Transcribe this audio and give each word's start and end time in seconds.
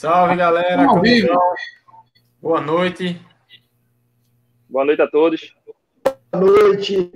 Salve, 0.00 0.34
galera. 0.34 0.86
Boa 2.40 2.58
noite. 2.62 3.20
Boa 4.66 4.82
noite 4.82 5.02
a 5.02 5.06
todos. 5.06 5.54
Boa 6.32 6.40
noite. 6.40 7.12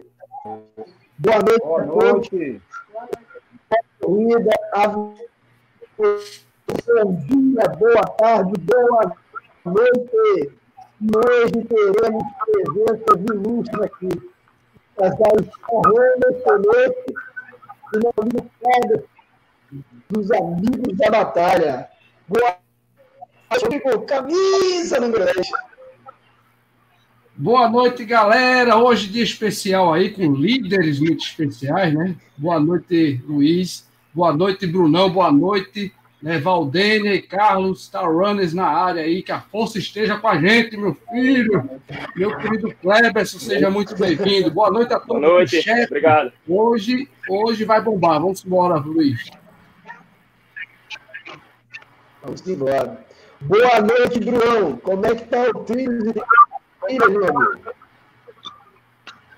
Boa 1.18 1.38
noite. 1.38 1.60
Boa 1.64 1.82
noite. 1.86 2.62
Corrida, 4.02 4.50
bom 4.86 5.14
dia, 7.24 7.68
boa 7.78 8.02
tarde, 8.18 8.52
boa 8.60 9.16
noite. 9.64 10.52
Hoje 11.00 11.64
teremos 11.64 12.24
presença 12.44 13.16
de 13.16 13.32
luxo 13.32 13.82
aqui. 13.82 14.10
Casais 14.98 15.56
Correndo, 15.62 16.26
Felipe 16.44 17.14
e 17.94 17.96
amigo 18.20 18.50
Pedro, 18.60 19.08
dos 20.10 20.30
amigos 20.32 20.98
da 20.98 21.10
batalha. 21.10 21.88
Boa 22.28 22.63
camisa 24.06 25.00
número 25.00 25.24
10. 25.24 25.48
Boa 27.36 27.68
noite, 27.68 28.04
galera. 28.04 28.76
Hoje 28.76 29.08
dia 29.08 29.24
especial 29.24 29.92
aí 29.92 30.10
com 30.10 30.34
líderes 30.34 31.00
muito 31.00 31.24
especiais, 31.24 31.92
né? 31.92 32.16
Boa 32.36 32.60
noite, 32.60 33.20
Luiz. 33.26 33.88
Boa 34.12 34.32
noite, 34.32 34.66
Brunão. 34.66 35.10
Boa 35.10 35.32
noite, 35.32 35.92
né? 36.22 36.38
Valdênia 36.38 37.14
e 37.14 37.22
Carlos, 37.22 37.86
Star 37.86 38.08
Runners 38.08 38.54
na 38.54 38.66
área 38.66 39.02
aí. 39.02 39.20
Que 39.22 39.32
a 39.32 39.40
força 39.40 39.78
esteja 39.78 40.16
com 40.16 40.28
a 40.28 40.40
gente, 40.40 40.76
meu 40.76 40.96
filho. 41.10 41.68
Meu 42.14 42.36
querido 42.38 42.72
Kleber, 42.80 43.26
seja 43.26 43.68
muito 43.68 43.96
bem-vindo. 43.96 44.50
Boa 44.52 44.70
noite 44.70 44.94
a 44.94 45.00
todos. 45.00 45.20
Boa 45.20 45.34
noite, 45.34 45.60
chefe. 45.60 45.86
obrigado. 45.86 46.32
Hoje, 46.48 47.08
hoje 47.28 47.64
vai 47.64 47.80
bombar. 47.80 48.20
Vamos 48.20 48.44
embora, 48.44 48.76
Luiz. 48.76 49.28
Vamos 52.22 52.46
embora. 52.46 53.04
Boa 53.44 53.78
noite, 53.78 54.20
Bruno. 54.20 54.78
Como 54.78 55.04
é 55.04 55.14
que 55.14 55.26
tá 55.26 55.42
o 55.54 55.64
trilho 55.64 56.14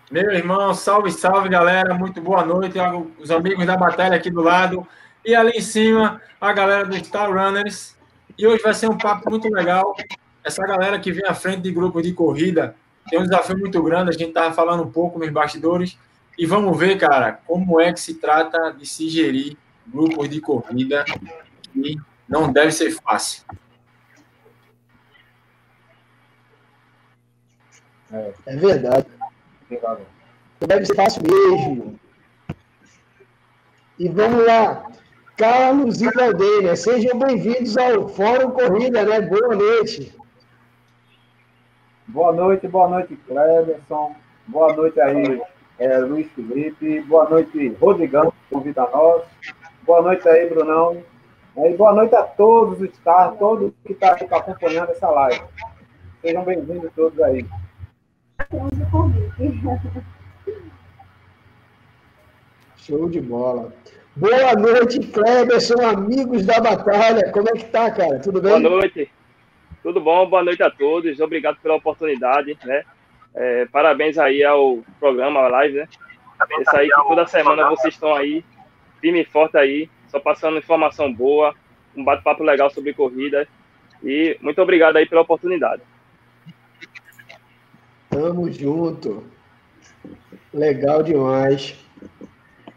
meu 0.09 0.31
irmão, 0.31 0.73
salve, 0.73 1.11
salve, 1.11 1.49
galera. 1.49 1.93
Muito 1.93 2.21
boa 2.21 2.45
noite. 2.45 2.79
Os 3.19 3.33
amigos 3.33 3.67
da 3.67 3.77
batalha 3.77 4.17
aqui 4.17 4.31
do 4.31 4.41
lado. 4.41 4.87
E 5.25 5.35
ali 5.35 5.59
em 5.59 5.61
cima, 5.61 6.23
a 6.41 6.53
galera 6.53 6.87
do 6.87 6.97
Star 7.05 7.33
Runners. 7.33 7.97
E 8.39 8.47
hoje 8.47 8.63
vai 8.63 8.75
ser 8.75 8.89
um 8.89 8.97
papo 8.97 9.29
muito 9.29 9.49
legal. 9.49 9.97
Essa 10.45 10.65
galera 10.65 11.01
que 11.01 11.11
vem 11.11 11.27
à 11.27 11.35
frente 11.35 11.63
de 11.63 11.73
grupos 11.73 12.05
de 12.05 12.13
corrida 12.13 12.77
tem 13.11 13.19
um 13.19 13.25
desafio 13.25 13.59
muito 13.59 13.83
grande. 13.83 14.11
A 14.11 14.13
gente 14.13 14.29
estava 14.29 14.55
falando 14.55 14.85
um 14.85 14.91
pouco 14.91 15.19
nos 15.19 15.31
bastidores. 15.31 15.99
E 16.39 16.47
vamos 16.47 16.79
ver, 16.79 16.97
cara, 16.97 17.41
como 17.45 17.81
é 17.81 17.93
que 17.93 17.99
se 17.99 18.15
trata 18.15 18.71
de 18.71 18.87
se 18.87 19.09
gerir 19.09 19.57
grupos 19.85 20.29
de 20.29 20.41
corrida. 20.41 21.05
E 21.75 21.97
não 22.29 22.53
deve 22.53 22.71
ser 22.71 22.93
fácil. 22.93 23.43
É, 28.17 28.33
é 28.47 28.57
verdade. 28.57 29.07
Deve 30.61 30.87
ser 30.87 30.95
fácil 30.95 31.23
mesmo. 31.23 32.01
E 33.99 34.09
vamos 34.09 34.47
lá. 34.47 34.87
Carlos 35.37 36.01
e 36.01 36.11
Valdeira, 36.11 36.75
sejam 36.77 37.19
bem-vindos 37.19 37.77
ao 37.77 38.09
Fórum 38.09 38.53
Corrida, 38.53 39.05
né? 39.05 39.21
Boa 39.21 39.55
noite. 39.55 40.17
Boa 42.09 42.33
noite, 42.33 42.67
boa 42.67 42.89
noite, 42.89 43.17
Cleverson. 43.27 44.17
Boa 44.47 44.73
noite 44.73 44.99
aí, 44.99 45.43
é, 45.79 45.99
Luiz 45.99 46.27
Felipe. 46.33 47.01
Boa 47.03 47.29
noite, 47.29 47.69
Rodrigão, 47.79 48.33
convida 48.51 48.89
nós. 48.91 49.25
Boa 49.83 50.01
noite 50.01 50.27
aí, 50.27 50.49
Brunão. 50.49 51.03
E 51.55 51.75
boa 51.75 51.93
noite 51.93 52.15
a 52.15 52.23
todos 52.23 52.81
os 52.81 52.91
stars, 52.95 53.39
todos 53.39 53.73
que 53.85 53.93
estão 53.93 54.17
tá 54.17 54.37
acompanhando 54.39 54.91
essa 54.91 55.11
live. 55.11 55.43
Sejam 56.23 56.45
bem-vindos 56.45 56.91
todos 56.97 57.21
aí 57.21 57.45
temos 58.45 58.73
o 58.73 58.91
convite. 58.91 60.05
Show 62.77 63.09
de 63.09 63.21
bola. 63.21 63.73
Boa 64.15 64.55
noite, 64.55 65.01
Kleberson, 65.01 65.83
amigos 65.83 66.47
da 66.47 66.61
batalha. 66.61 67.31
Como 67.33 67.49
é 67.49 67.53
que 67.53 67.65
tá, 67.65 67.91
cara? 67.91 68.19
Tudo 68.21 68.41
bem? 68.41 68.63
Boa 68.63 68.77
noite. 68.81 69.11
Tudo 69.83 70.01
bom? 70.01 70.29
Boa 70.29 70.43
noite 70.43 70.63
a 70.63 70.71
todos. 70.71 71.21
Obrigado 71.21 71.59
pela 71.61 71.75
oportunidade, 71.75 72.57
né? 72.65 72.85
É, 73.35 73.67
parabéns 73.67 74.17
aí 74.17 74.43
ao 74.43 74.83
programa, 74.99 75.41
a 75.41 75.49
live, 75.49 75.79
né? 75.79 75.89
Isso 76.61 76.77
aí 76.77 76.89
que 76.89 77.09
toda 77.09 77.27
semana 77.27 77.69
vocês 77.69 77.95
estão 77.95 78.15
aí, 78.15 78.45
firme 79.01 79.23
e 79.23 79.25
forte 79.25 79.57
aí, 79.57 79.91
só 80.09 80.21
passando 80.21 80.59
informação 80.59 81.13
boa, 81.13 81.55
um 81.95 82.05
bate-papo 82.05 82.43
legal 82.45 82.71
sobre 82.71 82.95
corrida. 82.95 83.47
E 84.03 84.39
muito 84.41 84.61
obrigado 84.61 84.97
aí 84.97 85.07
pela 85.07 85.23
oportunidade. 85.23 85.83
Tamo 88.17 88.51
junto. 88.51 89.25
Legal 90.55 91.03
demais. 91.03 91.77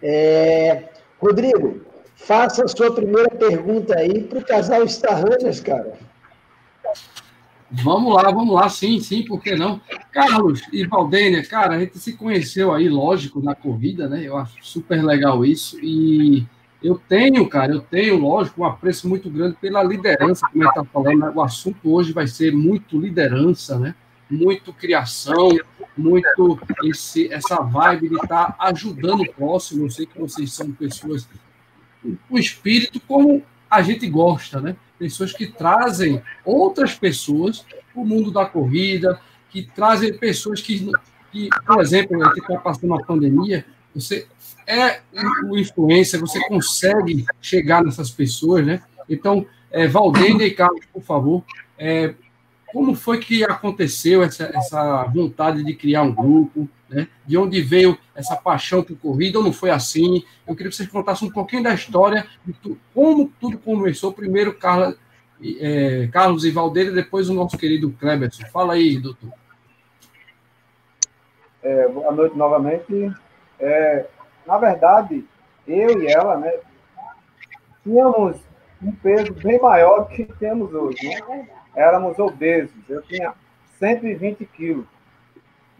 É... 0.03 0.89
Rodrigo, 1.17 1.79
faça 2.17 2.66
a 2.66 2.67
sua 2.67 2.94
primeira 2.94 3.29
pergunta 3.29 3.97
aí 3.97 4.22
para 4.22 4.39
o 4.39 4.45
casal 4.45 4.83
Starrunners, 4.83 5.61
cara. 5.61 5.94
Vamos 7.72 8.13
lá, 8.13 8.23
vamos 8.23 8.53
lá, 8.53 8.67
sim, 8.67 9.00
sim, 9.00 9.23
por 9.23 9.41
que 9.41 9.55
não? 9.55 9.79
Carlos 10.11 10.61
e 10.73 10.85
Valdênia, 10.85 11.45
cara, 11.45 11.75
a 11.75 11.79
gente 11.79 11.97
se 12.00 12.17
conheceu 12.17 12.73
aí, 12.73 12.89
lógico, 12.89 13.41
na 13.41 13.56
corrida, 13.56 14.09
né? 14.09 14.21
Eu 14.21 14.35
acho 14.35 14.57
super 14.61 15.01
legal 15.01 15.45
isso. 15.45 15.79
E 15.81 16.45
eu 16.83 17.00
tenho, 17.07 17.47
cara, 17.47 17.71
eu 17.71 17.79
tenho, 17.79 18.17
lógico, 18.17 18.61
um 18.61 18.66
apreço 18.66 19.07
muito 19.07 19.29
grande 19.29 19.56
pela 19.56 19.83
liderança, 19.83 20.45
como 20.51 20.63
ele 20.63 20.69
está 20.69 20.83
falando. 20.83 21.19
Né? 21.19 21.31
O 21.33 21.41
assunto 21.41 21.94
hoje 21.94 22.11
vai 22.11 22.27
ser 22.27 22.51
muito 22.51 23.00
liderança, 23.00 23.79
né? 23.79 23.95
Muito 24.29 24.72
criação, 24.73 25.50
muito 25.97 26.59
esse, 26.84 27.31
essa 27.34 27.57
vibe 27.57 28.09
de 28.09 28.16
estar 28.16 28.53
tá 28.53 28.56
ajudando 28.59 29.22
o 29.22 29.34
próximo. 29.34 29.85
Eu 29.85 29.90
sei 29.90 30.06
que 30.06 30.19
vocês 30.19 30.53
são 30.53 30.72
pessoas 30.72 31.28
com 32.28 32.38
espírito 32.38 33.00
como 33.01 33.44
a 33.69 33.81
gente 33.81 34.07
gosta, 34.07 34.62
né? 34.62 34.75
Pessoas 34.97 35.34
que 35.34 35.47
trazem 35.47 36.22
outras 36.44 36.95
pessoas 36.95 37.66
o 37.94 38.06
mundo 38.06 38.31
da 38.31 38.45
corrida, 38.45 39.19
que 39.50 39.63
trazem 39.63 40.18
pessoas 40.18 40.62
que, 40.62 40.91
que 41.31 41.50
por 41.66 41.81
exemplo, 41.81 42.22
a 42.22 42.28
gente 42.28 42.39
está 42.39 42.57
passando 42.57 42.85
uma 42.85 43.03
pandemia, 43.03 43.66
você 43.94 44.28
é 44.66 45.01
o 45.45 45.57
influencer, 45.57 46.19
você 46.19 46.39
consegue 46.47 47.25
chegar 47.41 47.84
nessas 47.84 48.12
pessoas, 48.12 48.66
né? 48.66 48.81
Então, 49.09 49.45
é, 49.72 49.88
Valdênia 49.88 50.45
e 50.45 50.51
Carlos, 50.51 50.85
por 50.94 51.01
favor, 51.01 51.44
é, 51.78 52.13
como 52.72 52.96
foi 52.96 53.19
que 53.19 53.44
aconteceu 53.44 54.24
essa, 54.24 54.46
essa 54.53 55.03
vontade 55.06 55.63
de 55.63 55.74
criar 55.75 56.03
um 56.03 56.13
grupo? 56.13 56.68
Né? 56.90 57.07
De 57.25 57.38
onde 57.38 57.62
veio 57.62 57.97
essa 58.16 58.35
paixão 58.35 58.84
por 58.84 58.97
corrida? 58.97 59.38
Ou 59.38 59.44
não 59.44 59.53
foi 59.53 59.69
assim? 59.69 60.24
Eu 60.47 60.56
queria 60.56 60.69
que 60.69 60.75
vocês 60.75 60.90
contassem 60.90 61.28
um 61.28 61.31
pouquinho 61.31 61.63
da 61.63 61.74
história, 61.74 62.25
de 62.46 62.53
tu, 62.53 62.78
como 62.94 63.31
tudo 63.40 63.57
começou. 63.57 64.13
Primeiro, 64.13 64.53
Carla, 64.53 64.96
é, 65.59 66.07
Carlos 66.12 66.46
e 66.46 66.52
Valdeira, 66.52 66.91
depois 66.91 67.30
o 67.30 67.34
nosso 67.34 67.57
querido 67.57 67.91
Kleberson. 67.91 68.46
Fala 68.47 68.74
aí, 68.74 69.00
doutor. 69.00 69.30
É, 71.62 71.88
boa 71.88 72.12
noite 72.12 72.38
novamente. 72.38 73.13
É, 73.59 74.06
na 74.46 74.57
verdade, 74.57 75.25
eu 75.68 76.01
e 76.01 76.07
ela, 76.07 76.38
né, 76.38 76.51
tínhamos 77.84 78.38
um 78.81 78.91
peso 78.91 79.34
bem 79.34 79.59
maior 79.59 80.06
do 80.06 80.16
que 80.16 80.25
temos 80.25 80.74
hoje. 80.74 81.07
Né? 81.07 81.50
Éramos 81.79 82.19
obesos. 82.19 82.78
Eu 82.90 83.01
tinha 83.03 83.34
120 83.79 84.45
quilos. 84.45 84.85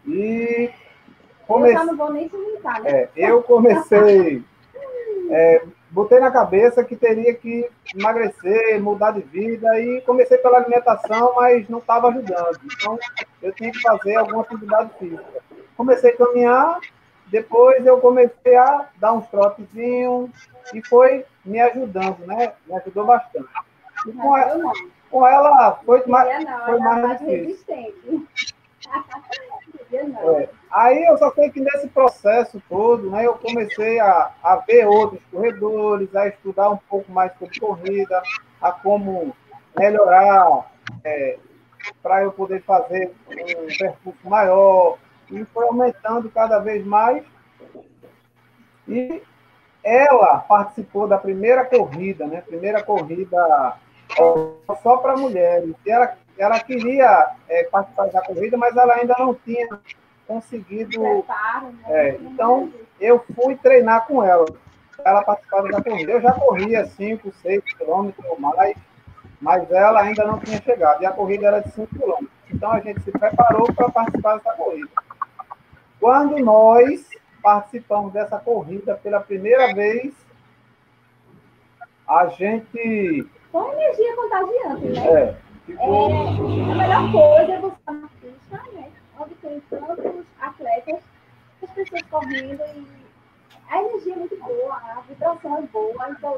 E 0.06 0.70
comecei, 1.46 1.76
eu 1.76 1.86
não 1.86 1.96
vou 1.96 2.12
nem 2.12 2.28
comentar, 2.28 2.80
né? 2.80 2.90
É, 2.90 3.10
eu 3.16 3.42
comecei, 3.42 4.42
é, 5.30 5.62
botei 5.90 6.18
na 6.18 6.30
cabeça 6.30 6.82
que 6.82 6.96
teria 6.96 7.34
que 7.34 7.68
emagrecer, 7.94 8.80
mudar 8.80 9.10
de 9.10 9.20
vida, 9.20 9.78
e 9.78 10.00
comecei 10.00 10.38
pela 10.38 10.56
alimentação, 10.56 11.34
mas 11.36 11.68
não 11.68 11.78
estava 11.78 12.08
ajudando. 12.08 12.58
Então, 12.64 12.98
eu 13.42 13.52
tinha 13.52 13.70
que 13.70 13.80
fazer 13.80 14.16
alguma 14.16 14.40
atividade 14.40 14.90
física. 14.98 15.42
Comecei 15.76 16.12
a 16.12 16.16
caminhar, 16.16 16.80
depois 17.26 17.84
eu 17.84 17.98
comecei 17.98 18.56
a 18.56 18.86
dar 18.96 19.12
uns 19.12 19.28
trotezinhos, 19.28 20.30
e 20.72 20.82
foi 20.86 21.26
me 21.44 21.60
ajudando, 21.60 22.26
né? 22.26 22.54
Me 22.66 22.74
ajudou 22.76 23.04
bastante. 23.04 23.48
E 24.06 24.12
com, 24.12 24.34
a, 24.34 24.46
com 25.10 25.26
ela 25.26 25.80
foi 25.84 26.04
mais, 26.06 26.44
não, 26.44 26.64
foi 26.66 26.78
mais, 26.78 27.02
mais 27.02 27.20
resistente. 27.20 28.28
É. 29.92 30.48
Aí 30.70 31.04
eu 31.04 31.18
só 31.18 31.32
sei 31.32 31.50
que 31.50 31.60
nesse 31.60 31.88
processo 31.88 32.62
todo, 32.68 33.10
né, 33.10 33.26
eu 33.26 33.34
comecei 33.34 33.98
a, 33.98 34.30
a 34.40 34.56
ver 34.56 34.86
outros 34.86 35.20
corredores, 35.32 36.14
a 36.14 36.28
estudar 36.28 36.70
um 36.70 36.76
pouco 36.76 37.10
mais 37.10 37.32
sobre 37.38 37.58
corrida, 37.58 38.22
a 38.62 38.70
como 38.70 39.34
melhorar 39.76 40.70
é, 41.02 41.38
para 42.00 42.22
eu 42.22 42.30
poder 42.30 42.62
fazer 42.62 43.12
um 43.28 43.66
percurso 43.66 44.28
maior, 44.28 44.96
e 45.30 45.44
foi 45.46 45.66
aumentando 45.66 46.30
cada 46.30 46.60
vez 46.60 46.86
mais. 46.86 47.24
E 48.86 49.22
ela 49.82 50.38
participou 50.38 51.08
da 51.08 51.18
primeira 51.18 51.64
corrida, 51.64 52.26
né? 52.26 52.42
Primeira 52.42 52.82
corrida 52.82 53.76
só 54.82 54.96
para 54.98 55.16
mulheres. 55.16 55.74
Ela, 55.86 56.16
ela 56.38 56.60
queria 56.60 57.30
é, 57.48 57.64
participar 57.64 58.06
da 58.08 58.22
corrida, 58.22 58.56
mas 58.56 58.76
ela 58.76 58.94
ainda 58.94 59.14
não 59.18 59.34
tinha 59.34 59.68
conseguido. 60.26 61.00
Né? 61.00 61.24
É, 61.86 62.16
então, 62.20 62.72
eu 63.00 63.24
fui 63.34 63.56
treinar 63.56 64.06
com 64.06 64.22
ela. 64.22 64.46
Ela 65.04 65.22
participava 65.22 65.68
da 65.68 65.82
corrida. 65.82 66.12
Eu 66.12 66.20
já 66.20 66.32
corria 66.32 66.86
5, 66.86 67.32
6 67.42 67.62
quilômetros 67.74 68.24
ou 68.26 68.38
mais, 68.38 68.76
mas 69.40 69.70
ela 69.70 70.02
ainda 70.02 70.24
não 70.24 70.38
tinha 70.38 70.60
chegado. 70.62 71.02
E 71.02 71.06
a 71.06 71.12
corrida 71.12 71.46
era 71.46 71.60
de 71.60 71.70
5 71.72 71.86
quilômetros. 71.98 72.30
Então, 72.52 72.72
a 72.72 72.80
gente 72.80 73.00
se 73.02 73.10
preparou 73.10 73.72
para 73.72 73.90
participar 73.90 74.36
dessa 74.36 74.52
corrida. 74.52 74.90
Quando 75.98 76.38
nós 76.38 77.08
participamos 77.42 78.12
dessa 78.12 78.38
corrida 78.38 78.96
pela 78.96 79.20
primeira 79.20 79.72
vez, 79.74 80.14
a 82.10 82.26
gente. 82.26 83.24
Com 83.52 83.72
energia 83.72 84.16
contagiante, 84.16 84.86
né? 84.86 85.06
É, 85.06 85.36
ficou... 85.64 86.10
é 86.10 86.72
a 86.72 86.74
melhor 86.74 87.12
coisa 87.12 87.52
é 87.52 87.60
você 87.60 87.76
estar 87.76 87.92
na 87.92 88.08
pista, 88.20 88.62
né? 88.72 88.90
Onde 89.18 89.34
tem 89.36 89.60
tantos 89.70 90.26
atletas, 90.40 91.00
as 91.62 91.70
pessoas 91.70 92.02
correndo 92.10 92.62
e 92.74 92.86
a 93.68 93.82
energia 93.82 94.14
é 94.14 94.16
muito 94.16 94.36
boa, 94.38 94.74
a 94.74 95.02
vibração 95.08 95.58
é 95.58 95.62
boa, 95.62 96.10
então 96.10 96.36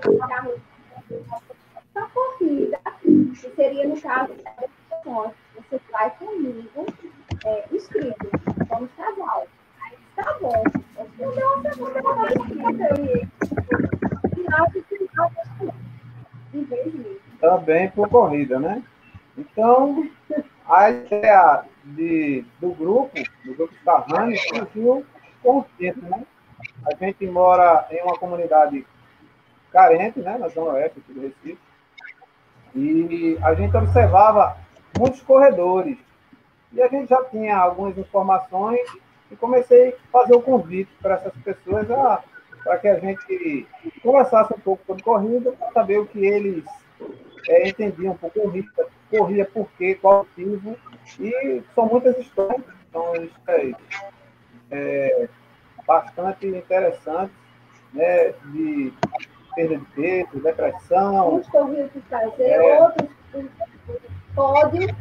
a 1.94 2.02
corrida, 2.08 2.78
que 3.02 3.50
seria 3.56 3.86
no 3.86 4.00
caso 4.00 4.34
você 5.04 5.80
vai 5.90 6.10
comigo, 6.16 6.86
é, 7.46 7.64
inscrito, 7.72 8.30
somos 8.68 8.90
casal. 8.96 9.46
Aí 9.82 9.96
tá 10.16 10.38
bom. 10.40 10.62
Deu 11.16 11.30
uma 11.30 11.72
segunda 11.72 12.00
rodada 12.00 12.34
e 13.00 14.21
Também 17.40 17.90
por 17.90 18.08
corrida, 18.08 18.58
né? 18.58 18.82
Então, 19.36 20.08
a 20.68 20.90
ideia 20.90 21.64
de, 21.84 22.44
do 22.60 22.70
grupo, 22.72 23.14
do 23.44 23.54
grupo 23.54 23.74
Starrani, 23.74 24.36
surgiu 24.36 25.04
com 25.42 25.58
o 25.58 25.64
tempo, 25.78 26.00
né? 26.02 26.24
A 26.86 26.94
gente 26.94 27.26
mora 27.26 27.86
em 27.90 28.02
uma 28.02 28.16
comunidade 28.18 28.86
carente, 29.72 30.20
né, 30.20 30.36
na 30.38 30.48
Zona 30.48 30.72
Oeste 30.72 31.00
do 31.08 31.20
Recife, 31.20 31.58
e 32.74 33.38
a 33.42 33.54
gente 33.54 33.76
observava 33.76 34.56
muitos 34.98 35.22
corredores. 35.22 35.98
E 36.72 36.80
a 36.80 36.88
gente 36.88 37.08
já 37.08 37.22
tinha 37.24 37.56
algumas 37.56 37.96
informações 37.98 38.80
e 39.30 39.36
comecei 39.36 39.90
a 39.90 40.10
fazer 40.10 40.34
o 40.34 40.42
convite 40.42 40.90
para 41.00 41.14
essas 41.14 41.34
pessoas 41.42 41.88
para 42.64 42.78
que 42.78 42.88
a 42.88 42.98
gente 42.98 43.66
conversasse 44.02 44.54
um 44.54 44.60
pouco 44.60 44.84
sobre 44.86 45.02
corrida, 45.02 45.52
para 45.52 45.72
saber 45.72 45.98
o 45.98 46.06
que 46.06 46.24
eles 46.24 46.64
é, 47.48 47.68
entendiam 47.68 48.16
por 48.16 48.32
corrida, 48.32 48.86
corria 49.10 49.44
por 49.44 49.68
quê, 49.76 49.98
qual 50.00 50.26
motivo. 50.36 50.76
E 51.18 51.62
são 51.74 51.86
muitas 51.86 52.16
histórias, 52.18 52.62
são 52.92 53.14
histórias 53.16 53.76
é, 54.70 55.28
bastante 55.86 56.46
interessantes, 56.46 57.36
né, 57.92 58.32
de 58.52 58.92
perda 59.54 59.76
de 59.76 59.84
peso, 59.86 60.42
depressão. 60.42 61.36
Uns 61.36 61.48
corriam 61.48 61.88
por 61.88 62.02
prazer, 62.02 62.50
é, 62.50 62.82
outros 62.82 63.10
por 63.32 64.00
pódio, 64.34 64.96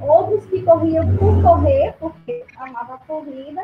outros 0.00 0.46
que 0.46 0.62
corriam 0.62 1.16
por 1.16 1.42
correr, 1.42 1.94
porque 1.98 2.44
amava 2.58 2.94
a 2.94 2.98
corrida, 2.98 3.62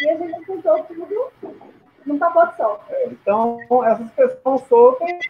e 0.00 0.10
a 0.10 0.16
gente 0.16 0.46
juntou 0.46 0.82
tudo 0.84 1.30
num 2.06 2.18
pacote 2.18 2.56
só. 2.56 2.84
É, 2.88 3.08
então, 3.08 3.58
essas 3.84 4.08
pessoas 4.10 4.32
estão 4.34 4.58
soltas 4.58 5.26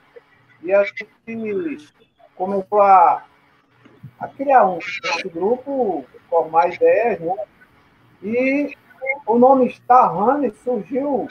e 0.63 0.73
a 0.73 0.85
gente 0.85 1.93
começou 2.35 2.81
a, 2.81 3.25
a 4.21 4.29
criar 4.29 4.67
um 4.67 4.79
esse 4.79 5.29
grupo, 5.29 6.05
formar 6.29 6.73
ideias, 6.73 7.19
né? 7.21 7.35
E 8.23 8.77
o 9.27 9.39
nome 9.39 9.71
Star 9.71 10.15
Runner 10.15 10.53
surgiu. 10.63 11.29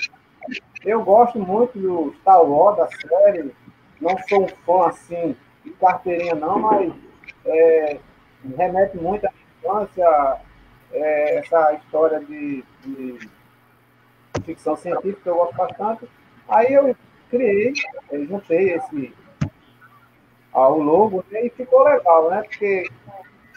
Eu 0.84 1.04
gosto 1.04 1.40
muito 1.40 1.78
do 1.80 2.14
Star 2.22 2.44
Wars, 2.44 2.78
da 2.78 2.88
série. 2.88 3.54
Não 4.00 4.18
sou 4.30 4.44
um 4.44 4.48
fã 4.48 4.90
assim 4.90 5.36
de 5.64 5.72
carteirinha, 5.72 6.36
não, 6.36 6.60
mas 6.60 6.94
é, 7.46 8.00
remete 8.58 8.98
muito 8.98 9.26
à 9.26 9.32
infância, 9.60 10.38
é, 10.92 11.40
essa 11.40 11.74
história 11.74 12.20
de, 12.20 12.64
de, 12.84 13.30
ficção 14.44 14.76
científica, 14.76 15.30
eu 15.30 15.36
gosto 15.36 15.56
bastante. 15.56 16.10
Aí 16.48 16.74
eu 16.74 16.96
criei, 17.30 17.74
eu 18.12 18.26
juntei 18.26 18.74
esse 18.74 19.14
ao 20.52 20.80
logo 20.80 21.24
né, 21.30 21.46
e 21.46 21.50
ficou 21.50 21.84
legal, 21.84 22.30
né? 22.30 22.44
Porque 22.44 22.90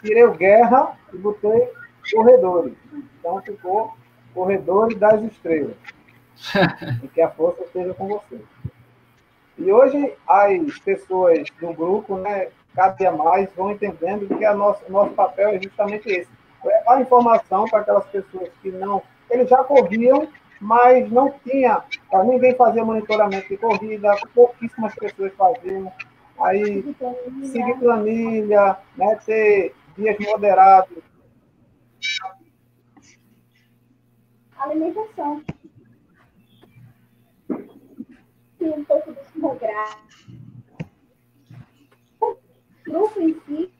tirei 0.01 0.23
o 0.25 0.33
guerra 0.33 0.97
e 1.13 1.17
botei 1.17 1.71
corredores. 2.11 2.73
Então 2.93 3.41
ficou 3.41 3.95
corredores 4.33 4.97
das 4.97 5.21
estrelas. 5.23 5.75
e 7.03 7.07
que 7.07 7.21
a 7.21 7.29
força 7.29 7.63
esteja 7.63 7.93
com 7.93 8.07
você. 8.07 8.39
E 9.57 9.71
hoje 9.71 10.13
as 10.27 10.79
pessoas 10.79 11.49
do 11.59 11.73
grupo, 11.73 12.15
né, 12.17 12.47
cada 12.73 12.93
dia 12.95 13.11
mais 13.11 13.49
vão 13.53 13.71
entendendo 13.71 14.27
que 14.37 14.45
a 14.45 14.53
nosso, 14.53 14.81
nosso 14.89 15.11
papel 15.11 15.49
é 15.49 15.61
justamente 15.61 16.09
esse. 16.09 16.29
Levar 16.63 17.01
informação 17.01 17.65
para 17.65 17.79
aquelas 17.79 18.05
pessoas 18.07 18.49
que 18.61 18.71
não. 18.71 19.01
Eles 19.29 19.49
já 19.49 19.63
corriam, 19.63 20.27
mas 20.59 21.09
não 21.11 21.31
tinha. 21.43 21.83
Ninguém 22.25 22.55
fazia 22.55 22.83
monitoramento 22.83 23.47
de 23.47 23.57
corrida, 23.57 24.15
pouquíssimas 24.33 24.93
pessoas 24.95 25.33
faziam. 25.33 25.91
Aí, 26.39 26.95
seguir 27.51 27.77
planilha, 27.79 28.77
né, 28.95 29.15
ter 29.25 29.75
dias 29.97 30.17
moderados. 30.19 30.97
Alimentação. 34.57 35.43
Tem 38.57 38.69
um 38.69 38.83
pouco 38.83 39.13
de 39.13 39.19
demográfico 39.33 40.09
grupo 42.89 43.21
em 43.21 43.39
si, 43.41 43.71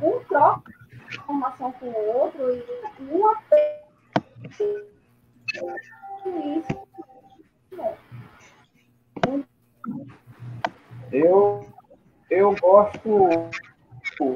um 0.00 0.24
troca 0.24 0.72
informação 1.08 1.72
com 1.72 1.86
o 1.86 2.16
outro 2.16 2.56
e 2.56 2.64
um 3.02 3.32
isso. 4.48 4.91
Eu, 11.12 11.66
eu 12.30 12.54
gosto 12.60 13.50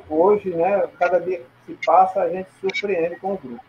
hoje, 0.09 0.51
né? 0.51 0.87
Cada 0.99 1.21
dia 1.21 1.39
que 1.39 1.73
se 1.73 1.87
passa, 1.87 2.21
a 2.21 2.29
gente 2.29 2.51
surpreende 2.61 3.17
com 3.17 3.35
o 3.35 3.39
grupo. 3.39 3.65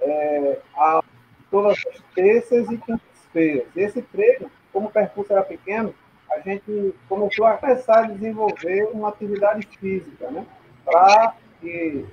É, 0.00 0.58
a, 0.74 1.02
todas 1.50 1.78
as 1.86 2.00
terças 2.14 2.68
e 2.70 2.78
quintas-feiras. 2.78 3.66
Esse 3.76 4.02
treino, 4.02 4.50
como 4.72 4.88
o 4.88 4.90
percurso 4.90 5.32
era 5.32 5.42
pequeno, 5.42 5.94
a 6.30 6.40
gente 6.40 6.94
começou 7.08 7.46
a 7.46 7.56
começar 7.56 8.04
a 8.04 8.08
desenvolver 8.08 8.84
uma 8.92 9.10
atividade 9.10 9.66
física, 9.78 10.30
né? 10.30 10.46
Para 10.84 11.34
que. 11.60 12.06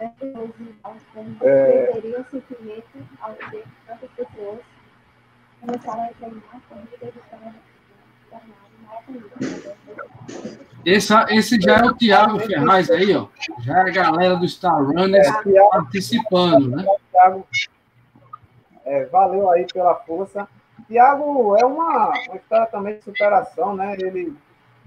É, 0.00 1.90
o 1.92 2.24
sentimento 2.30 3.08
ao 3.20 3.34
ver 3.50 3.64
tantas 3.86 4.10
pessoas 4.10 4.60
começaram 5.60 6.04
a 6.04 6.08
treinar 6.08 6.60
corrida 6.68 6.96
e 7.02 7.08
estavam 7.08 7.54
esse, 10.84 11.12
esse 11.30 11.60
já 11.60 11.78
é 11.78 11.84
o 11.84 11.94
Tiago 11.94 12.38
Ferraz 12.38 12.90
aí, 12.90 13.14
ó. 13.14 13.26
Já 13.60 13.78
é 13.78 13.80
a 13.82 13.92
galera 13.92 14.36
do 14.36 14.48
Star 14.48 14.82
Runners 14.82 15.28
é, 15.28 15.68
participando, 15.70 16.68
né? 16.76 16.84
Tiago, 17.10 17.46
é, 18.84 19.04
valeu 19.06 19.50
aí 19.50 19.66
pela 19.66 19.94
força. 19.96 20.48
Tiago 20.86 21.56
é 21.56 21.64
uma, 21.64 22.08
uma 22.08 22.36
história 22.36 22.66
também 22.66 22.96
de 22.96 23.04
superação, 23.04 23.76
né? 23.76 23.94
Ele 23.98 24.34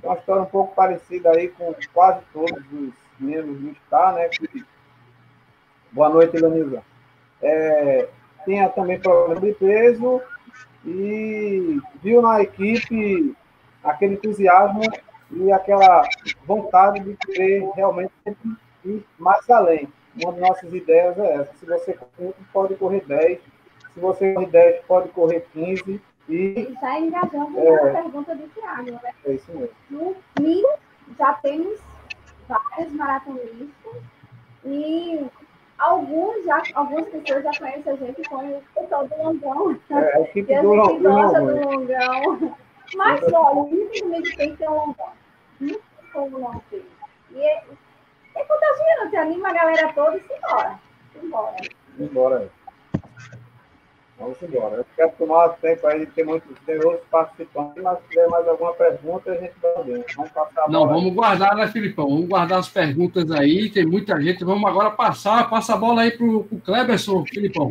tem 0.02 0.10
uma 0.10 0.16
história 0.16 0.42
um 0.42 0.48
pouco 0.48 0.74
parecida 0.74 1.32
aí 1.32 1.50
com 1.50 1.74
quase 1.94 2.22
todos 2.34 2.64
os 2.72 3.03
membros 3.20 3.58
do 3.58 3.76
Star, 3.86 4.14
né? 4.16 4.30
Boa 5.92 6.10
noite, 6.10 6.38
Lenisa. 6.38 6.84
É, 7.42 8.08
tinha 8.46 8.70
também 8.70 9.00
problema 9.00 9.40
de 9.40 9.54
peso 9.54 10.22
e 10.86 11.80
viu 12.02 12.22
na 12.22 12.42
equipe 12.42 13.36
aquele 13.84 14.16
entusiasmo 14.16 14.82
e 15.32 15.52
aquela 15.52 16.04
vontade 16.46 17.00
de 17.02 17.16
querer 17.18 17.70
realmente 17.76 18.12
ir 18.86 19.06
mais 19.18 19.50
além. 19.50 19.88
Uma 20.22 20.32
das 20.32 20.42
nossas 20.42 20.74
ideias 20.74 21.18
é 21.18 21.36
essa. 21.36 21.54
Se 21.56 21.66
você 21.66 21.94
corre, 21.94 22.34
pode 22.52 22.76
correr 22.76 23.04
10. 23.06 23.40
Se 23.94 24.00
você 24.00 24.34
corre 24.34 24.46
10, 24.48 24.86
pode 24.86 25.10
correr 25.10 25.48
15. 25.54 26.02
E 26.30 26.78
já 26.80 27.00
engajando 27.00 27.60
é, 27.60 27.94
na 27.94 28.02
pergunta 28.02 28.36
do 28.36 28.48
Tiago, 28.50 28.92
né? 28.92 29.12
É 29.26 29.34
isso 29.34 29.52
mesmo. 29.52 29.76
No 29.90 30.16
Rio, 30.40 30.68
já 31.18 31.34
temos 31.34 31.80
vários 32.60 32.94
maratonistas 32.94 34.04
e 34.66 35.26
Alguns 35.84 36.46
já, 36.46 36.64
algumas 36.76 37.10
pessoas 37.10 37.44
já 37.44 37.52
conhecem 37.60 37.92
a 37.92 37.96
gente 37.98 38.30
com 38.30 38.38
o 38.38 38.62
pessoal 38.74 39.06
do 39.06 39.18
Longão. 39.18 39.80
É, 39.90 40.22
equipe 40.24 40.52
E 40.52 40.56
a 40.56 40.62
do 40.62 40.76
gente 40.76 41.02
gosta 41.02 41.42
do 41.42 41.70
Longão. 41.70 42.58
Mas, 42.96 43.34
olha, 43.34 43.70
infelizmente 43.70 44.38
tem 44.38 44.52
que 44.52 44.58
ter 44.58 44.70
um 44.70 44.76
Longão. 44.76 45.10
Não 45.60 45.68
tem 45.68 45.82
como 46.14 46.40
não 46.40 46.60
ter. 46.70 46.86
E 47.32 47.42
é, 47.42 47.64
é 48.36 48.44
contagiante, 48.46 49.18
anima 49.18 49.50
a 49.50 49.54
galera 49.54 49.92
toda 49.94 50.16
e 50.16 50.22
se 50.22 50.34
embora. 50.34 50.80
Se 51.12 51.26
embora. 51.26 51.56
Embora. 52.00 52.52
Vamos 54.24 54.42
embora. 54.42 54.76
Eu 54.78 54.86
quero 54.96 55.12
tomar 55.18 55.50
tempo 55.50 55.86
aí, 55.88 56.06
tem 56.06 56.24
muitos, 56.24 56.58
tem 56.66 56.76
outros 56.78 57.08
participantes, 57.12 57.84
mas 57.84 57.98
se 58.00 58.10
tiver 58.10 58.28
mais 58.30 58.48
alguma 58.48 58.74
pergunta, 58.74 59.32
a 59.32 59.36
gente 59.36 59.54
vai 59.62 59.84
ver. 59.84 60.06
Vamos 60.16 60.32
passar 60.32 60.64
a 60.64 60.70
Não, 60.70 60.80
bola. 60.88 60.94
vamos 60.94 61.14
guardar, 61.14 61.56
né, 61.56 61.68
Filipão? 61.68 62.08
Vamos 62.10 62.28
guardar 62.30 62.60
as 62.60 62.70
perguntas 62.70 63.30
aí, 63.32 63.70
tem 63.70 63.86
muita 63.86 64.20
gente. 64.22 64.44
Vamos 64.46 64.70
agora 64.70 64.92
passar, 64.92 65.50
passa 65.50 65.74
a 65.74 65.78
bola 65.78 66.04
aí 66.04 66.12
pro, 66.12 66.46
pro 66.46 66.58
Kleberson, 66.60 67.26
Filipão. 67.26 67.70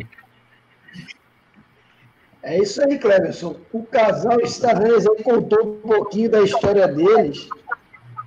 É 2.43 2.57
isso 2.59 2.83
aí, 2.85 2.99
Cleverson. 2.99 3.55
O 3.71 3.83
casal 3.83 4.39
Starrans 4.41 5.07
aí 5.07 5.23
contou 5.23 5.65
um 5.65 5.79
pouquinho 5.87 6.29
da 6.29 6.41
história 6.41 6.87
deles 6.87 7.47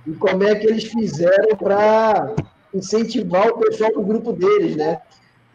e 0.07 0.11
como 0.13 0.43
é 0.43 0.55
que 0.55 0.65
eles 0.65 0.85
fizeram 0.85 1.55
para 1.55 2.33
incentivar 2.73 3.47
o 3.49 3.59
pessoal 3.59 3.91
do 3.93 4.01
grupo 4.01 4.33
deles, 4.33 4.75
né? 4.75 4.99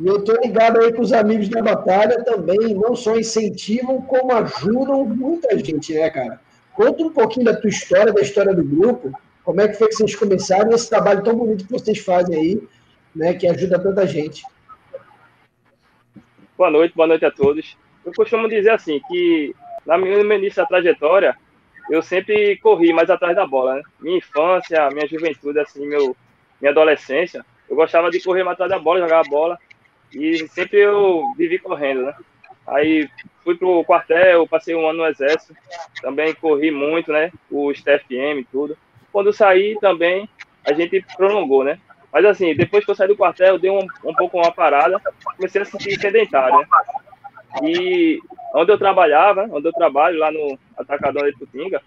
E 0.03 0.07
eu 0.09 0.25
tô 0.25 0.33
ligado 0.41 0.81
aí 0.81 0.93
com 0.93 1.01
os 1.01 1.13
amigos 1.13 1.49
da 1.49 1.63
batalha 1.63 2.25
também, 2.25 2.75
não 2.75 2.97
só 2.97 3.17
incentivam, 3.17 4.03
como 4.03 4.33
ajudam 4.33 5.05
muita 5.05 5.57
gente, 5.57 5.95
né, 5.95 6.11
cara? 6.11 6.41
Conta 6.75 7.05
um 7.05 7.13
pouquinho 7.13 7.47
da 7.47 7.55
tua 7.55 7.71
história, 7.71 8.13
da 8.13 8.21
história 8.21 8.53
do 8.53 8.65
grupo, 8.65 9.13
como 9.45 9.61
é 9.61 9.69
que 9.69 9.75
foi 9.75 9.87
que 9.87 9.95
vocês 9.95 10.17
começaram 10.17 10.73
esse 10.73 10.91
trabalho 10.91 11.23
tão 11.23 11.37
bonito 11.37 11.65
que 11.65 11.71
vocês 11.71 12.01
fazem 12.01 12.37
aí, 12.37 12.69
né, 13.15 13.35
que 13.35 13.47
ajuda 13.47 13.79
tanta 13.79 14.05
gente. 14.05 14.43
Boa 16.59 16.71
noite, 16.71 16.97
boa 16.97 17.07
noite 17.07 17.25
a 17.25 17.31
todos. 17.31 17.77
Eu 18.05 18.13
costumo 18.13 18.49
dizer 18.49 18.71
assim, 18.71 19.01
que 19.07 19.55
na 19.87 19.97
minha, 19.97 20.25
no 20.25 20.35
início 20.35 20.61
da 20.61 20.67
trajetória, 20.67 21.37
eu 21.89 22.03
sempre 22.03 22.57
corri 22.57 22.93
mais 22.93 23.09
atrás 23.09 23.37
da 23.37 23.47
bola, 23.47 23.77
né? 23.77 23.83
Minha 24.01 24.19
infância, 24.19 24.89
minha 24.91 25.07
juventude, 25.07 25.61
assim, 25.61 25.87
meu, 25.87 26.17
minha 26.61 26.73
adolescência, 26.73 27.47
eu 27.71 27.77
gostava 27.77 28.11
de 28.11 28.21
correr 28.21 28.43
mais 28.43 28.55
atrás 28.55 28.73
da 28.73 28.81
bola, 28.81 28.99
jogar 28.99 29.21
a 29.21 29.31
bola, 29.31 29.59
e 30.15 30.47
sempre 30.49 30.79
eu 30.79 31.33
vivi 31.37 31.59
correndo, 31.59 32.03
né? 32.03 32.15
Aí 32.67 33.09
fui 33.43 33.57
pro 33.57 33.85
quartel, 33.85 34.47
passei 34.47 34.75
um 34.75 34.87
ano 34.89 34.99
no 34.99 35.07
exército, 35.07 35.55
também 36.01 36.35
corri 36.35 36.71
muito, 36.71 37.13
né? 37.13 37.33
O 37.51 37.73
TFM 37.73 38.41
e 38.41 38.47
tudo. 38.51 38.77
Quando 39.11 39.33
saí 39.33 39.77
também, 39.81 40.29
a 40.65 40.73
gente 40.73 41.05
prolongou, 41.17 41.65
né? 41.65 41.79
Mas 42.13 42.25
assim, 42.25 42.55
depois 42.55 42.85
que 42.85 42.91
eu 42.91 42.95
saí 42.95 43.09
do 43.09 43.17
quartel, 43.17 43.55
eu 43.55 43.59
dei 43.59 43.71
um, 43.71 43.87
um 44.05 44.15
pouco 44.15 44.39
uma 44.39 44.53
parada, 44.53 45.01
comecei 45.37 45.63
a 45.63 45.65
se 45.65 45.73
sentir 45.73 45.99
sedentário, 45.99 46.59
né? 46.59 46.67
E 47.63 48.21
onde 48.55 48.71
eu 48.71 48.79
trabalhava, 48.79 49.49
onde 49.51 49.67
eu 49.67 49.73
trabalho, 49.73 50.19
lá 50.19 50.31
no 50.31 50.59
Atacadão 50.77 51.23
de 51.23 51.37
Putinga, 51.37 51.83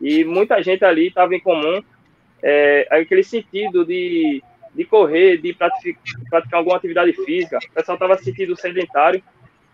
e 0.00 0.24
muita 0.24 0.62
gente 0.62 0.84
ali 0.84 1.08
estava 1.08 1.34
em 1.34 1.40
comum, 1.40 1.82
é, 2.42 2.86
aquele 2.90 3.22
sentido 3.22 3.84
de, 3.84 4.42
de 4.74 4.84
correr, 4.84 5.38
de 5.38 5.52
praticar, 5.52 6.02
praticar 6.28 6.58
alguma 6.58 6.76
atividade 6.76 7.12
física. 7.12 7.58
O 7.58 7.74
pessoal 7.74 7.96
estava 7.96 8.18
se 8.18 8.24
sentindo 8.24 8.56
sedentário. 8.56 9.22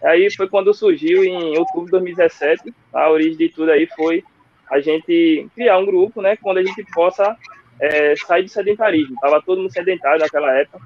Aí 0.03 0.33
foi 0.35 0.49
quando 0.49 0.73
surgiu, 0.73 1.25
em 1.25 1.57
outubro 1.59 1.87
de 1.87 1.91
2017, 1.93 2.73
a 2.93 3.11
origem 3.11 3.37
de 3.37 3.49
tudo 3.49 3.71
aí 3.71 3.87
foi 3.87 4.23
a 4.71 4.81
gente 4.81 5.49
criar 5.55 5.79
um 5.79 5.85
grupo, 5.85 6.23
né, 6.23 6.37
quando 6.37 6.59
a 6.59 6.63
gente 6.63 6.85
possa 6.93 7.37
é, 7.81 8.15
sair 8.17 8.45
do 8.45 8.49
sedentarismo. 8.49 9.17
Tava 9.21 9.43
todo 9.43 9.61
mundo 9.61 9.73
sedentário 9.73 10.21
naquela 10.21 10.53
época. 10.57 10.81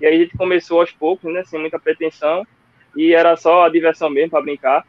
E 0.00 0.06
aí 0.06 0.16
a 0.16 0.18
gente 0.18 0.36
começou 0.36 0.80
aos 0.80 0.90
poucos, 0.90 1.32
né, 1.32 1.44
sem 1.44 1.60
muita 1.60 1.78
pretensão, 1.78 2.46
e 2.96 3.12
era 3.12 3.36
só 3.36 3.64
a 3.64 3.68
diversão 3.68 4.08
mesmo 4.08 4.30
para 4.30 4.42
brincar. 4.42 4.84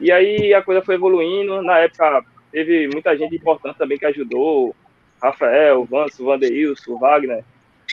E 0.00 0.10
aí 0.10 0.54
a 0.54 0.62
coisa 0.62 0.82
foi 0.82 0.94
evoluindo. 0.94 1.62
Na 1.62 1.78
época 1.78 2.24
teve 2.50 2.88
muita 2.88 3.16
gente 3.16 3.36
importante 3.36 3.76
também 3.76 3.98
que 3.98 4.06
ajudou, 4.06 4.74
Rafael, 5.22 5.84
Vanso, 5.84 6.24
Vanderilson, 6.24 6.98
Wagner, 6.98 7.44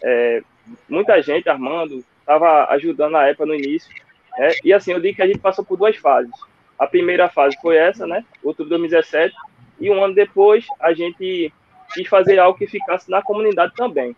é, 0.03 0.41
muita 0.88 1.22
gente, 1.22 1.50
Armando, 1.50 2.03
estava 2.19 2.65
ajudando 2.72 3.13
na 3.13 3.27
época 3.27 3.46
no 3.46 3.55
início. 3.55 3.89
né? 4.38 4.51
E 4.63 4.72
assim, 4.72 4.91
eu 4.91 5.00
digo 5.00 5.15
que 5.15 5.22
a 5.22 5.27
gente 5.27 5.39
passou 5.39 5.65
por 5.65 5.77
duas 5.77 5.96
fases. 5.98 6.31
A 6.77 6.88
primeira 6.88 7.27
fase 7.29 7.58
foi 7.62 7.75
essa, 7.75 8.08
né? 8.08 8.24
Outubro 8.43 8.65
de 8.65 8.69
2017, 8.69 9.36
e 9.79 9.89
um 9.89 10.03
ano 10.03 10.13
depois 10.13 10.65
a 10.79 10.93
gente 10.93 11.53
quis 11.93 12.08
fazer 12.08 12.39
algo 12.39 12.58
que 12.58 12.67
ficasse 12.67 13.10
na 13.10 13.22
comunidade 13.22 13.74
também. 13.75 14.15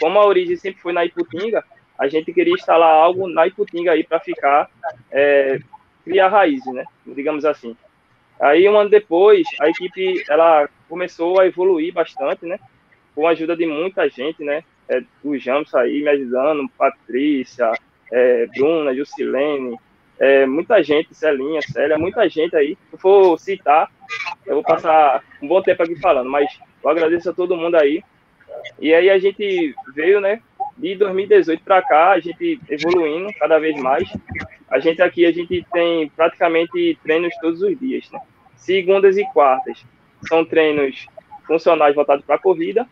Como 0.00 0.18
a 0.18 0.26
origem 0.26 0.56
sempre 0.56 0.80
foi 0.80 0.92
na 0.92 1.04
Iputinga, 1.04 1.64
a 1.98 2.08
gente 2.08 2.32
queria 2.32 2.54
instalar 2.54 2.90
algo 2.90 3.28
na 3.28 3.46
Iputinga 3.46 3.92
aí 3.92 4.04
para 4.04 4.20
ficar, 4.20 4.68
é, 5.10 5.58
criar 6.04 6.28
raízes, 6.28 6.72
né? 6.72 6.84
Digamos 7.06 7.44
assim. 7.44 7.76
Aí 8.40 8.68
um 8.68 8.76
ano 8.76 8.90
depois, 8.90 9.46
a 9.60 9.68
equipe 9.68 10.22
ela 10.28 10.68
começou 10.88 11.40
a 11.40 11.46
evoluir 11.46 11.92
bastante, 11.92 12.44
né? 12.44 12.58
Com 13.14 13.26
a 13.26 13.30
ajuda 13.30 13.56
de 13.56 13.66
muita 13.66 14.08
gente, 14.08 14.42
né? 14.42 14.64
É, 14.88 15.02
o 15.22 15.36
Jams 15.36 15.74
aí 15.74 16.02
me 16.02 16.08
ajudando, 16.10 16.68
Patrícia, 16.76 17.72
é, 18.12 18.46
Bruna, 18.46 18.94
Jusilene, 18.94 19.78
é, 20.18 20.46
muita 20.46 20.82
gente, 20.82 21.14
Celinha, 21.14 21.60
Célia, 21.62 21.98
muita 21.98 22.28
gente 22.28 22.54
aí. 22.56 22.78
Se 22.90 22.96
for 22.98 23.38
citar, 23.38 23.90
eu 24.46 24.54
vou 24.54 24.62
passar 24.62 25.22
um 25.42 25.48
bom 25.48 25.60
tempo 25.62 25.82
aqui 25.82 25.96
falando, 25.96 26.30
mas 26.30 26.48
eu 26.82 26.90
agradeço 26.90 27.30
a 27.30 27.34
todo 27.34 27.56
mundo 27.56 27.76
aí. 27.76 28.02
E 28.78 28.94
aí 28.94 29.10
a 29.10 29.18
gente 29.18 29.74
veio, 29.94 30.20
né? 30.20 30.40
De 30.76 30.94
2018 30.96 31.62
para 31.62 31.82
cá, 31.82 32.12
a 32.12 32.20
gente 32.20 32.60
evoluindo 32.68 33.32
cada 33.38 33.58
vez 33.58 33.76
mais. 33.80 34.08
A 34.70 34.78
gente 34.78 35.02
aqui, 35.02 35.26
a 35.26 35.32
gente 35.32 35.66
tem 35.72 36.08
praticamente 36.10 36.98
treinos 37.02 37.34
todos 37.40 37.62
os 37.62 37.78
dias, 37.78 38.10
né? 38.10 38.20
Segundas 38.56 39.16
e 39.16 39.24
quartas 39.32 39.84
são 40.28 40.44
treinos 40.44 41.06
funcionais 41.46 41.94
voltados 41.94 42.24
para 42.24 42.36
a 42.36 42.40
corrida. 42.40 42.86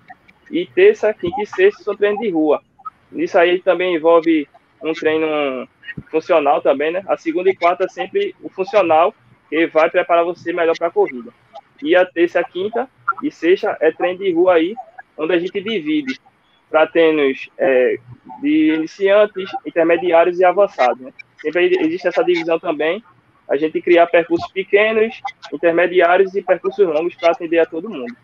E 0.53 0.67
terça, 0.67 1.15
quinta 1.15 1.41
e 1.41 1.47
sexta 1.47 1.83
são 1.83 1.97
treinos 1.97 2.21
de 2.21 2.29
rua. 2.29 2.63
Isso 3.11 3.39
aí 3.39 3.61
também 3.61 3.97
envolve 3.97 4.47
um 4.83 4.93
treino 4.93 5.67
funcional 6.11 6.61
também, 6.61 6.93
né? 6.93 7.03
A 7.09 7.17
segunda 7.17 7.49
e 7.49 7.57
quarta 7.57 7.89
sempre 7.89 8.37
o 8.43 8.51
funcional, 8.51 9.15
que 9.49 9.67
vai 9.69 9.89
preparar 9.89 10.25
você 10.25 10.53
melhor 10.53 10.77
para 10.77 10.89
a 10.89 10.91
corrida. 10.91 11.33
E 11.83 11.97
a 11.97 12.05
terça, 12.05 12.41
a 12.41 12.45
quinta 12.45 12.87
e 13.23 13.31
sexta 13.31 13.79
é 13.81 13.91
treino 13.91 14.19
de 14.19 14.31
rua 14.31 14.55
aí, 14.55 14.75
onde 15.17 15.33
a 15.33 15.39
gente 15.39 15.59
divide 15.59 16.21
para 16.71 16.87
treinos 16.87 17.49
é, 17.57 17.97
de 18.43 18.75
iniciantes, 18.75 19.51
intermediários 19.65 20.39
e 20.39 20.45
avançados. 20.45 21.01
Né? 21.01 21.13
Sempre 21.41 21.77
existe 21.81 22.09
essa 22.09 22.23
divisão 22.23 22.59
também, 22.59 23.03
a 23.49 23.57
gente 23.57 23.81
criar 23.81 24.07
percursos 24.07 24.51
pequenos, 24.53 25.19
intermediários 25.53 26.35
e 26.35 26.43
percursos 26.43 26.87
longos 26.87 27.15
para 27.15 27.33
atender 27.33 27.59
a 27.59 27.67
todo 27.67 27.89
mundo. 27.89 28.15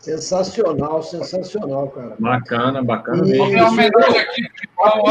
Sensacional, 0.00 1.02
sensacional, 1.02 1.88
cara. 1.88 2.16
Bacana, 2.18 2.82
bacana 2.82 3.22
E- 3.26 3.36
dar 3.36 3.44
uma 3.44 3.68
homenagem 3.68 4.18
aqui, 4.20 4.42
Filipão. 4.54 5.02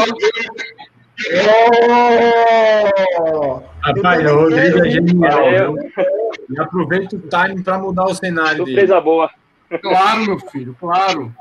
Oh! 2.30 3.62
Rapaz, 3.82 4.30
o 4.30 4.34
Rodrigo 4.36 4.78
é 4.84 4.90
genial. 4.90 5.74
E 6.50 6.60
aproveita 6.60 7.16
o 7.16 7.20
time 7.20 7.62
para 7.62 7.78
mudar 7.78 8.04
o 8.06 8.14
cenário 8.14 8.64
dele. 8.64 8.78
Surpresa 8.80 9.00
boa. 9.00 9.30
Claro, 9.80 10.24
meu 10.26 10.38
filho, 10.40 10.76
claro. 10.78 11.32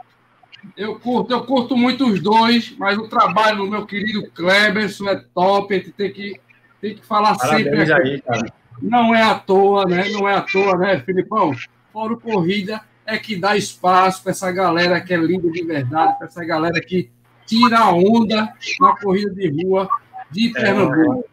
Eu 0.78 1.00
curto, 1.00 1.34
eu 1.34 1.44
curto 1.46 1.76
muito 1.76 2.06
os 2.06 2.22
dois, 2.22 2.76
mas 2.78 2.98
o 2.98 3.08
trabalho 3.08 3.58
do 3.60 3.68
meu 3.68 3.86
querido 3.86 4.30
Kleberson 4.32 5.10
é 5.10 5.24
top. 5.34 5.74
A 5.74 5.78
gente 5.78 5.92
tem 5.94 6.12
que, 6.12 6.40
tem 6.82 6.96
que 6.96 7.06
falar 7.06 7.36
sempre 7.36 7.64
Parabéns 7.64 7.90
aqui. 7.92 8.10
aí, 8.10 8.22
cara. 8.22 8.54
Não 8.82 9.16
é 9.16 9.24
à 9.24 9.36
toa, 9.36 9.86
né? 9.86 10.10
Não 10.10 10.28
é 10.28 10.36
à 10.36 10.42
toa, 10.42 10.78
né, 10.78 11.00
Filipão? 11.00 11.52
Fórum 11.92 12.18
Corrida 12.20 12.82
é 13.10 13.18
que 13.18 13.36
dá 13.36 13.58
espaço 13.58 14.22
para 14.22 14.32
essa 14.32 14.52
galera 14.52 15.02
que 15.02 15.14
é 15.14 15.18
linda 15.18 15.50
de 15.50 15.64
verdade, 15.64 16.18
para 16.18 16.28
essa 16.28 16.46
galera 16.46 16.80
que 16.80 17.10
tira 17.46 17.80
a 17.80 17.92
onda 17.92 18.54
na 18.80 18.96
corrida 18.98 19.32
de 19.32 19.64
rua 19.64 19.90
de 20.30 20.50
Pernambuco. 20.50 21.26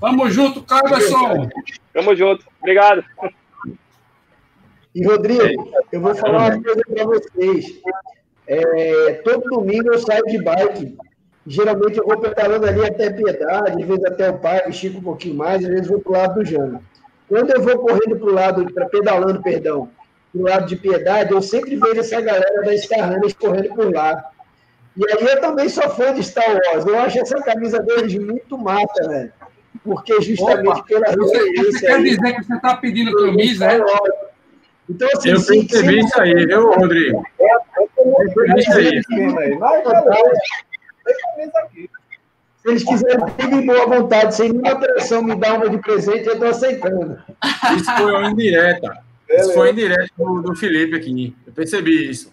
Vamos 0.00 0.32
junto, 0.32 0.62
Kleberson! 0.62 1.50
Tamo 1.92 2.16
junto. 2.16 2.46
Obrigado. 2.58 3.04
E, 4.94 5.06
Rodrigo, 5.06 5.70
eu 5.92 6.00
vou 6.00 6.14
falar 6.14 6.56
uma 6.56 6.62
coisa 6.62 6.82
para 6.88 7.04
vocês. 7.04 7.80
É, 8.46 9.12
todo 9.22 9.50
domingo 9.50 9.92
eu 9.92 9.98
saio 9.98 10.24
de 10.24 10.42
bike. 10.42 10.96
Geralmente 11.46 11.98
eu 11.98 12.06
vou 12.06 12.18
pedalando 12.18 12.66
ali 12.66 12.84
até 12.84 13.10
Piedade, 13.10 13.82
às 13.82 13.88
vezes 13.88 14.04
até 14.04 14.30
o 14.30 14.38
Pai, 14.38 14.62
estico 14.68 14.98
um 14.98 15.02
pouquinho 15.02 15.36
mais, 15.36 15.64
às 15.64 15.70
vezes 15.70 15.88
vou 15.88 16.00
para 16.00 16.10
o 16.10 16.16
lado 16.16 16.34
do 16.34 16.44
Jano. 16.44 16.82
Quando 17.28 17.50
eu 17.50 17.62
vou 17.62 17.78
correndo 17.78 18.18
para 18.18 18.28
o 18.28 18.34
lado, 18.34 18.72
pra, 18.72 18.86
pedalando, 18.86 19.42
perdão, 19.42 19.88
para 20.32 20.40
o 20.40 20.44
lado 20.44 20.66
de 20.66 20.76
Piedade, 20.76 21.32
eu 21.32 21.42
sempre 21.42 21.76
vejo 21.76 22.00
essa 22.00 22.20
galera 22.20 22.62
da 22.62 22.76
Star 22.76 23.12
Runners 23.12 23.34
correndo 23.34 23.74
por 23.74 23.92
lá. 23.92 24.30
E 24.96 25.04
aí 25.04 25.24
eu 25.24 25.40
também 25.40 25.68
sou 25.68 25.88
fã 25.90 26.12
de 26.14 26.22
Star 26.22 26.60
Wars. 26.66 26.86
Eu 26.86 26.98
acho 26.98 27.18
essa 27.18 27.40
camisa 27.42 27.80
deles 27.80 28.14
muito 28.14 28.58
mata, 28.58 29.08
velho. 29.08 29.32
Porque 29.84 30.20
justamente 30.20 30.68
Opa, 30.68 30.82
pela 30.82 31.06
Você, 31.16 31.52
você 31.54 31.86
quer 31.86 31.94
aí, 31.94 32.02
dizer 32.02 32.34
que 32.34 32.42
você 32.44 32.54
está 32.54 32.76
pedindo 32.76 33.12
camisa, 33.16 33.66
é? 33.66 33.80
Então, 34.88 35.08
assim, 35.14 35.30
Eu 35.30 35.38
sim, 35.38 35.66
percebi 35.66 36.00
sim, 36.00 36.06
isso 36.06 36.20
aí, 36.20 36.46
viu, 36.46 36.70
Rodrigo? 36.72 37.24
é, 37.38 37.44
é 37.44 37.86
como 37.94 38.58
Isso 38.58 38.72
aí. 38.72 39.00
Se 42.56 42.68
eles 42.68 42.84
quiserem 42.84 43.26
ter 43.36 43.48
de 43.48 43.62
boa 43.62 43.86
vontade, 43.86 44.34
sem 44.34 44.50
nenhuma 44.50 44.78
pressão, 44.78 45.22
me 45.22 45.34
dar 45.34 45.54
uma 45.54 45.70
de 45.70 45.78
presente, 45.78 46.26
eu 46.26 46.34
estou 46.34 46.48
aceitando. 46.48 47.18
Isso 47.74 47.96
foi 47.96 48.12
uma 48.12 48.30
indireta. 48.30 49.09
Isso 49.30 49.54
foi 49.54 49.70
indireta 49.70 50.10
do, 50.18 50.42
do 50.42 50.54
Felipe 50.56 50.96
aqui. 50.96 51.36
Eu 51.46 51.52
percebi 51.52 52.10
isso. 52.10 52.32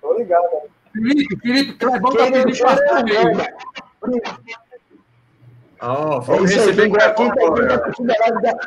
Tô 0.00 0.16
ligado. 0.16 0.44
Felipe, 0.92 1.36
Felipe, 1.40 1.72
Clebão 1.74 2.12
tá 2.12 2.24
pedindo 2.30 2.64
não 2.64 3.04
meio. 3.04 4.20
Ó, 5.82 6.16
É 6.16 6.20
vamos 6.20 6.50
aí, 6.50 6.56
receber 6.56 6.82
aqui, 7.02 7.22
agora. 7.22 7.68
tá 7.68 7.78
curtindo 7.78 8.12
a 8.12 8.16
live 8.20 8.42
da- 8.42 8.58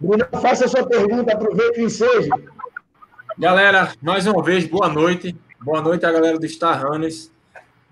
Bruno, 0.00 0.26
faça 0.42 0.64
a 0.66 0.68
sua 0.68 0.86
pergunta, 0.86 1.32
aproveite 1.32 1.80
o 1.80 1.84
ensejo. 1.84 2.30
Galera, 3.38 3.92
mais 4.02 4.26
uma 4.26 4.42
vez, 4.42 4.66
boa 4.66 4.88
noite. 4.88 5.34
Boa 5.60 5.80
noite 5.80 6.04
a 6.04 6.12
galera 6.12 6.38
do 6.38 6.48
Star 6.48 6.84
Runners. 6.86 7.32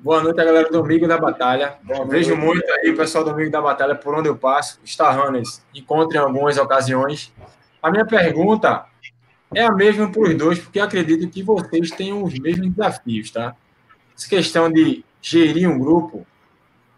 Boa 0.03 0.21
noite 0.21 0.41
a 0.41 0.45
galera 0.45 0.69
do 0.69 0.81
Amigo 0.81 1.07
da 1.07 1.17
Batalha. 1.17 1.77
Eu 1.89 2.05
vejo 2.09 2.35
muito 2.35 2.69
aí 2.73 2.91
o 2.91 2.97
pessoal 2.97 3.23
do 3.23 3.31
Amigo 3.31 3.53
da 3.53 3.63
Batalha 3.63 3.95
por 3.95 4.13
onde 4.13 4.29
eu 4.29 4.37
passo. 4.37 4.81
Runners, 4.99 5.63
encontro 5.73 6.17
em 6.17 6.21
algumas 6.21 6.59
ocasiões. 6.59 7.33
A 7.81 7.89
minha 7.89 8.05
pergunta 8.05 8.85
é 9.55 9.63
a 9.63 9.71
mesma 9.71 10.11
para 10.11 10.23
os 10.23 10.35
dois, 10.35 10.59
porque 10.59 10.81
acredito 10.81 11.29
que 11.29 11.41
vocês 11.45 11.93
tenham 11.93 12.25
os 12.25 12.37
mesmos 12.37 12.69
desafios, 12.71 13.31
tá? 13.31 13.55
Essa 14.19 14.29
questão 14.29 14.69
de 14.69 15.05
gerir 15.21 15.71
um 15.71 15.79
grupo, 15.79 16.27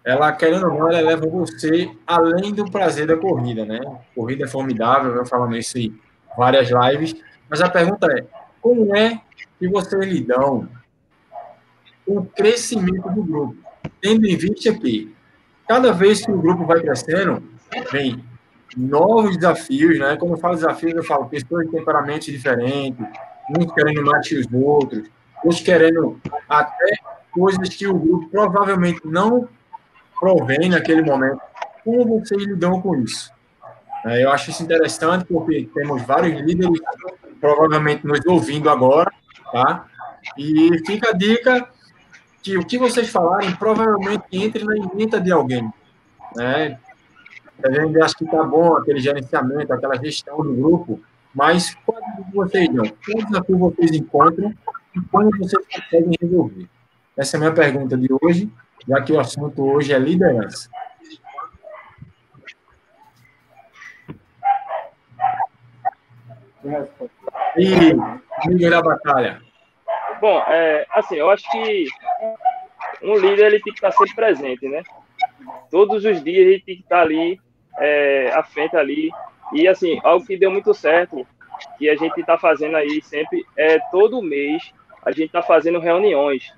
ela, 0.02 0.32
querendo 0.32 0.66
ou 0.68 0.72
não, 0.72 0.90
ela 0.90 1.02
leva 1.02 1.26
você 1.26 1.90
além 2.06 2.54
do 2.54 2.70
prazer 2.70 3.06
da 3.06 3.18
corrida, 3.18 3.66
né? 3.66 3.80
Corrida 4.14 4.46
é 4.46 4.48
formidável, 4.48 5.14
eu 5.14 5.26
falando 5.26 5.54
isso 5.54 5.76
em 5.76 5.94
várias 6.38 6.70
lives. 6.70 7.14
Mas 7.50 7.60
a 7.60 7.68
pergunta 7.68 8.06
é, 8.10 8.24
como 8.62 8.96
é 8.96 9.20
que 9.58 9.68
vocês 9.68 10.06
lidam 10.06 10.66
o 12.06 12.24
crescimento 12.24 13.08
do 13.10 13.22
grupo? 13.22 13.56
Tendo 14.00 14.26
em 14.26 14.36
vista 14.36 14.72
que 14.74 15.14
cada 15.66 15.92
vez 15.92 16.24
que 16.24 16.30
o 16.30 16.40
grupo 16.40 16.64
vai 16.66 16.80
crescendo, 16.80 17.42
vem 17.90 18.22
novos 18.76 19.36
desafios, 19.36 19.98
né? 19.98 20.16
Quando 20.16 20.32
eu 20.32 20.38
falo 20.38 20.54
desafios, 20.54 20.94
eu 20.94 21.04
falo 21.04 21.26
pessoas 21.26 21.66
de 21.66 21.72
temperamentos 21.72 22.26
diferentes, 22.26 23.06
uns 23.56 23.72
querendo 23.72 24.10
que 24.22 24.36
os 24.36 24.46
outros, 24.52 25.08
outros 25.42 25.60
querendo 25.60 26.20
até 26.48 26.94
coisas 27.30 27.68
que 27.68 27.86
o 27.86 27.98
grupo 27.98 28.28
provavelmente 28.30 29.00
não 29.04 29.48
provém 30.18 30.68
naquele 30.68 31.02
momento. 31.02 31.40
Como 31.84 32.20
vocês 32.20 32.42
lidam 32.44 32.80
com 32.80 32.96
isso? 32.96 33.30
É, 34.06 34.24
Eu 34.24 34.30
acho 34.30 34.50
isso 34.50 34.62
interessante 34.62 35.24
porque 35.24 35.68
temos 35.74 36.02
vários 36.02 36.40
líderes 36.40 36.80
provavelmente 37.40 38.06
nos 38.06 38.24
ouvindo 38.26 38.70
agora, 38.70 39.10
tá? 39.52 39.86
E 40.38 40.78
fica 40.86 41.10
a 41.10 41.12
dica 41.12 41.68
que 42.44 42.58
o 42.58 42.64
que 42.64 42.76
vocês 42.76 43.08
falarem 43.08 43.56
provavelmente 43.56 44.24
entre 44.32 44.62
na 44.64 44.76
emenda 44.76 45.18
de 45.18 45.32
alguém, 45.32 45.72
né? 46.36 46.78
A 47.64 47.70
gente 47.70 48.02
acha 48.02 48.14
que 48.14 48.26
tá 48.26 48.44
bom 48.44 48.76
aquele 48.76 49.00
gerenciamento, 49.00 49.72
aquela 49.72 49.96
gestão 49.96 50.36
do 50.36 50.52
grupo, 50.52 51.00
mas 51.34 51.74
qual 51.86 51.98
vocês 52.34 52.68
não? 52.68 52.84
Qual 52.84 53.24
desafio 53.24 53.58
vocês 53.58 53.92
encontram 53.92 54.54
e 54.94 55.00
como 55.10 55.30
vocês 55.38 55.66
conseguem 55.66 56.18
resolver? 56.20 56.68
Essa 57.16 57.36
é 57.36 57.38
a 57.38 57.40
minha 57.40 57.54
pergunta 57.54 57.96
de 57.96 58.08
hoje, 58.20 58.52
já 58.86 59.00
que 59.00 59.12
o 59.12 59.18
assunto 59.18 59.64
hoje 59.64 59.94
é 59.94 59.98
liderança. 59.98 60.68
E 67.56 67.92
amigo 68.44 68.70
da 68.70 68.82
batalha. 68.82 69.40
Bom, 70.24 70.38
é, 70.48 70.86
assim, 70.92 71.16
eu 71.16 71.28
acho 71.28 71.44
que 71.50 71.86
um 73.02 73.14
líder 73.14 73.44
ele 73.44 73.60
tem 73.60 73.74
que 73.74 73.78
estar 73.78 73.92
sempre 73.92 74.14
presente, 74.14 74.66
né? 74.66 74.82
Todos 75.70 76.02
os 76.02 76.24
dias 76.24 76.46
ele 76.46 76.60
tem 76.60 76.76
que 76.76 76.80
estar 76.80 77.02
ali, 77.02 77.38
é, 77.78 78.30
à 78.32 78.42
frente 78.42 78.74
ali. 78.74 79.10
E, 79.52 79.68
assim, 79.68 80.00
algo 80.02 80.24
que 80.24 80.38
deu 80.38 80.50
muito 80.50 80.72
certo, 80.72 81.26
que 81.76 81.90
a 81.90 81.96
gente 81.96 82.18
está 82.18 82.38
fazendo 82.38 82.74
aí 82.74 83.02
sempre, 83.02 83.44
é 83.54 83.78
todo 83.90 84.22
mês 84.22 84.72
a 85.04 85.10
gente 85.10 85.26
está 85.26 85.42
fazendo 85.42 85.78
reuniões. 85.78 86.50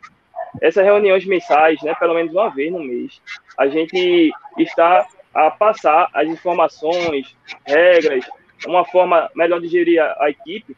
Essas 0.62 0.84
reuniões 0.84 1.26
mensais, 1.26 1.82
né, 1.82 1.92
pelo 1.98 2.14
menos 2.14 2.32
uma 2.32 2.48
vez 2.48 2.70
no 2.70 2.78
mês, 2.78 3.20
a 3.58 3.66
gente 3.66 4.32
está 4.56 5.08
a 5.34 5.50
passar 5.50 6.08
as 6.14 6.28
informações, 6.28 7.36
regras, 7.66 8.24
uma 8.64 8.84
forma 8.84 9.28
melhor 9.34 9.60
de 9.60 9.66
gerir 9.66 10.00
a, 10.00 10.16
a 10.20 10.30
equipe 10.30 10.76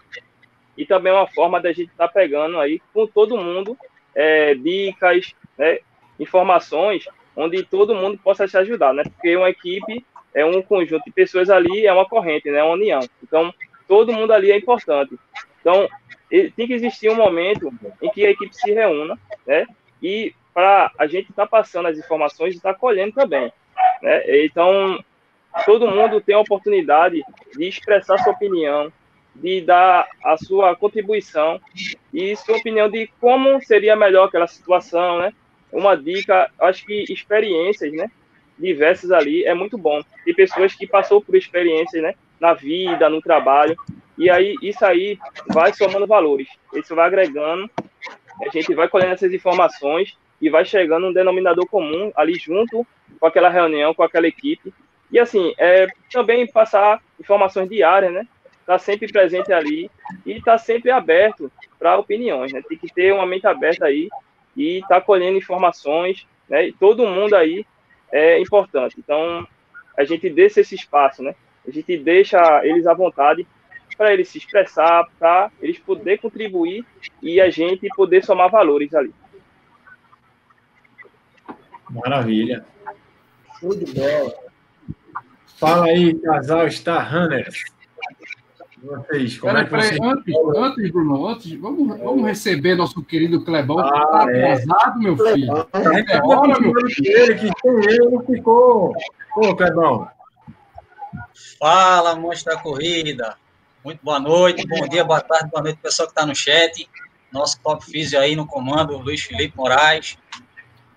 e 0.79 0.87
também 0.87 1.13
uma 1.13 1.27
forma 1.27 1.61
da 1.61 1.73
gente 1.73 1.91
estar 1.91 2.07
pegando 2.07 2.61
aí 2.61 2.81
com 2.95 3.05
todo 3.05 3.37
mundo 3.37 3.77
é, 4.15 4.55
dicas, 4.55 5.35
né, 5.59 5.81
informações, 6.21 7.05
onde 7.37 7.65
todo 7.65 7.97
mundo 7.97 8.17
possa 8.17 8.47
se 8.47 8.57
ajudar, 8.57 8.95
né? 8.95 9.03
Porque 9.03 9.37
uma 9.37 9.51
equipe 9.51 10.07
é 10.33 10.45
um 10.45 10.63
conjunto 10.63 11.05
de 11.05 11.11
pessoas 11.11 11.51
ali, 11.51 11.85
é 11.85 11.93
uma 11.93 12.09
corrente, 12.09 12.49
né? 12.49 12.61
É 12.61 12.63
uma 12.63 12.75
união. 12.75 13.01
Então, 13.23 13.53
todo 13.89 14.13
mundo 14.13 14.33
ali 14.33 14.53
é 14.53 14.57
importante. 14.57 15.19
Então, 15.61 15.89
tem 16.31 16.67
que 16.67 16.75
existir 16.75 17.11
um 17.11 17.17
momento 17.17 17.73
em 18.01 18.09
que 18.11 18.25
a 18.25 18.31
equipe 18.31 18.55
se 18.55 18.73
reúna, 18.73 19.19
né? 19.45 19.67
E 20.01 20.33
para 20.55 20.93
a 20.97 21.09
gente 21.09 21.31
estar 21.31 21.47
passando 21.47 21.89
as 21.89 21.99
informações 21.99 22.55
e 22.55 22.57
estar 22.57 22.75
colhendo 22.75 23.13
também, 23.13 23.53
né? 24.01 24.45
Então, 24.45 25.03
todo 25.65 25.91
mundo 25.91 26.21
tem 26.21 26.37
a 26.37 26.41
oportunidade 26.41 27.21
de 27.57 27.69
expressar 27.69 28.19
sua 28.19 28.33
opinião, 28.33 28.93
de 29.41 29.61
dar 29.61 30.07
a 30.25 30.37
sua 30.37 30.75
contribuição 30.75 31.61
e 32.13 32.35
sua 32.37 32.57
opinião 32.57 32.89
de 32.89 33.09
como 33.21 33.61
seria 33.63 33.97
melhor 33.97 34.27
aquela 34.27 34.47
situação, 34.47 35.19
né? 35.19 35.33
Uma 35.73 35.97
dica, 35.97 36.51
acho 36.61 36.85
que 36.85 37.05
experiências, 37.09 37.93
né? 37.93 38.11
Diversas 38.59 39.11
ali 39.11 39.45
é 39.45 39.55
muito 39.55 39.79
bom. 39.79 40.03
Tem 40.25 40.35
pessoas 40.35 40.75
que 40.75 40.87
passou 40.87 41.21
por 41.21 41.37
experiências, 41.37 42.03
né? 42.03 42.15
Na 42.41 42.55
vida, 42.55 43.09
no 43.09 43.21
trabalho, 43.21 43.77
e 44.17 44.29
aí 44.29 44.57
isso 44.63 44.85
aí 44.85 45.19
vai 45.47 45.73
somando 45.73 46.07
valores. 46.07 46.49
Isso 46.75 46.95
vai 46.95 47.07
agregando, 47.07 47.71
a 48.45 48.49
gente 48.53 48.75
vai 48.75 48.89
colhendo 48.89 49.13
essas 49.13 49.33
informações 49.33 50.17
e 50.41 50.51
vai 50.51 50.65
chegando 50.65 51.07
um 51.07 51.13
denominador 51.13 51.67
comum 51.67 52.13
ali 52.17 52.35
junto 52.35 52.87
com 53.19 53.27
aquela 53.27 53.49
reunião, 53.49 53.95
com 53.95 54.03
aquela 54.03 54.27
equipe. 54.27 54.73
E 55.11 55.19
assim, 55.19 55.53
é, 55.57 55.87
também 56.11 56.47
passar 56.47 57.01
informações 57.19 57.69
diárias, 57.69 58.13
né? 58.13 58.27
Tá 58.69 58.79
sempre 58.79 59.11
presente 59.11 59.51
ali 59.51 59.91
e 60.27 60.43
tá 60.43 60.59
sempre 60.59 60.91
aberto 60.91 61.51
para 61.79 61.97
opiniões, 61.97 62.53
né? 62.53 62.61
Tem 62.69 62.77
que 62.77 62.93
ter 62.93 63.15
uma 63.15 63.25
mente 63.25 63.47
aberta 63.47 63.87
aí 63.87 64.11
e 64.55 64.83
tá 64.87 65.01
colhendo 65.01 65.39
informações, 65.39 66.27
né? 66.47 66.69
E 66.69 66.73
todo 66.75 67.07
mundo 67.07 67.35
aí 67.35 67.65
é 68.13 68.39
importante. 68.39 68.97
Então, 68.99 69.49
a 69.97 70.05
gente 70.05 70.29
deixa 70.29 70.61
esse 70.61 70.75
espaço, 70.75 71.23
né? 71.23 71.35
A 71.67 71.71
gente 71.71 71.97
deixa 71.97 72.39
eles 72.63 72.87
à 72.87 72.93
vontade 72.93 73.47
para 73.97 74.13
eles 74.13 74.29
se 74.29 74.37
expressar, 74.37 75.09
para 75.19 75.51
eles 75.63 75.79
poder 75.79 76.19
contribuir 76.19 76.85
e 77.23 77.41
a 77.41 77.49
gente 77.49 77.89
poder 77.97 78.23
somar 78.23 78.51
valores 78.51 78.95
ali. 78.95 79.15
Maravilha. 81.89 82.67
Show 83.59 83.75
de 83.75 83.95
bola. 83.95 84.35
Fala 85.57 85.87
aí, 85.87 86.13
casal 86.21 86.71
Star 86.71 87.11
Runners. 87.11 87.65
Vocês, 88.83 89.39
como 89.39 89.57
é 89.57 89.65
Peraí, 89.65 89.83
que 89.83 89.97
vocês... 89.97 90.01
antes, 90.01 90.35
antes, 90.57 90.91
Bruno, 90.93 91.27
antes, 91.27 91.53
vamos, 91.55 91.99
vamos 91.99 92.25
receber 92.25 92.77
nosso 92.77 93.03
querido 93.03 93.45
Clebão, 93.45 93.77
que 93.77 93.83
Ah, 93.89 94.07
tá 94.07 94.31
é. 94.31 94.53
atrasado, 94.53 94.99
meu 95.01 95.17
filho. 95.17 95.53
É 95.73 96.03
tá 96.05 96.25
hora, 96.25 96.61
meu 96.61 96.73
falando 96.73 96.89
dele, 97.01 97.35
que 97.35 97.51
sem 97.61 97.93
ele 97.93 98.11
não 98.11 98.25
ficou. 98.25 98.93
Pô, 99.35 99.57
Clebão. 99.57 100.09
Fala, 101.59 102.15
monstro 102.15 102.55
da 102.55 102.61
corrida. 102.61 103.37
Muito 103.85 104.01
boa 104.03 104.21
noite, 104.21 104.67
bom 104.67 104.87
dia, 104.89 105.05
boa 105.05 105.21
tarde, 105.21 105.51
boa 105.51 105.63
noite, 105.63 105.79
pessoal 105.83 106.07
que 106.07 106.13
está 106.13 106.25
no 106.25 106.35
chat. 106.35 106.89
Nosso 107.33 107.61
top 107.61 107.85
físio 107.85 108.19
aí 108.21 108.37
no 108.37 108.47
comando, 108.47 108.97
Luiz 108.97 109.23
Felipe 109.23 109.57
Moraes. 109.57 110.17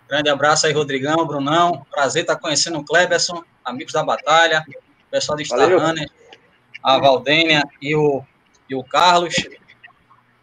Grande 0.08 0.30
abraço 0.30 0.68
aí, 0.68 0.74
Rodrigão, 0.74 1.26
Brunão. 1.26 1.86
Prazer 1.90 2.22
estar 2.24 2.36
conhecendo 2.36 2.80
o 2.80 2.84
Kleberson, 2.86 3.44
amigos 3.66 3.94
da 3.94 4.04
batalha, 4.04 4.64
pessoal 5.10 5.38
do 5.38 5.44
Star. 5.46 5.70
Runner, 5.72 6.08
a 6.84 6.98
Valdênia 6.98 7.64
e 7.82 7.96
o, 7.96 8.24
e 8.70 8.76
o 8.76 8.84
Carlos. 8.84 9.36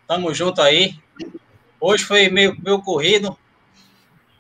Tamo 0.07 0.33
junto 0.33 0.63
aí. 0.63 0.99
Hoje 1.81 2.05
foi 2.05 2.29
meio, 2.29 2.57
meio 2.61 2.81
corrido, 2.83 3.39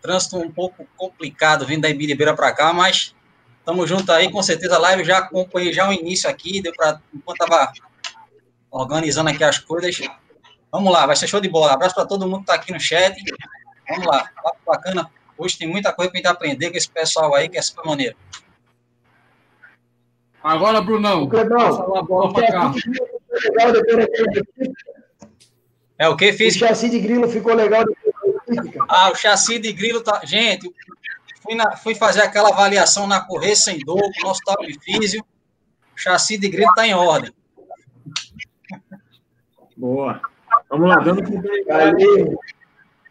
trânsito 0.02 0.38
um 0.38 0.50
pouco 0.50 0.86
complicado 0.96 1.66
vindo 1.66 1.82
da 1.82 1.90
Ibiribeira 1.90 2.34
para 2.34 2.52
cá, 2.52 2.72
mas 2.72 3.14
Tamo 3.68 3.86
junto 3.86 4.10
aí, 4.10 4.32
com 4.32 4.42
certeza 4.42 4.76
a 4.76 4.78
live 4.78 5.04
já 5.04 5.18
acompanhei 5.18 5.74
já 5.74 5.86
o 5.86 5.92
início 5.92 6.26
aqui, 6.30 6.62
deu 6.62 6.72
para 6.72 7.02
enquanto 7.14 7.36
tava 7.36 7.70
organizando 8.70 9.28
aqui 9.28 9.44
as 9.44 9.58
coisas. 9.58 10.00
Vamos 10.72 10.90
lá, 10.90 11.04
vai 11.04 11.14
ser 11.14 11.26
show 11.26 11.38
de 11.38 11.50
bola. 11.50 11.74
Abraço 11.74 11.94
para 11.94 12.06
todo 12.06 12.26
mundo 12.26 12.40
que 12.40 12.46
tá 12.46 12.54
aqui 12.54 12.72
no 12.72 12.80
chat. 12.80 13.14
Vamos 13.86 14.06
lá, 14.06 14.26
papo 14.42 14.56
bacana. 14.66 15.10
Hoje 15.36 15.58
tem 15.58 15.68
muita 15.68 15.92
coisa 15.92 16.10
para 16.10 16.16
gente 16.16 16.28
aprender 16.28 16.70
com 16.70 16.78
esse 16.78 16.88
pessoal 16.88 17.34
aí, 17.34 17.46
que 17.46 17.58
é 17.58 17.60
super 17.60 17.84
maneiro. 17.84 18.16
Agora, 20.42 20.80
Brunão, 20.80 21.28
Clebão, 21.28 21.58
passa 21.58 21.82
lá 21.84 21.98
a 21.98 22.02
bola 22.02 22.32
para 22.32 22.46
cá. 22.46 22.72
legal 23.30 23.72
depois 23.72 23.96
daquele 23.96 24.72
É 25.98 26.08
o 26.08 26.16
que 26.16 26.32
fiz? 26.32 26.54
O 26.56 26.58
chassi 26.58 26.88
de 26.88 26.98
grilo 26.98 27.28
ficou 27.28 27.54
legal. 27.54 27.84
Ah, 28.88 29.10
o 29.10 29.14
chassi 29.14 29.58
de 29.58 29.72
grilo 29.72 30.00
tá. 30.00 30.20
Gente, 30.24 30.72
fui, 31.42 31.54
na... 31.54 31.76
fui 31.76 31.94
fazer 31.94 32.22
aquela 32.22 32.50
avaliação 32.50 33.06
na 33.06 33.20
Correia 33.20 33.56
Sem 33.56 33.78
Dor, 33.80 34.00
com 34.00 34.24
o 34.24 34.28
nosso 34.28 34.40
top 34.44 34.72
físio. 34.80 35.22
O 35.94 36.00
chassi 36.00 36.38
de 36.38 36.48
grilo 36.48 36.72
tá 36.74 36.86
em 36.86 36.94
ordem. 36.94 37.32
Boa. 39.76 40.20
Vamos 40.70 40.88
lá, 40.88 40.96
dando 40.96 41.22
continuidade. 41.22 42.04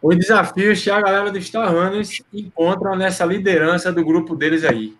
Os 0.01 0.15
desafios 0.15 0.83
que 0.83 0.91
a 0.91 1.01
galera 1.01 1.31
do 1.31 1.41
Star 1.41 1.71
Runners 1.71 2.21
encontram 2.31 2.95
nessa 2.95 3.25
liderança 3.25 3.91
do 3.91 4.05
grupo 4.05 4.35
deles 4.35 4.63
aí. 4.63 4.95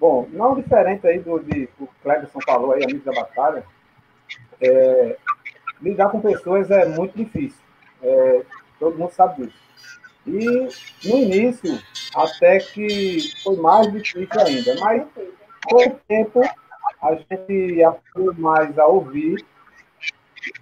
Bom, 0.00 0.26
não 0.32 0.54
diferente 0.54 1.06
aí 1.06 1.18
do 1.18 1.38
que 1.40 1.68
o 1.78 1.86
Cleberson 2.02 2.40
falou 2.46 2.72
aí, 2.72 2.82
amigo 2.82 3.04
da 3.04 3.12
batalha, 3.12 3.62
é, 4.58 5.18
lidar 5.82 6.08
com 6.08 6.22
pessoas 6.22 6.70
é 6.70 6.86
muito 6.86 7.14
difícil. 7.14 7.60
É, 8.02 8.42
todo 8.78 8.96
mundo 8.96 9.12
sabe 9.12 9.44
disso. 9.44 9.60
E 10.26 11.08
no 11.08 11.16
início, 11.18 11.78
até 12.14 12.58
que 12.60 13.18
foi 13.42 13.56
mais 13.56 13.92
difícil 13.92 14.40
ainda, 14.40 14.74
mas 14.80 15.06
com 15.66 15.76
o 15.76 15.90
tempo 16.08 16.40
a 17.02 17.14
gente 17.14 17.84
aprendeu 17.84 18.34
mais 18.38 18.78
a 18.78 18.86
ouvir 18.86 19.44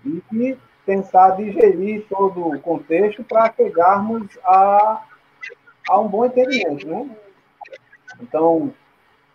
e 0.04 0.56
tentar 0.84 1.30
digerir 1.30 2.04
todo 2.08 2.48
o 2.48 2.60
contexto 2.60 3.22
para 3.22 3.52
chegarmos 3.52 4.36
a, 4.42 5.04
a 5.88 6.00
um 6.00 6.08
bom 6.08 6.24
entendimento, 6.24 6.88
né? 6.88 7.08
Então, 8.20 8.74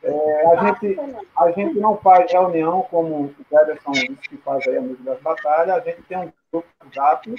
é, 0.04 0.48
a, 0.48 0.66
gente, 0.66 1.00
a 1.38 1.52
gente 1.52 1.80
não 1.80 1.96
faz 1.98 2.32
reunião 2.32 2.82
como 2.92 3.24
o 3.24 3.36
Pederson 3.50 3.92
disse 3.92 4.30
que 4.30 4.38
faz 4.38 4.68
aí 4.68 4.78
a 4.78 4.82
música 4.82 5.04
das 5.04 5.22
batalhas, 5.22 5.78
a 5.78 5.80
gente 5.80 6.02
tem 6.04 6.18
um 6.18 6.32
grupo 6.52 6.68
WhatsApp 6.84 7.36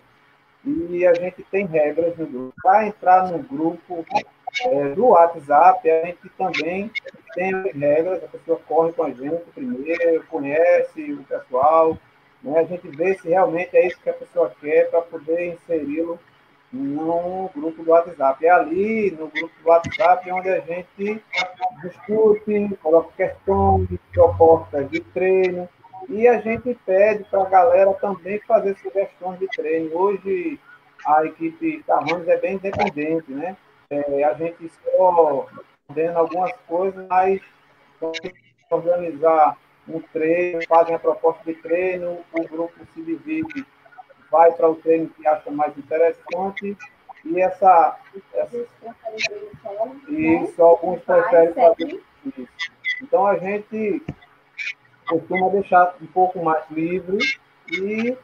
e 0.64 1.07
a 1.07 1.12
gente 1.12 1.42
tem 1.50 1.66
regras 1.66 2.16
no 2.16 2.27
grupo. 2.27 2.55
Para 2.62 2.87
entrar 2.87 3.31
no 3.31 3.38
grupo 3.40 4.05
é, 4.62 4.88
do 4.94 5.09
WhatsApp, 5.09 5.90
a 5.90 6.07
gente 6.07 6.29
também 6.38 6.90
tem 7.35 7.53
regras, 7.72 8.24
a 8.24 8.29
pessoa 8.29 8.59
corre 8.66 8.92
com 8.92 9.05
a 9.05 9.11
gente 9.11 9.44
primeiro, 9.55 10.24
conhece 10.29 11.12
o 11.12 11.22
pessoal, 11.24 11.98
né? 12.42 12.61
a 12.61 12.64
gente 12.64 12.88
vê 12.88 13.14
se 13.14 13.29
realmente 13.29 13.77
é 13.77 13.87
isso 13.88 14.00
que 14.00 14.09
a 14.09 14.14
pessoa 14.14 14.50
quer 14.59 14.90
para 14.90 15.03
poder 15.03 15.53
inseri-lo 15.53 16.18
no 16.74 17.48
grupo 17.54 17.84
do 17.84 17.90
WhatsApp. 17.90 18.44
É 18.44 18.50
ali, 18.50 19.12
no 19.12 19.28
grupo 19.28 19.54
do 19.62 19.68
WhatsApp, 19.68 20.30
onde 20.32 20.48
a 20.48 20.60
gente 20.60 21.22
discute, 21.82 22.76
coloca 22.82 23.12
questões, 23.16 23.88
propostas 24.12 24.90
de 24.90 25.00
treino, 25.00 25.68
e 26.08 26.26
a 26.26 26.40
gente 26.40 26.76
pede 26.84 27.24
para 27.24 27.42
a 27.42 27.48
galera 27.48 27.92
também 27.94 28.40
fazer 28.40 28.76
sugestões 28.78 29.38
de 29.38 29.46
treino. 29.48 29.96
Hoje, 29.96 30.58
a 31.06 31.24
equipe 31.24 31.82
Carranos 31.87 32.26
é 32.28 32.37
bem 32.38 32.54
independente, 32.54 33.30
né? 33.30 33.56
É, 33.90 34.24
a 34.24 34.34
gente 34.34 34.70
só 34.70 35.46
ordena 35.88 36.18
algumas 36.18 36.52
coisas, 36.66 37.06
mas 37.08 37.40
organizar 38.70 39.56
um 39.87 40.00
treino, 40.00 40.60
fazem 40.66 40.94
a 40.94 40.98
proposta 40.98 41.42
de 41.44 41.54
treino, 41.54 42.18
o 42.32 42.48
grupo 42.48 42.74
se 42.92 43.02
divide 43.02 43.64
vai 44.34 44.50
para 44.50 44.68
o 44.68 44.74
treino 44.74 45.08
que 45.10 45.24
acha 45.28 45.48
mais 45.52 45.78
interessante 45.78 46.76
e 47.24 47.40
essa, 47.40 47.96
essa 48.34 48.66
isso 50.08 50.60
alguns 50.60 51.00
preferem 51.02 51.54
fazer 51.54 52.00
isso. 52.26 52.48
Então 53.00 53.24
a 53.28 53.38
gente 53.38 54.02
costuma 55.08 55.50
deixar 55.50 55.94
um 56.02 56.06
pouco 56.06 56.42
mais 56.42 56.68
livre 56.68 57.18
e 57.70 58.18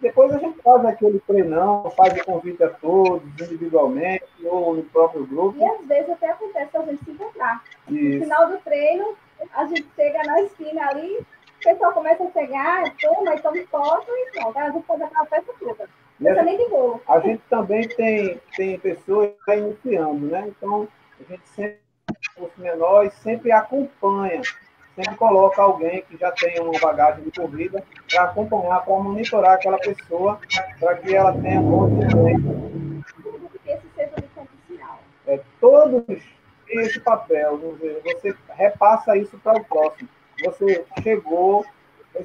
depois 0.00 0.32
a 0.32 0.38
gente 0.38 0.62
faz 0.62 0.84
aquele 0.84 1.18
treinão, 1.26 1.90
faz 1.96 2.16
o 2.16 2.24
convite 2.24 2.62
a 2.62 2.68
todos, 2.68 3.28
individualmente 3.40 4.24
ou 4.44 4.76
no 4.76 4.84
próprio 4.84 5.26
grupo. 5.26 5.58
E 5.58 5.64
às 5.64 5.84
vezes 5.84 6.10
até 6.10 6.30
acontece 6.30 6.76
a 6.76 6.82
gente 6.82 7.04
se 7.04 7.10
encontrar. 7.10 7.64
No 7.88 8.20
final 8.20 8.50
do 8.50 8.58
treino, 8.58 9.16
a 9.52 9.64
gente 9.66 9.86
chega 9.96 10.22
na 10.22 10.42
esquina 10.42 10.90
ali, 10.90 11.26
o 11.60 11.62
pessoal 11.62 11.92
começa 11.92 12.24
a 12.24 12.30
chegar, 12.30 12.94
toma, 13.00 13.34
então 13.34 13.52
foto 13.70 14.06
e 14.08 14.30
pronto. 14.32 14.58
A 14.58 14.70
gente 14.70 14.86
faz 14.86 15.02
aquela 15.02 15.26
festa 15.26 15.52
toda. 15.58 15.88
Não 16.20 16.38
a, 16.38 16.42
nem 16.42 16.56
de 16.56 16.68
bolo. 16.70 17.00
a 17.08 17.18
gente 17.20 17.42
também 17.50 17.88
tem, 17.88 18.40
tem 18.56 18.78
pessoas 18.78 19.30
que 19.30 19.38
estão 19.38 19.54
iniciando, 19.54 20.26
né? 20.26 20.44
Então, 20.48 20.88
a 21.20 21.30
gente 21.30 21.48
sempre, 21.48 21.78
os 22.38 22.56
menores, 22.56 23.12
sempre 23.14 23.52
acompanha, 23.52 24.40
sempre 24.94 25.14
coloca 25.16 25.60
alguém 25.60 26.02
que 26.02 26.16
já 26.16 26.30
tem 26.32 26.58
uma 26.60 26.78
bagagem 26.80 27.24
de 27.24 27.32
corrida 27.32 27.84
para 28.10 28.24
acompanhar, 28.24 28.82
para 28.84 28.94
monitorar 28.94 29.54
aquela 29.54 29.78
pessoa, 29.78 30.40
para 30.80 30.96
que 30.96 31.14
ela 31.14 31.32
tenha 31.32 31.60
bom 31.60 31.88
desempenho. 31.98 33.04
É, 35.26 35.40
todos 35.60 36.06
têm 36.06 36.80
esse 36.80 37.00
papel, 37.00 37.58
você 37.58 38.34
repassa 38.50 39.16
isso 39.16 39.36
para 39.38 39.58
o 39.58 39.64
próximo 39.64 40.08
você 40.44 40.84
chegou, 41.02 41.64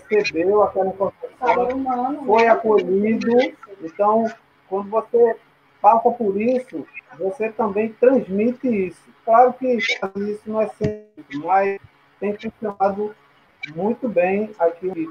recebeu 0.10 0.64
aquela 0.64 0.88
informação, 0.88 2.26
foi 2.26 2.48
acolhido. 2.48 3.30
Então, 3.82 4.26
quando 4.68 4.90
você 4.90 5.36
passa 5.82 6.12
por 6.12 6.40
isso, 6.40 6.86
você 7.18 7.52
também 7.52 7.94
transmite 7.94 8.88
isso. 8.88 9.02
Claro 9.26 9.54
que 9.54 9.68
isso 9.76 10.00
não 10.46 10.62
é 10.62 10.68
sempre, 10.68 11.38
mas 11.44 11.80
tem 12.20 12.38
funcionado 12.38 13.16
muito 13.76 14.08
bem 14.08 14.52
aqui 14.60 15.10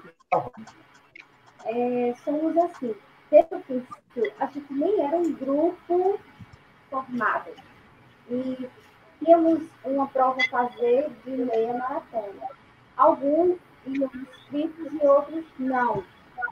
é, 1.66 2.14
somos 2.24 2.56
assim, 2.56 2.94
desde 3.30 3.54
o 3.54 3.60
princípio, 3.60 4.32
a 4.38 4.46
gente 4.46 4.72
nem 4.72 5.00
era 5.04 5.16
um 5.16 5.32
grupo 5.32 6.18
formado. 6.88 7.50
E 8.30 8.68
tínhamos 9.18 9.62
uma 9.84 10.06
prova 10.08 10.38
a 10.40 10.48
fazer 10.48 11.10
de 11.24 11.30
meia 11.30 11.74
maratona 11.74 12.60
alguns 13.00 13.58
iam 13.86 14.10
inscritos 14.14 14.92
e 14.92 15.06
outros 15.06 15.44
não, 15.58 16.04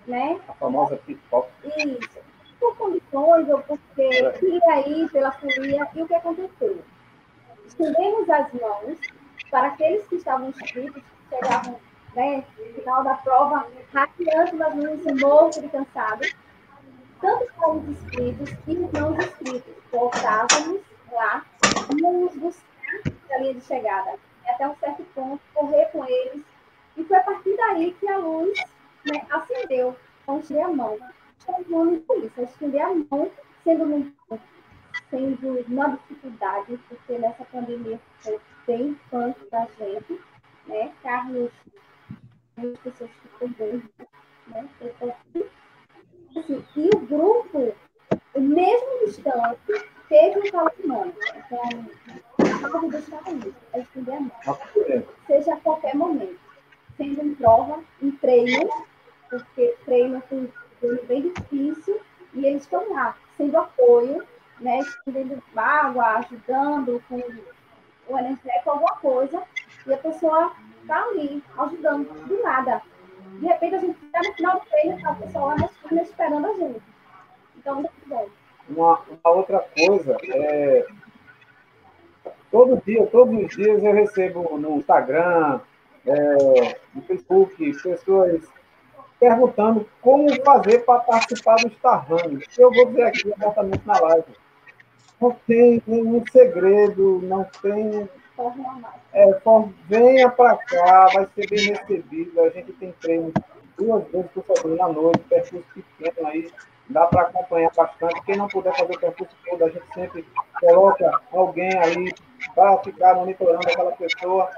né? 0.06 0.40
A 0.48 0.54
famosa 0.54 0.96
pipoca. 0.96 1.50
Isso. 1.64 2.18
Por 2.58 2.76
condições 2.76 3.48
ou 3.48 3.60
porque 3.60 4.08
queria 4.32 4.88
ir 4.88 5.10
pela 5.10 5.30
folia. 5.32 5.88
E 5.94 6.02
o 6.02 6.06
que 6.06 6.14
aconteceu? 6.14 6.82
Estendemos 7.66 8.28
as 8.30 8.52
mãos 8.54 8.98
para 9.50 9.68
aqueles 9.68 10.06
que 10.08 10.16
estavam 10.16 10.48
inscritos, 10.48 11.02
que 11.02 11.36
chegavam 11.36 11.78
né, 12.14 12.44
no 12.58 12.74
final 12.74 13.04
da 13.04 13.14
prova, 13.14 13.66
rateando 13.92 14.56
nas 14.56 14.74
mãos, 14.74 15.20
morto 15.20 15.60
de 15.60 15.68
cansado. 15.68 16.26
Tanto 17.20 17.52
para 17.54 17.70
os 17.70 17.88
inscritos 17.88 18.50
e 18.66 18.76
os 18.76 18.92
não 18.92 19.14
inscritos. 19.14 19.74
Voltávamos 19.92 20.80
lá, 21.12 21.44
íamos 22.00 22.34
buscar 22.36 22.64
a 23.30 23.38
linha 23.38 23.54
de 23.54 23.60
chegada 23.60 24.18
até 24.50 24.68
um 24.68 24.76
certo 24.76 25.04
ponto, 25.14 25.42
correr 25.54 25.86
com 25.92 26.04
eles. 26.04 26.44
E 26.96 27.04
foi 27.04 27.16
a 27.16 27.22
partir 27.22 27.56
daí 27.56 27.92
que 27.92 28.08
a 28.08 28.18
luz 28.18 28.58
né, 29.06 29.26
acendeu. 29.30 29.96
Então, 30.22 30.40
estender 30.40 30.64
a 30.64 30.68
mão. 30.68 30.98
Chamamos 31.44 32.00
por 32.04 32.18
isso, 32.18 32.40
estender 32.42 32.82
a 32.82 32.94
mão, 32.94 33.30
sendo, 33.64 33.86
num, 33.86 34.12
sendo 35.10 35.64
uma 35.68 35.90
dificuldade, 35.90 36.78
porque 36.88 37.18
nessa 37.18 37.44
pandemia 37.46 38.00
foi 38.18 38.40
bem 38.66 38.98
punk 39.10 39.36
da 39.50 39.66
gente. 39.78 40.20
Né? 40.66 40.92
Carlos, 41.02 41.50
as 42.58 42.78
pessoas 42.80 43.10
que 43.10 43.28
perderam, 43.38 43.82
né? 44.48 44.68
Assim, 44.80 45.44
e 46.76 46.90
o 46.94 47.00
grupo, 47.06 47.74
mesmo 48.36 49.06
distante, 49.06 49.86
teve 50.08 50.40
um 50.40 50.50
calor 50.50 50.72
humano. 50.82 51.14
Então, 51.36 51.90
algo 52.64 52.90
deixar 52.90 53.22
isso, 53.32 53.54
é 53.72 53.80
estender 53.80 54.14
a 54.16 54.20
mão. 54.20 54.32
Seja 55.26 55.54
a 55.54 55.60
qualquer 55.60 55.94
momento. 55.94 56.38
Sendo 56.96 57.22
em 57.22 57.34
prova, 57.34 57.80
em 58.02 58.10
treino, 58.12 58.68
porque 59.30 59.76
treino 59.84 60.22
é 60.82 61.06
bem 61.06 61.32
difícil, 61.32 62.00
e 62.34 62.46
eles 62.46 62.62
estão 62.62 62.92
lá, 62.92 63.16
sendo 63.36 63.56
apoio, 63.58 64.24
né, 64.60 64.80
estendendo 64.80 65.42
água, 65.56 66.18
ajudando 66.18 67.02
com 67.08 67.22
o 68.08 68.18
energético, 68.18 68.70
alguma 68.70 68.96
coisa, 68.96 69.42
e 69.86 69.92
a 69.92 69.98
pessoa 69.98 70.52
está 70.80 71.02
ali, 71.04 71.42
ajudando, 71.58 72.26
do 72.26 72.42
nada. 72.42 72.82
De 73.38 73.46
repente 73.46 73.74
a 73.74 73.78
gente 73.78 74.04
está 74.04 74.20
no 74.20 74.34
final 74.34 74.60
do 74.60 74.66
treino, 74.66 74.96
está 74.96 75.10
o 75.12 75.16
pessoal 75.16 75.48
lá 75.48 75.56
na 75.90 76.02
esperando 76.02 76.46
a 76.46 76.54
gente. 76.54 76.82
Então, 77.56 77.74
muito 77.76 77.92
bom. 78.06 78.26
Uma, 78.68 79.00
uma 79.24 79.34
outra 79.34 79.60
coisa 79.74 80.16
é 80.22 80.86
Todo 82.50 82.82
dia, 82.84 83.06
todos 83.06 83.44
os 83.44 83.56
dias 83.56 83.82
eu 83.82 83.92
recebo 83.92 84.58
no 84.58 84.76
Instagram, 84.76 85.60
é, 86.06 86.76
no 86.94 87.02
Facebook, 87.02 87.72
pessoas 87.82 88.42
perguntando 89.20 89.86
como 90.00 90.28
fazer 90.42 90.78
para 90.84 91.00
participar 91.00 91.56
do 91.56 91.70
Star 91.70 92.06
Running. 92.08 92.40
Eu 92.56 92.72
vou 92.72 92.86
dizer 92.86 93.02
aqui 93.02 93.32
abertamente 93.32 93.86
na 93.86 93.98
live. 94.00 94.24
Não 95.20 95.36
tem 95.46 95.82
nenhum 95.86 96.24
segredo, 96.30 97.20
não 97.22 97.44
tem. 97.60 98.08
É, 99.12 99.40
venha 99.88 100.30
para 100.30 100.56
cá, 100.56 101.08
vai 101.12 101.26
ser 101.34 101.50
bem 101.50 101.72
recebido. 101.72 102.40
A 102.40 102.48
gente 102.50 102.72
tem 102.74 102.92
treino 103.00 103.32
duas 103.76 104.04
vezes 104.08 104.30
por 104.30 104.44
semana 104.56 104.84
à 104.84 104.88
noite, 104.92 105.18
percurso 105.28 105.64
pequeno 105.74 106.28
aí, 106.28 106.50
dá 106.90 107.06
para 107.06 107.22
acompanhar 107.22 107.70
bastante. 107.76 108.22
Quem 108.22 108.36
não 108.36 108.48
puder 108.48 108.74
fazer 108.76 108.94
o 108.94 109.00
percurso 109.00 109.34
todo, 109.48 109.64
a 109.64 109.68
gente 109.68 109.94
sempre 109.94 110.26
coloca 110.60 111.20
alguém 111.32 111.70
aí 111.78 112.12
para 112.54 112.78
ficar 112.78 113.14
monitorando 113.14 113.66
aquela 113.66 113.92
pessoa. 113.92 114.50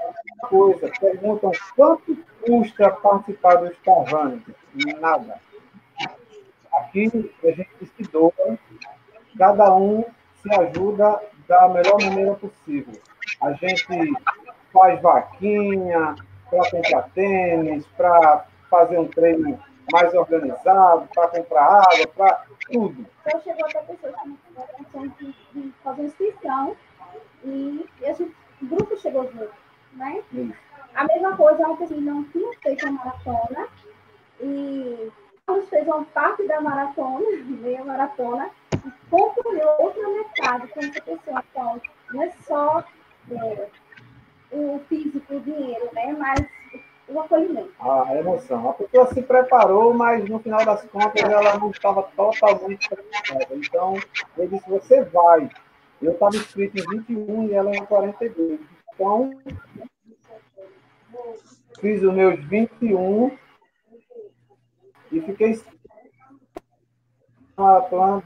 Coisa, 0.49 0.91
perguntam 0.99 1.51
quanto 1.75 2.17
custa 2.45 2.89
participar 2.89 3.55
do 3.55 3.71
Starvani? 3.73 4.43
Nada. 4.99 5.39
Aqui 6.73 7.31
a 7.43 7.51
gente 7.51 7.85
se 7.85 8.03
doa, 8.11 8.31
cada 9.37 9.73
um 9.75 10.03
se 10.41 10.53
ajuda 10.53 11.21
da 11.47 11.67
melhor 11.69 12.01
maneira 12.01 12.33
possível. 12.35 12.99
A 13.41 13.51
gente 13.53 14.13
faz 14.73 15.01
vaquinha 15.01 16.15
para 16.49 16.71
comprar 16.71 17.09
tênis, 17.13 17.85
para 17.97 18.45
fazer 18.69 18.97
um 18.97 19.07
treino 19.07 19.59
mais 19.91 20.13
organizado, 20.13 21.07
para 21.13 21.27
comprar 21.29 21.63
água, 21.63 22.07
para 22.15 22.45
tudo. 22.71 23.05
Então 23.21 23.41
chegou 23.41 23.63
outra 23.63 23.81
pessoa 23.81 24.13
que 25.17 25.35
de 25.53 25.73
fazer 25.83 26.03
inscrição 26.03 26.75
e 27.43 27.85
esse 28.01 28.31
grupo 28.61 28.97
chegou 28.97 29.23
junto, 29.31 29.53
né? 29.93 30.21
Isso. 30.31 30.53
A 30.93 31.05
mesma 31.05 31.35
coisa, 31.37 31.67
ontem 31.67 31.85
assim, 31.85 32.01
não 32.01 32.23
tinha 32.25 32.51
feito 32.61 32.87
a 32.87 32.91
maratona 32.91 33.67
e 34.41 35.11
Carlos 35.45 35.69
fez 35.69 35.87
uma 35.87 36.03
parte 36.05 36.47
da 36.47 36.61
maratona, 36.61 37.25
meia 37.61 37.83
maratona, 37.83 38.49
e 38.73 38.91
concluiu 39.09 39.67
outra 39.79 40.07
metade 40.09 40.67
com 40.69 40.79
essa 40.79 41.01
pessoa. 41.01 41.43
Então, 41.51 41.81
não 42.13 42.23
é 42.23 42.31
só 42.43 42.83
é, 43.31 43.67
o 44.51 44.81
físico, 44.87 45.35
o 45.35 45.39
dinheiro, 45.39 45.89
né? 45.93 46.15
Mas 46.17 46.45
o 47.13 47.19
acolhimento. 47.19 47.71
A 47.79 48.15
emoção. 48.15 48.69
A 48.69 48.73
pessoa 48.73 49.07
se 49.07 49.21
preparou, 49.21 49.93
mas 49.93 50.27
no 50.27 50.39
final 50.39 50.63
das 50.65 50.83
contas 50.85 51.21
ela 51.23 51.57
não 51.57 51.71
estava 51.71 52.03
totalmente 52.03 52.89
preparada. 52.89 53.55
Então, 53.55 53.95
eu 54.37 54.47
disse, 54.47 54.69
você 54.69 55.03
vai. 55.05 55.49
Eu 56.01 56.13
estava 56.13 56.35
inscrito 56.35 56.77
em 56.79 56.97
21 56.97 57.47
e 57.47 57.53
ela 57.53 57.75
em 57.75 57.85
42. 57.85 58.59
Então, 58.93 59.31
fiz 61.79 62.01
os 62.01 62.13
meus 62.13 62.39
21 62.45 63.37
e 65.11 65.21
fiquei 65.21 65.61
maratona 67.57 68.23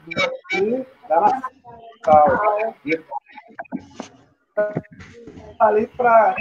da 1.10 1.22
Natal. 1.22 2.76
Ali 5.60 5.88
para 5.88 6.36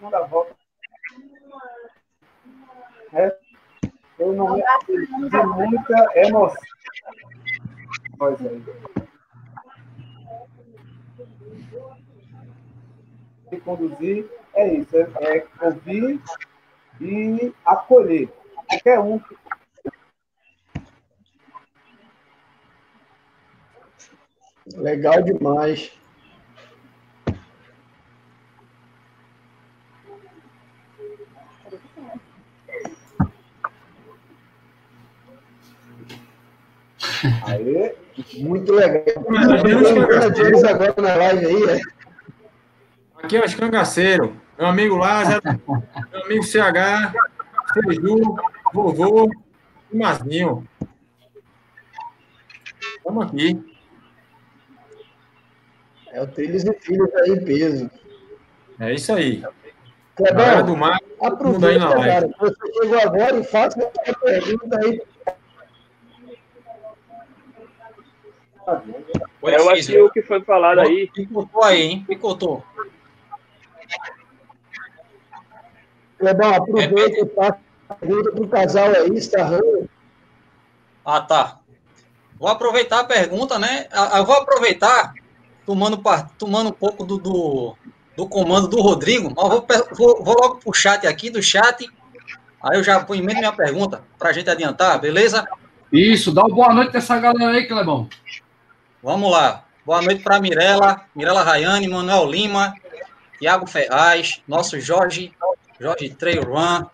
segunda 0.00 0.20
volta. 0.22 0.56
É, 3.12 3.36
eu 4.18 4.32
não 4.32 4.56
de 4.56 5.46
muita 5.46 6.10
emoção. 6.14 6.62
Pois 8.16 8.40
aí. 8.40 8.64
E 13.52 13.60
conduzir 13.60 14.30
é 14.54 14.74
isso, 14.74 14.96
é, 14.96 15.36
é 15.36 15.46
ouvir 15.60 16.20
e 17.00 17.54
acolher. 17.66 18.28
Qualquer 18.68 19.00
um 19.00 19.20
Legal 24.76 25.20
demais. 25.22 25.99
Aí, 37.46 37.94
muito 38.38 38.72
legal. 38.72 39.04
Agora 40.68 40.94
na 41.02 41.14
live 41.16 41.46
aí, 41.46 41.64
é? 41.70 41.80
Aqui 43.22 43.36
é 43.36 43.40
o 43.40 43.44
Escangaceiro. 43.44 44.34
Meu 44.58 44.66
amigo 44.66 44.96
Lázaro, 44.96 45.42
meu 46.12 46.24
amigo 46.24 46.42
CH, 46.42 47.12
Feiju, 47.72 48.36
vovô 48.72 49.30
e 49.92 49.96
Mazinho. 49.96 50.66
Estamos 52.96 53.26
aqui. 53.26 53.74
É 56.12 56.20
o 56.22 56.26
Trilhos 56.26 56.64
e 56.64 56.72
Filhos 56.74 57.14
aí 57.14 57.30
em 57.30 57.44
peso. 57.44 57.90
É 58.78 58.94
isso 58.94 59.12
aí. 59.12 59.42
Clebão, 60.16 60.66
do 60.66 60.76
mar, 60.76 60.98
aproveita, 61.20 61.68
aí 61.68 61.78
na 61.78 61.88
live. 61.94 62.08
cara. 62.08 62.30
Você 62.40 62.72
chegou 62.72 63.00
agora 63.00 63.38
e 63.38 63.44
faça 63.44 63.78
uma 63.78 64.14
pergunta 64.14 64.78
aí 64.84 65.00
Eu 69.42 69.70
acho 69.70 69.86
que 69.86 69.98
o 69.98 70.10
que 70.10 70.22
foi 70.22 70.42
falado 70.42 70.80
aí. 70.80 71.10
Picotou 71.12 71.64
aí, 71.64 71.82
hein? 71.82 72.04
Picotou. 72.06 72.64
Clebão, 76.18 76.54
aproveita 76.54 77.18
e 77.18 77.28
faça 77.34 77.58
pergunta 77.98 78.30
para 78.30 78.42
o 78.42 78.48
casal 78.48 78.88
aí, 78.90 79.10
está 79.16 79.58
Ah, 81.04 81.20
tá. 81.20 81.58
Vou 82.38 82.48
aproveitar 82.48 83.00
a 83.00 83.04
pergunta, 83.04 83.58
né? 83.58 83.86
Ah, 83.90 84.18
eu 84.18 84.24
vou 84.24 84.36
aproveitar, 84.36 85.12
tomando, 85.66 86.00
tomando 86.38 86.70
um 86.70 86.72
pouco 86.72 87.04
do, 87.04 87.18
do, 87.18 87.76
do 88.16 88.28
comando 88.28 88.68
do 88.68 88.80
Rodrigo, 88.80 89.32
mas 89.34 89.48
vou, 89.48 89.66
vou, 89.94 90.24
vou 90.24 90.36
logo 90.40 90.56
para 90.56 90.70
o 90.70 90.74
chat 90.74 91.06
aqui, 91.06 91.30
do 91.30 91.42
chat. 91.42 91.88
Aí 92.62 92.78
eu 92.78 92.84
já 92.84 93.04
emendo 93.10 93.40
minha 93.40 93.52
pergunta 93.52 94.02
para 94.18 94.30
a 94.30 94.32
gente 94.32 94.48
adiantar, 94.48 95.00
beleza? 95.00 95.46
Isso, 95.92 96.32
dá 96.32 96.42
uma 96.42 96.54
boa 96.54 96.74
noite 96.74 96.90
para 96.90 96.98
essa 96.98 97.18
galera 97.18 97.52
aí, 97.52 97.66
Clebão. 97.66 98.08
Vamos 99.02 99.30
lá. 99.30 99.64
Boa 99.86 100.02
noite 100.02 100.22
para 100.22 100.38
Mirella, 100.38 101.06
Mirella 101.16 101.42
Rayane, 101.42 101.88
Manuel 101.88 102.26
Lima, 102.26 102.74
Tiago 103.38 103.66
Ferraz, 103.66 104.42
nosso 104.46 104.78
Jorge, 104.78 105.32
Jorge 105.80 106.10
Treiruan, 106.10 106.86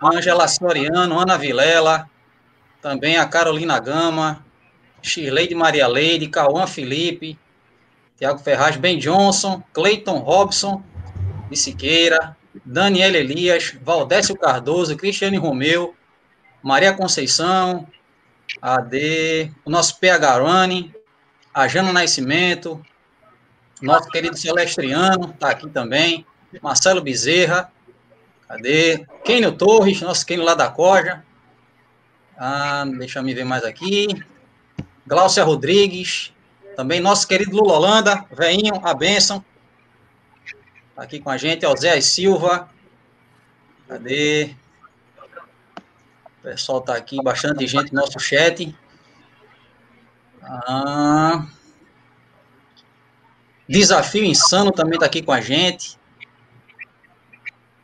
Angela 0.00 0.46
Soriano, 0.46 1.18
Ana 1.18 1.36
Vilela, 1.36 2.08
também 2.80 3.16
a 3.16 3.26
Carolina 3.26 3.80
Gama, 3.80 4.46
Shirley 5.02 5.48
de 5.48 5.56
Maria 5.56 5.88
Leide, 5.88 6.28
Cauã 6.28 6.68
Felipe, 6.68 7.36
Tiago 8.16 8.38
Ferraz, 8.38 8.76
Ben 8.76 8.96
Johnson, 8.96 9.60
Cleiton 9.72 10.18
Robson 10.18 10.84
de 11.50 11.56
Siqueira, 11.56 12.36
Daniel 12.64 13.16
Elias, 13.16 13.76
Valdécio 13.82 14.36
Cardoso, 14.36 14.96
Cristiane 14.96 15.36
Romeu, 15.36 15.96
Maria 16.62 16.92
Conceição, 16.92 17.88
AD, 18.60 19.52
o 19.64 19.70
nosso 19.70 19.98
PH 19.98 20.38
Running, 20.38 20.92
a 21.52 21.68
Jana 21.68 21.92
Nascimento, 21.92 22.84
nosso 23.80 24.08
querido 24.08 24.36
Celestriano, 24.36 25.30
está 25.30 25.50
aqui 25.50 25.68
também, 25.68 26.26
Marcelo 26.62 27.00
Bezerra, 27.00 27.72
cadê? 28.46 29.06
Kenio 29.24 29.52
Torres, 29.52 30.00
nosso 30.00 30.26
Kenio 30.26 30.44
lá 30.44 30.54
da 30.54 30.68
Coja, 30.68 31.24
ah, 32.36 32.84
deixa 32.98 33.18
eu 33.18 33.22
me 33.22 33.34
ver 33.34 33.44
mais 33.44 33.64
aqui, 33.64 34.08
Gláucia 35.06 35.44
Rodrigues, 35.44 36.32
também 36.76 37.00
nosso 37.00 37.26
querido 37.26 37.56
Lula 37.56 37.74
Holanda, 37.74 38.24
veinho, 38.30 38.80
a 38.84 38.94
benção, 38.94 39.44
tá 40.94 41.02
aqui 41.02 41.18
com 41.20 41.30
a 41.30 41.36
gente, 41.36 41.66
Oséias 41.66 42.06
Silva, 42.06 42.68
cadê? 43.88 44.54
Pessoal 46.48 46.78
está 46.78 46.96
aqui, 46.96 47.22
bastante 47.22 47.66
gente 47.66 47.92
no 47.92 48.00
nosso 48.00 48.18
chat. 48.18 48.74
Ah, 50.42 51.46
Desafio 53.68 54.24
Insano 54.24 54.72
também 54.72 54.94
está 54.94 55.04
aqui 55.04 55.20
com 55.20 55.30
a 55.30 55.42
gente. 55.42 55.98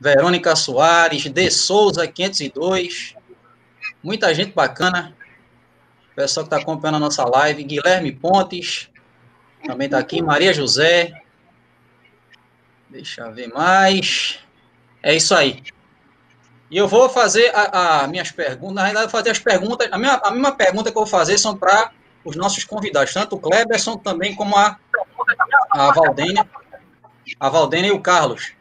Verônica 0.00 0.56
Soares, 0.56 1.24
De 1.24 1.50
Souza 1.50 2.08
502. 2.08 3.14
Muita 4.02 4.34
gente 4.34 4.54
bacana. 4.54 5.14
Pessoal 6.16 6.46
que 6.46 6.54
está 6.54 6.56
acompanhando 6.56 6.96
a 6.96 7.00
nossa 7.00 7.22
live. 7.22 7.64
Guilherme 7.64 8.12
Pontes 8.12 8.88
também 9.66 9.84
está 9.84 9.98
aqui. 9.98 10.22
Maria 10.22 10.54
José. 10.54 11.12
Deixa 12.88 13.24
eu 13.24 13.32
ver 13.34 13.48
mais. 13.48 14.38
É 15.02 15.14
isso 15.14 15.34
aí. 15.34 15.62
E 16.74 16.76
eu 16.76 16.88
vou 16.88 17.08
fazer 17.08 17.52
as 17.54 18.08
minhas 18.08 18.32
perguntas. 18.32 18.74
Na 18.74 18.82
realidade, 18.82 19.12
fazer 19.12 19.30
as 19.30 19.38
perguntas. 19.38 19.88
A, 19.92 19.96
minha, 19.96 20.14
a 20.14 20.30
mesma 20.32 20.50
pergunta 20.50 20.90
que 20.90 20.98
eu 20.98 21.02
vou 21.02 21.06
fazer 21.06 21.38
são 21.38 21.56
para 21.56 21.92
os 22.24 22.34
nossos 22.34 22.64
convidados, 22.64 23.14
tanto 23.14 23.36
o 23.36 23.38
Kleberson 23.38 23.96
também 23.96 24.34
como 24.34 24.56
a, 24.56 24.76
a 25.70 25.92
Valdênia. 25.92 26.50
A 27.38 27.48
Valdênia 27.48 27.90
e 27.90 27.92
o 27.92 28.00
Carlos. 28.00 28.54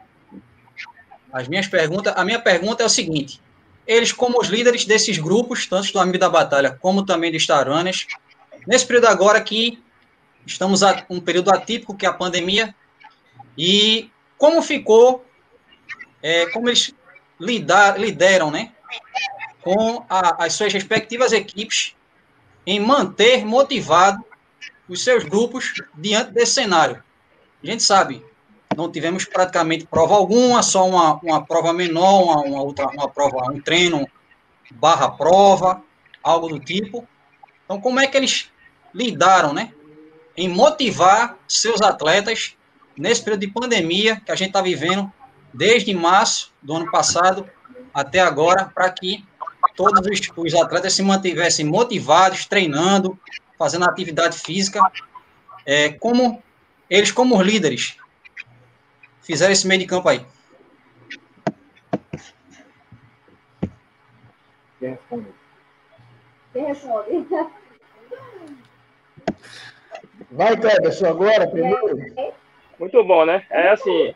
As 1.31 1.47
minhas 1.47 1.65
perguntas. 1.65 2.13
A 2.15 2.23
minha 2.23 2.39
pergunta 2.39 2.83
é 2.83 2.85
o 2.85 2.89
seguinte: 2.89 3.41
eles 3.87 4.11
como 4.11 4.39
os 4.39 4.47
líderes 4.47 4.85
desses 4.85 5.17
grupos, 5.17 5.65
tanto 5.65 5.91
do 5.91 5.99
Amigo 5.99 6.19
da 6.19 6.29
Batalha 6.29 6.77
como 6.79 7.03
também 7.03 7.31
de 7.31 7.37
Starunas, 7.37 8.05
nesse 8.67 8.85
período 8.85 9.07
agora 9.07 9.41
que 9.41 9.83
estamos 10.45 10.83
a 10.83 11.03
um 11.09 11.19
período 11.19 11.49
atípico, 11.49 11.97
que 11.97 12.05
é 12.05 12.09
a 12.09 12.13
pandemia, 12.13 12.75
e 13.57 14.11
como 14.37 14.61
ficou, 14.61 15.25
é, 16.21 16.45
como 16.51 16.69
eles 16.69 16.93
lidar, 17.39 17.99
lideram, 17.99 18.51
né, 18.51 18.71
com 19.61 20.05
a, 20.09 20.45
as 20.45 20.53
suas 20.53 20.73
respectivas 20.73 21.31
equipes 21.31 21.95
em 22.65 22.79
manter 22.79 23.45
motivado 23.45 24.23
os 24.87 25.03
seus 25.03 25.23
grupos 25.23 25.73
diante 25.95 26.31
desse 26.31 26.53
cenário. 26.53 27.03
A 27.63 27.65
gente 27.65 27.83
sabe, 27.83 28.23
não 28.75 28.91
tivemos 28.91 29.25
praticamente 29.25 29.85
prova 29.85 30.15
alguma, 30.15 30.61
só 30.61 30.87
uma, 30.87 31.15
uma 31.23 31.45
prova 31.45 31.73
menor, 31.73 32.23
uma, 32.23 32.41
uma 32.41 32.61
outra 32.61 32.87
uma 32.87 33.09
prova, 33.09 33.51
um 33.51 33.61
treino 33.61 34.07
barra 34.71 35.09
prova, 35.09 35.81
algo 36.21 36.47
do 36.47 36.59
tipo. 36.59 37.07
Então, 37.65 37.79
como 37.79 37.99
é 37.99 38.07
que 38.07 38.17
eles 38.17 38.49
lidaram, 38.93 39.53
né, 39.53 39.73
em 40.35 40.47
motivar 40.47 41.37
seus 41.47 41.81
atletas 41.81 42.55
nesse 42.97 43.21
período 43.21 43.41
de 43.41 43.47
pandemia 43.47 44.21
que 44.25 44.31
a 44.31 44.35
gente 44.35 44.49
está 44.49 44.61
vivendo 44.61 45.11
desde 45.53 45.93
março 45.93 46.51
do 46.61 46.75
ano 46.75 46.89
passado 46.89 47.47
até 47.93 48.19
agora, 48.19 48.65
para 48.73 48.89
que 48.89 49.23
todos 49.75 50.05
os, 50.07 50.31
os, 50.35 50.53
atletas 50.55 50.93
se 50.93 51.03
mantivessem 51.03 51.65
motivados, 51.65 52.45
treinando, 52.45 53.17
fazendo 53.57 53.85
atividade 53.85 54.37
física, 54.39 54.79
é, 55.65 55.89
como 55.89 56.41
eles, 56.89 57.11
como 57.11 57.41
líderes, 57.41 57.97
fizeram 59.21 59.53
esse 59.53 59.67
meio 59.67 59.81
de 59.81 59.85
campo 59.85 60.09
aí. 60.09 60.25
Quem 64.79 64.89
responde? 64.89 65.27
Quem 66.51 66.65
responde? 66.65 67.27
Vai, 70.31 70.57
Cleberson, 70.57 71.05
agora, 71.05 71.47
primeiro. 71.47 71.97
Muito 72.79 73.03
bom, 73.03 73.23
né? 73.25 73.45
É 73.49 73.69
assim, 73.69 74.13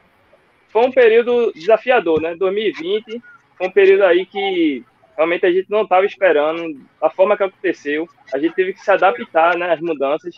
foi 0.69 0.85
um 0.85 0.91
período 0.91 1.51
desafiador, 1.53 2.21
né? 2.21 2.35
2020 2.35 3.21
foi 3.57 3.67
um 3.67 3.71
período 3.71 4.03
aí 4.03 4.25
que 4.25 4.83
realmente 5.15 5.45
a 5.45 5.51
gente 5.51 5.69
não 5.69 5.81
estava 5.81 6.05
esperando 6.05 6.79
a 7.01 7.09
forma 7.09 7.35
que 7.35 7.43
aconteceu. 7.43 8.07
A 8.31 8.37
gente 8.37 8.53
teve 8.53 8.73
que 8.73 8.79
se 8.79 8.91
adaptar, 8.91 9.57
né, 9.57 9.73
às 9.73 9.81
mudanças. 9.81 10.35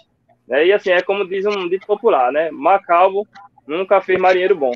Né? 0.48 0.68
E 0.68 0.74
assim, 0.74 0.92
é 0.92 1.02
como 1.02 1.28
diz 1.28 1.46
um 1.46 1.68
dito 1.68 1.86
popular, 1.86 2.32
né? 2.32 2.50
Macalvo 2.50 3.28
nunca 3.68 4.02
fez 4.02 4.20
marinheiro 4.20 4.56
bom. 4.56 4.72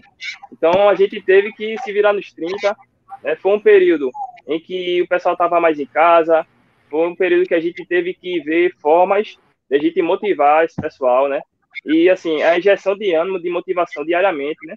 Então 0.51 0.89
a 0.89 0.93
gente 0.93 1.19
teve 1.21 1.51
que 1.53 1.77
se 1.79 1.91
virar 1.91 2.13
nos 2.13 2.31
30. 2.33 2.75
Né? 3.23 3.35
Foi 3.37 3.55
um 3.55 3.59
período 3.59 4.11
em 4.47 4.59
que 4.59 5.01
o 5.01 5.07
pessoal 5.07 5.33
estava 5.33 5.59
mais 5.59 5.79
em 5.79 5.85
casa. 5.85 6.45
Foi 6.89 7.07
um 7.07 7.15
período 7.15 7.47
que 7.47 7.55
a 7.55 7.59
gente 7.59 7.85
teve 7.85 8.13
que 8.13 8.41
ver 8.41 8.75
formas 8.79 9.37
de 9.69 9.77
a 9.77 9.79
gente 9.79 10.01
motivar 10.01 10.65
esse 10.65 10.79
pessoal, 10.79 11.27
né? 11.27 11.41
E 11.85 12.09
assim, 12.09 12.43
a 12.43 12.57
injeção 12.57 12.95
de 12.95 13.15
ânimo, 13.15 13.41
de 13.41 13.49
motivação 13.49 14.05
diariamente, 14.05 14.59
né? 14.67 14.75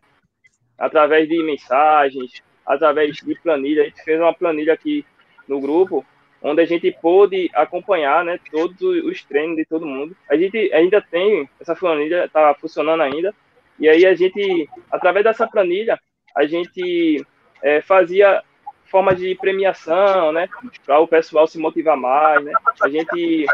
Através 0.78 1.28
de 1.28 1.42
mensagens, 1.42 2.42
através 2.66 3.16
de 3.16 3.34
planilha. 3.40 3.82
A 3.82 3.84
gente 3.86 4.02
fez 4.02 4.20
uma 4.20 4.34
planilha 4.34 4.74
aqui 4.74 5.04
no 5.48 5.60
grupo, 5.60 6.04
onde 6.42 6.60
a 6.60 6.64
gente 6.64 6.90
pôde 7.00 7.50
acompanhar, 7.54 8.24
né, 8.24 8.38
todos 8.50 8.80
os 8.80 9.24
treinos 9.24 9.56
de 9.56 9.64
todo 9.64 9.86
mundo. 9.86 10.16
A 10.28 10.36
gente 10.36 10.72
ainda 10.72 11.00
tem 11.00 11.48
essa 11.60 11.74
planilha, 11.74 12.24
está 12.24 12.54
funcionando 12.54 13.02
ainda. 13.02 13.34
E 13.78 13.88
aí 13.88 14.04
a 14.06 14.14
gente, 14.14 14.68
através 14.90 15.24
dessa 15.24 15.46
planilha, 15.46 15.98
a 16.34 16.46
gente 16.46 17.24
é, 17.62 17.80
fazia 17.80 18.42
formas 18.84 19.18
de 19.18 19.34
premiação, 19.34 20.32
né, 20.32 20.48
para 20.84 20.98
o 21.00 21.08
pessoal 21.08 21.46
se 21.46 21.58
motivar 21.58 21.96
mais, 21.96 22.44
né. 22.44 22.52
A 22.80 22.88
gente 22.88 23.46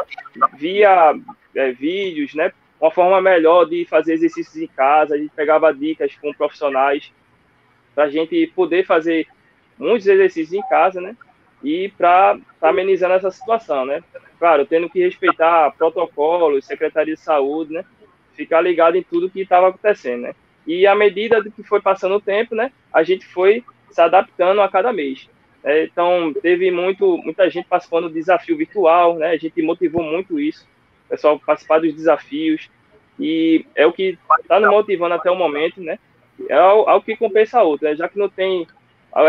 via 0.54 1.14
é, 1.54 1.72
vídeos, 1.72 2.34
né, 2.34 2.52
uma 2.82 2.90
forma 2.90 3.20
melhor 3.20 3.64
de 3.64 3.84
fazer 3.84 4.14
exercícios 4.14 4.56
em 4.56 4.66
casa, 4.66 5.14
a 5.14 5.18
gente 5.18 5.30
pegava 5.30 5.72
dicas 5.72 6.16
com 6.16 6.34
profissionais 6.34 7.12
para 7.94 8.04
a 8.04 8.10
gente 8.10 8.44
poder 8.48 8.84
fazer 8.84 9.28
muitos 9.78 10.08
exercícios 10.08 10.52
em 10.52 10.68
casa, 10.68 11.00
né, 11.00 11.16
e 11.62 11.90
para 11.96 12.36
amenizar 12.60 13.12
essa 13.12 13.30
situação, 13.30 13.86
né. 13.86 14.02
Claro, 14.36 14.66
tendo 14.66 14.90
que 14.90 14.98
respeitar 14.98 15.70
protocolos, 15.78 16.66
Secretaria 16.66 17.14
de 17.14 17.20
Saúde, 17.20 17.72
né, 17.72 17.84
ficar 18.34 18.60
ligado 18.60 18.96
em 18.96 19.02
tudo 19.02 19.30
que 19.30 19.42
estava 19.42 19.68
acontecendo, 19.68 20.22
né. 20.22 20.34
E 20.66 20.84
à 20.84 20.94
medida 20.94 21.40
que 21.42 21.62
foi 21.62 21.80
passando 21.80 22.16
o 22.16 22.20
tempo, 22.20 22.56
né, 22.56 22.72
a 22.92 23.04
gente 23.04 23.24
foi 23.26 23.64
se 23.90 24.00
adaptando 24.00 24.60
a 24.60 24.68
cada 24.68 24.92
mês. 24.92 25.28
É, 25.64 25.84
então, 25.84 26.32
teve 26.42 26.72
muito, 26.72 27.16
muita 27.18 27.48
gente 27.48 27.68
participando 27.68 28.08
do 28.08 28.14
desafio 28.14 28.56
virtual, 28.56 29.16
né? 29.16 29.28
A 29.28 29.36
gente 29.36 29.62
motivou 29.62 30.02
muito 30.02 30.40
isso, 30.40 30.66
pessoal 31.12 31.38
participar 31.38 31.80
dos 31.80 31.94
desafios, 31.94 32.70
e 33.20 33.66
é 33.74 33.86
o 33.86 33.92
que 33.92 34.18
está 34.40 34.58
nos 34.58 34.70
motivando 34.70 35.14
até 35.14 35.30
o 35.30 35.36
momento, 35.36 35.80
né? 35.80 35.98
É 36.48 36.54
algo 36.54 37.02
que 37.02 37.16
compensa 37.16 37.60
a 37.60 37.62
outra, 37.62 37.90
né? 37.90 37.96
já 37.96 38.08
que 38.08 38.18
não 38.18 38.28
tem 38.28 38.66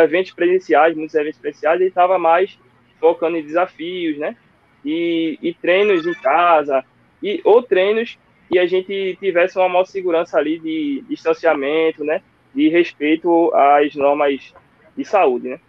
eventos 0.02 0.32
presenciais, 0.32 0.96
muitos 0.96 1.14
eventos 1.14 1.40
presenciais, 1.40 1.80
ele 1.80 1.90
estava 1.90 2.18
mais 2.18 2.58
focando 3.00 3.36
em 3.36 3.44
desafios, 3.44 4.18
né? 4.18 4.38
E, 4.86 5.38
e 5.42 5.54
treinos 5.54 6.08
em 6.08 6.14
casa, 6.14 6.84
e, 7.22 7.42
ou 7.44 7.62
treinos 7.62 8.18
que 8.50 8.58
a 8.58 8.66
gente 8.66 9.18
tivesse 9.20 9.58
uma 9.58 9.68
maior 9.68 9.86
segurança 9.86 10.38
ali 10.38 10.60
de 10.60 11.04
distanciamento, 11.10 12.04
né? 12.04 12.22
De 12.56 12.70
respeito 12.70 13.54
às 13.54 13.94
normas 13.96 14.54
de 14.96 15.04
saúde, 15.04 15.50
né? 15.50 15.60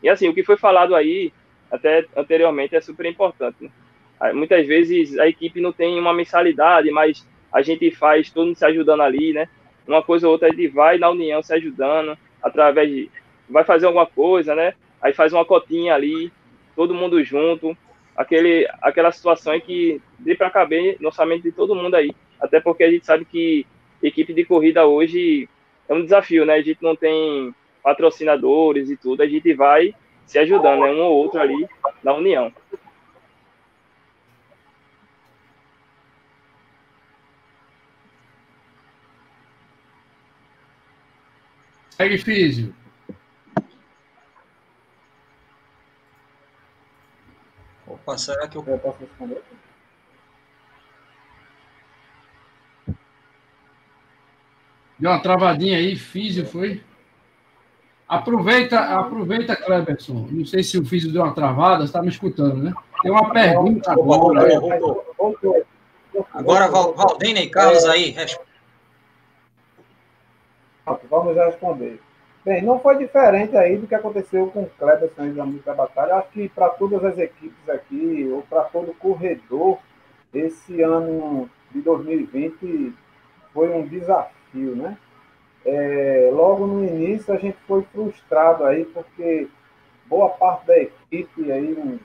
E 0.00 0.08
assim, 0.08 0.28
o 0.28 0.34
que 0.34 0.44
foi 0.44 0.56
falado 0.56 0.94
aí, 0.94 1.32
até 1.70 2.06
anteriormente, 2.16 2.76
é 2.76 2.80
super 2.80 3.06
importante, 3.06 3.56
né? 3.64 3.70
Muitas 4.34 4.66
vezes 4.66 5.18
a 5.18 5.26
equipe 5.26 5.60
não 5.60 5.72
tem 5.72 5.98
uma 5.98 6.12
mensalidade, 6.12 6.90
mas 6.90 7.26
a 7.52 7.62
gente 7.62 7.90
faz 7.90 8.30
todo 8.30 8.46
mundo 8.46 8.56
se 8.56 8.64
ajudando 8.64 9.02
ali, 9.02 9.32
né? 9.32 9.48
Uma 9.86 10.02
coisa 10.02 10.26
ou 10.26 10.32
outra, 10.32 10.48
a 10.48 10.50
gente 10.50 10.68
vai 10.68 10.98
na 10.98 11.08
união 11.08 11.42
se 11.42 11.52
ajudando, 11.54 12.16
através 12.42 12.88
de. 12.88 13.10
Vai 13.48 13.64
fazer 13.64 13.86
alguma 13.86 14.06
coisa, 14.06 14.54
né? 14.54 14.74
Aí 15.00 15.12
faz 15.12 15.32
uma 15.32 15.44
cotinha 15.44 15.94
ali, 15.94 16.30
todo 16.76 16.94
mundo 16.94 17.22
junto. 17.24 17.76
Aquele, 18.16 18.68
aquela 18.82 19.10
situação 19.10 19.54
em 19.54 19.60
que 19.60 20.00
dê 20.18 20.34
para 20.34 20.50
caber 20.50 20.96
no 21.00 21.08
orçamento 21.08 21.42
de 21.42 21.52
todo 21.52 21.74
mundo 21.74 21.94
aí. 21.94 22.12
Até 22.40 22.60
porque 22.60 22.84
a 22.84 22.90
gente 22.90 23.06
sabe 23.06 23.24
que 23.24 23.66
equipe 24.02 24.32
de 24.32 24.44
corrida 24.44 24.86
hoje 24.86 25.48
é 25.88 25.94
um 25.94 26.02
desafio, 26.02 26.44
né? 26.44 26.54
A 26.54 26.62
gente 26.62 26.82
não 26.82 26.94
tem 26.94 27.54
patrocinadores 27.82 28.90
e 28.90 28.96
tudo, 28.96 29.22
a 29.22 29.26
gente 29.26 29.52
vai 29.54 29.94
se 30.26 30.38
ajudando, 30.38 30.82
né? 30.82 30.92
Um 30.92 31.00
ou 31.00 31.16
outro 31.16 31.40
ali 31.40 31.66
na 32.04 32.14
união. 32.14 32.52
Segue, 42.00 42.16
Físio. 42.16 42.74
Opa, 47.86 48.16
será 48.16 48.48
que 48.48 48.56
eu... 48.56 48.64
Eu 48.66 48.78
posso 48.78 49.00
responder? 49.00 49.42
Deu 54.98 55.10
uma 55.10 55.20
travadinha 55.20 55.76
aí, 55.76 55.94
Físio, 55.94 56.46
foi? 56.46 56.82
Aproveita, 58.08 58.80
aproveita, 58.80 59.54
Cleberson. 59.54 60.26
Não 60.30 60.46
sei 60.46 60.62
se 60.62 60.78
o 60.78 60.86
Físio 60.86 61.12
deu 61.12 61.22
uma 61.22 61.34
travada, 61.34 61.80
você 61.80 61.84
está 61.84 62.00
me 62.00 62.08
escutando, 62.08 62.62
né? 62.62 62.72
Tem 63.02 63.12
uma 63.12 63.30
pergunta 63.30 63.92
agora. 63.92 64.40
Agora, 66.32 66.66
Valdênia 66.68 67.42
e 67.42 67.50
Carlos 67.50 67.84
aí, 67.84 68.16
Vamos 71.08 71.36
responder. 71.36 72.00
Bem, 72.44 72.62
não 72.62 72.80
foi 72.80 72.96
diferente 72.96 73.54
aí 73.56 73.76
do 73.76 73.86
que 73.86 73.94
aconteceu 73.94 74.46
com 74.46 74.62
o 74.62 74.70
Kleber 74.78 75.10
Santos 75.14 75.64
da 75.64 75.74
Batalha. 75.74 76.16
Acho 76.16 76.30
que 76.30 76.48
para 76.48 76.70
todas 76.70 77.04
as 77.04 77.18
equipes 77.18 77.68
aqui, 77.68 78.28
ou 78.32 78.42
para 78.42 78.62
todo 78.64 78.94
corredor, 78.94 79.78
esse 80.32 80.80
ano 80.80 81.50
de 81.70 81.82
2020 81.82 82.94
foi 83.52 83.68
um 83.74 83.86
desafio, 83.86 84.74
né? 84.74 84.96
É, 85.66 86.30
logo 86.32 86.66
no 86.66 86.82
início 86.82 87.34
a 87.34 87.36
gente 87.36 87.58
foi 87.68 87.82
frustrado 87.92 88.64
aí, 88.64 88.86
porque 88.86 89.46
boa 90.06 90.30
parte 90.30 90.66
da 90.66 90.78
equipe, 90.78 91.52
aí, 91.52 91.74
uns 91.74 92.00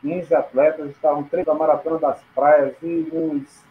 15 0.00 0.34
atletas, 0.34 0.90
estavam 0.90 1.22
treinando 1.22 1.52
a 1.52 1.54
Maratona 1.54 1.98
das 1.98 2.20
Praias 2.34 2.74
e 2.82 3.08
uns 3.12 3.64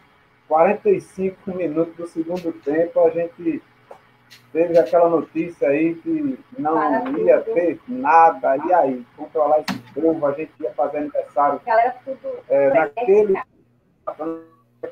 45 0.48 1.54
minutos 1.54 1.94
do 1.94 2.06
segundo 2.06 2.52
tempo 2.52 3.00
a 3.00 3.10
gente 3.10 3.62
teve 4.52 4.78
aquela 4.78 5.08
notícia 5.08 5.68
aí 5.68 5.94
que 5.96 6.38
não 6.58 7.18
ia 7.18 7.40
ter 7.40 7.80
nada, 7.88 8.56
e 8.56 8.72
aí, 8.72 9.06
controlar 9.16 9.60
esse 9.60 9.78
povo, 9.92 10.26
a 10.26 10.32
gente 10.32 10.52
ia 10.60 10.72
fazer 10.72 10.98
aniversário. 10.98 11.60
É, 12.48 12.74
naquele 12.74 13.40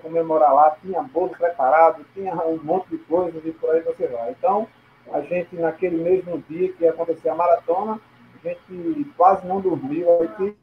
comemorar 0.02 0.54
lá, 0.54 0.76
tinha 0.82 1.02
bolo 1.02 1.30
preparado, 1.30 2.04
tinha 2.14 2.34
um 2.34 2.62
monte 2.62 2.90
de 2.90 2.98
coisas 2.98 3.44
e 3.44 3.50
por 3.52 3.70
aí 3.70 3.80
você 3.80 4.06
vai. 4.06 4.30
Então, 4.30 4.66
a 5.12 5.20
gente, 5.22 5.56
naquele 5.56 5.96
mesmo 6.02 6.42
dia 6.48 6.72
que 6.72 6.84
ia 6.84 6.90
acontecer 6.90 7.28
a 7.30 7.34
maratona, 7.34 7.98
a 8.34 8.48
gente 8.48 9.12
quase 9.16 9.46
não 9.46 9.60
dormiu 9.60 10.22
aqui, 10.22 10.56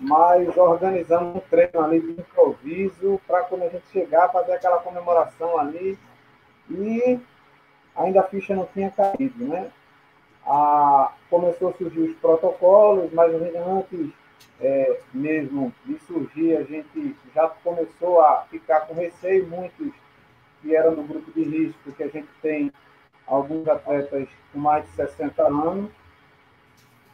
mas 0.00 0.56
organizamos 0.56 1.36
um 1.36 1.40
treino 1.50 1.80
ali 1.80 2.00
de 2.00 2.20
improviso 2.20 3.20
para 3.26 3.42
quando 3.44 3.62
a 3.62 3.68
gente 3.68 3.86
chegar, 3.88 4.30
fazer 4.30 4.52
aquela 4.52 4.78
comemoração 4.78 5.58
ali. 5.58 5.98
E 6.70 7.20
ainda 7.96 8.20
a 8.20 8.24
ficha 8.24 8.54
não 8.54 8.66
tinha 8.66 8.90
caído, 8.90 9.44
né? 9.46 9.70
A, 10.46 11.12
começou 11.30 11.70
a 11.70 11.72
surgir 11.72 12.00
os 12.00 12.16
protocolos, 12.16 13.12
mas 13.12 13.32
antes 13.34 14.10
é, 14.60 15.00
mesmo 15.12 15.72
de 15.84 15.98
surgir, 16.00 16.56
a 16.56 16.62
gente 16.62 17.16
já 17.34 17.48
começou 17.48 18.20
a 18.20 18.42
ficar 18.50 18.80
com 18.82 18.94
receio, 18.94 19.46
muitos 19.46 19.92
que 20.60 20.74
eram 20.74 20.94
do 20.94 21.02
grupo 21.02 21.30
de 21.32 21.42
risco, 21.42 21.78
porque 21.84 22.02
a 22.02 22.08
gente 22.08 22.28
tem 22.40 22.72
alguns 23.26 23.66
atletas 23.68 24.28
com 24.52 24.58
mais 24.58 24.84
de 24.84 24.90
60 24.92 25.42
anos, 25.42 25.90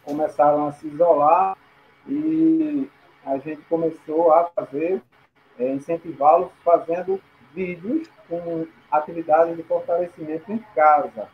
começaram 0.05 0.67
a 0.67 0.73
se 0.73 0.87
isolar 0.87 1.57
e 2.07 2.89
a 3.25 3.39
gente 3.39 3.61
começou 3.63 4.33
a 4.33 4.45
fazer, 4.47 5.03
é, 5.59 5.73
incentivá-los 5.73 6.51
fazendo 6.65 7.21
vídeos 7.55 8.09
com 8.29 8.67
atividades 8.91 9.57
de 9.57 9.63
fortalecimento 9.63 10.51
em 10.53 10.59
casa. 10.75 11.29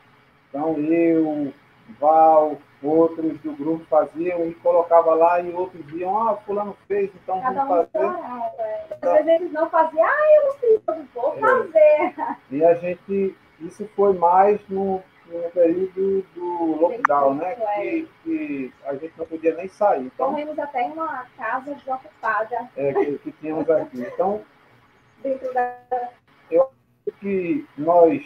Então, 0.49 0.77
eu, 0.79 1.53
Val, 2.01 2.57
outros 2.83 3.39
do 3.41 3.53
grupo 3.53 3.85
faziam 3.87 4.47
e 4.47 4.55
colocava 4.55 5.15
lá 5.15 5.41
e 5.41 5.53
outros 5.53 5.85
iam, 5.93 6.29
ah, 6.29 6.37
fulano 6.47 6.77
fez, 6.89 7.11
então 7.23 7.41
Cada 7.41 7.65
vamos 7.65 7.87
fazer. 7.93 8.07
parava. 8.07 8.53
Às 9.03 9.25
vezes 9.25 9.41
eles 9.41 9.53
não 9.53 9.71
faziam, 9.71 10.05
ah, 10.05 10.37
eu 10.37 10.45
não 10.45 10.53
sei, 10.59 10.77
eu 10.87 11.07
vou 11.15 11.35
É. 11.37 11.41
fazer. 11.41 12.37
E 12.51 12.65
a 12.65 12.75
gente, 12.75 13.37
isso 13.61 13.89
foi 13.95 14.15
mais 14.15 14.61
no, 14.69 15.03
no 15.27 15.51
período 15.53 16.23
do 16.35 16.77
lockdown, 16.81 17.35
né? 17.35 17.55
Que, 17.55 18.09
que 18.25 18.75
a 18.85 18.95
gente 18.95 19.13
não 19.17 19.27
podia 19.27 19.55
nem 19.55 19.69
sair. 19.69 20.07
Então, 20.07 20.31
Corremos 20.31 20.59
até 20.59 20.83
em 20.83 20.93
uma 20.93 21.25
casa 21.37 21.75
desocupada 21.75 22.69
é, 22.77 22.93
que, 22.93 23.19
que 23.19 23.33
tínhamos 23.33 23.69
aqui. 23.71 24.01
Então, 24.13 24.43
dentro 25.23 25.53
da. 25.55 25.77
Que 27.13 27.65
nós 27.77 28.25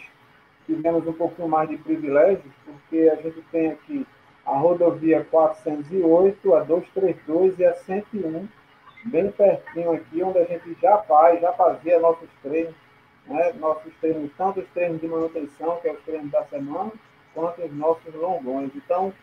tivemos 0.65 1.07
um 1.07 1.13
pouquinho 1.13 1.47
mais 1.47 1.69
de 1.69 1.77
privilégios, 1.77 2.53
porque 2.65 3.09
a 3.09 3.15
gente 3.15 3.41
tem 3.51 3.71
aqui 3.71 4.05
a 4.45 4.57
rodovia 4.57 5.25
408, 5.29 6.55
a 6.55 6.63
232 6.63 7.59
e 7.59 7.65
a 7.65 7.73
101, 7.73 8.47
bem 9.05 9.31
pertinho 9.31 9.93
aqui, 9.93 10.23
onde 10.23 10.39
a 10.39 10.45
gente 10.45 10.75
já 10.81 10.97
faz, 10.99 11.39
já 11.41 11.51
fazia 11.53 11.99
nossos 11.99 12.29
treinos, 12.41 12.73
né? 13.27 13.53
nossos 13.53 13.93
treinos, 13.99 14.31
tanto 14.37 14.59
os 14.59 14.69
treinos 14.69 14.99
de 14.99 15.07
manutenção, 15.07 15.77
que 15.77 15.87
é 15.87 15.93
os 15.93 16.01
treinos 16.03 16.31
da 16.31 16.43
semana, 16.45 16.91
quanto 17.33 17.61
os 17.61 17.73
nossos 17.73 18.13
longões. 18.13 18.71
Então, 18.75 19.13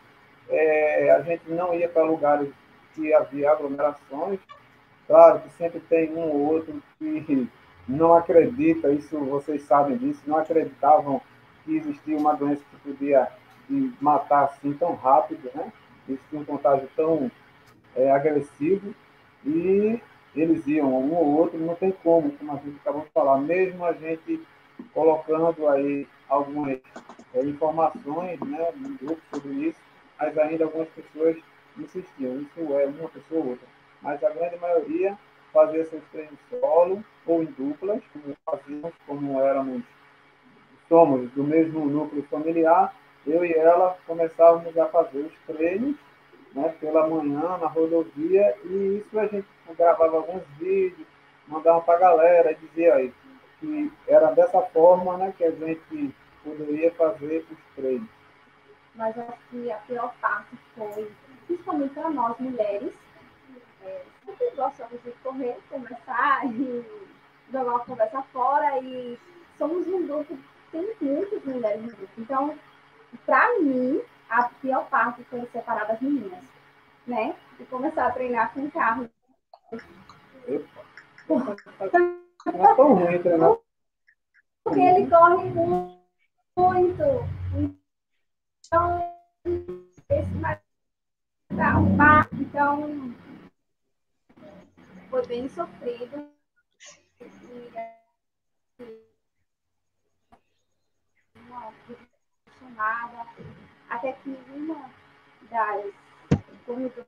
é, 0.49 1.11
a 1.11 1.23
gente 1.23 1.51
não 1.51 1.75
ia 1.75 1.89
para 1.89 2.05
lugares 2.05 2.49
que 2.95 3.13
havia 3.13 3.51
aglomerações, 3.51 4.41
claro 5.07 5.41
que 5.41 5.51
sempre 5.51 5.81
tem 5.81 6.11
um 6.15 6.21
ou 6.21 6.55
outro 6.55 6.83
que 6.99 7.49
não 7.89 8.13
acredita, 8.13 8.93
isso 8.93 9.19
vocês 9.19 9.63
sabem 9.63 9.97
disso, 9.97 10.21
não 10.27 10.37
acreditavam 10.37 11.23
que 11.65 11.77
existia 11.77 12.17
uma 12.17 12.35
doença 12.35 12.63
que 12.71 12.93
podia 12.93 13.29
matar 14.01 14.45
assim 14.45 14.73
tão 14.75 14.95
rápido, 14.95 15.51
né? 15.55 15.73
Existia 16.09 16.39
um 16.39 16.45
contágio 16.45 16.89
tão 16.95 17.31
é, 17.97 18.11
agressivo 18.11 18.95
e 19.45 20.01
eles 20.35 20.67
iam 20.67 20.89
um 20.89 21.15
ou 21.15 21.39
outro, 21.39 21.59
não 21.59 21.75
tem 21.75 21.91
como, 21.91 22.31
como 22.33 22.53
a 22.53 22.57
gente 22.57 22.77
acabou 22.81 23.03
de 23.03 23.11
falar, 23.11 23.39
mesmo 23.39 23.85
a 23.85 23.93
gente 23.93 24.41
colocando 24.93 25.67
aí 25.69 26.07
algumas 26.29 26.79
é, 27.35 27.43
informações, 27.43 28.39
né, 28.41 28.71
no 28.77 28.97
grupo 28.99 29.21
sobre 29.33 29.53
isso, 29.69 29.81
mas 30.19 30.37
ainda 30.39 30.65
algumas 30.65 30.89
pessoas 30.91 31.37
insistiam, 31.79 32.41
isso 32.41 32.73
é 32.75 32.87
uma 32.87 33.09
pessoa 33.09 33.41
ou 33.41 33.51
outra, 33.51 33.67
mas 34.03 34.23
a 34.23 34.31
grande 34.31 34.57
maioria 34.59 35.19
fazia 35.59 35.85
seus 35.87 36.05
treinos 36.13 36.39
solo 36.49 37.05
ou 37.27 37.43
em 37.43 37.47
duplas, 37.47 38.01
como 38.13 38.37
fazíamos, 38.47 38.93
como 39.07 39.41
éramos, 39.41 39.83
somos 40.89 41.29
do 41.33 41.43
mesmo 41.43 41.85
núcleo 41.87 42.23
familiar, 42.31 42.95
eu 43.27 43.45
e 43.45 43.53
ela 43.53 43.99
começávamos 44.07 44.79
a 44.79 44.87
fazer 44.87 45.19
os 45.19 45.33
treinos 45.47 45.97
né, 46.55 46.75
pela 46.81 47.09
manhã 47.09 47.59
na 47.59 47.67
rodovia 47.67 48.57
e 48.65 49.03
isso 49.05 49.19
a 49.19 49.27
gente 49.27 49.49
gravava 49.77 50.19
alguns 50.19 50.45
vídeos, 50.59 51.07
mandava 51.49 51.81
para 51.81 51.97
a 51.97 52.01
galera 52.01 52.55
dizia 52.55 52.95
aí 52.95 53.13
que 53.59 53.93
era 54.07 54.31
dessa 54.31 54.63
forma 54.63 55.17
né, 55.17 55.35
que 55.37 55.43
a 55.43 55.51
gente 55.51 56.15
poderia 56.45 56.93
fazer 56.93 57.45
os 57.51 57.59
treinos. 57.75 58.09
Mas 58.95 59.19
acho 59.19 59.39
que 59.51 59.71
a 59.73 59.77
pior 59.79 60.15
parte 60.21 60.57
foi, 60.77 61.11
principalmente 61.49 61.95
para 61.95 62.11
nós 62.11 62.39
mulheres, 62.39 62.93
é, 63.85 64.03
sempre 64.25 64.51
gostamos 64.57 65.03
de 65.03 65.11
correr, 65.23 65.57
conversar 65.71 66.45
e 66.47 66.85
jogar 67.53 67.71
uma 67.71 67.85
conversa 67.85 68.23
fora 68.33 68.79
e 68.81 69.19
somos 69.57 69.87
um 69.87 70.07
grupo, 70.07 70.37
tem 70.71 70.95
muitas 71.01 71.45
mulheres 71.45 71.83
no 71.83 71.91
grupo. 71.91 72.13
Então, 72.19 72.59
para 73.25 73.59
mim, 73.61 74.01
a 74.29 74.45
pior 74.45 74.89
parte 74.89 75.23
foi 75.25 75.47
separar 75.53 75.87
das 75.87 76.01
meninas, 76.01 76.45
né? 77.07 77.35
E 77.59 77.65
começar 77.65 78.07
a 78.07 78.11
treinar 78.13 78.53
com 78.53 78.71
carro. 78.71 79.09
Não 81.29 82.71
é 82.71 82.75
tão 82.75 82.95
ruim 82.95 83.23
treinar. 83.23 83.57
Porque 84.65 84.81
ele 84.81 85.09
corre 85.09 85.51
mu- 85.51 85.99
muito. 86.57 87.03
Então, 88.67 89.15
esse 90.11 90.35
bar, 90.35 92.29
então 92.33 93.15
foi 95.11 95.27
bem 95.27 95.49
sofrido. 95.49 96.29
Apaixonada, 102.47 103.27
até 103.89 104.13
que 104.13 104.39
uma 104.49 104.91
das 105.51 105.93
corredoras 106.67 107.07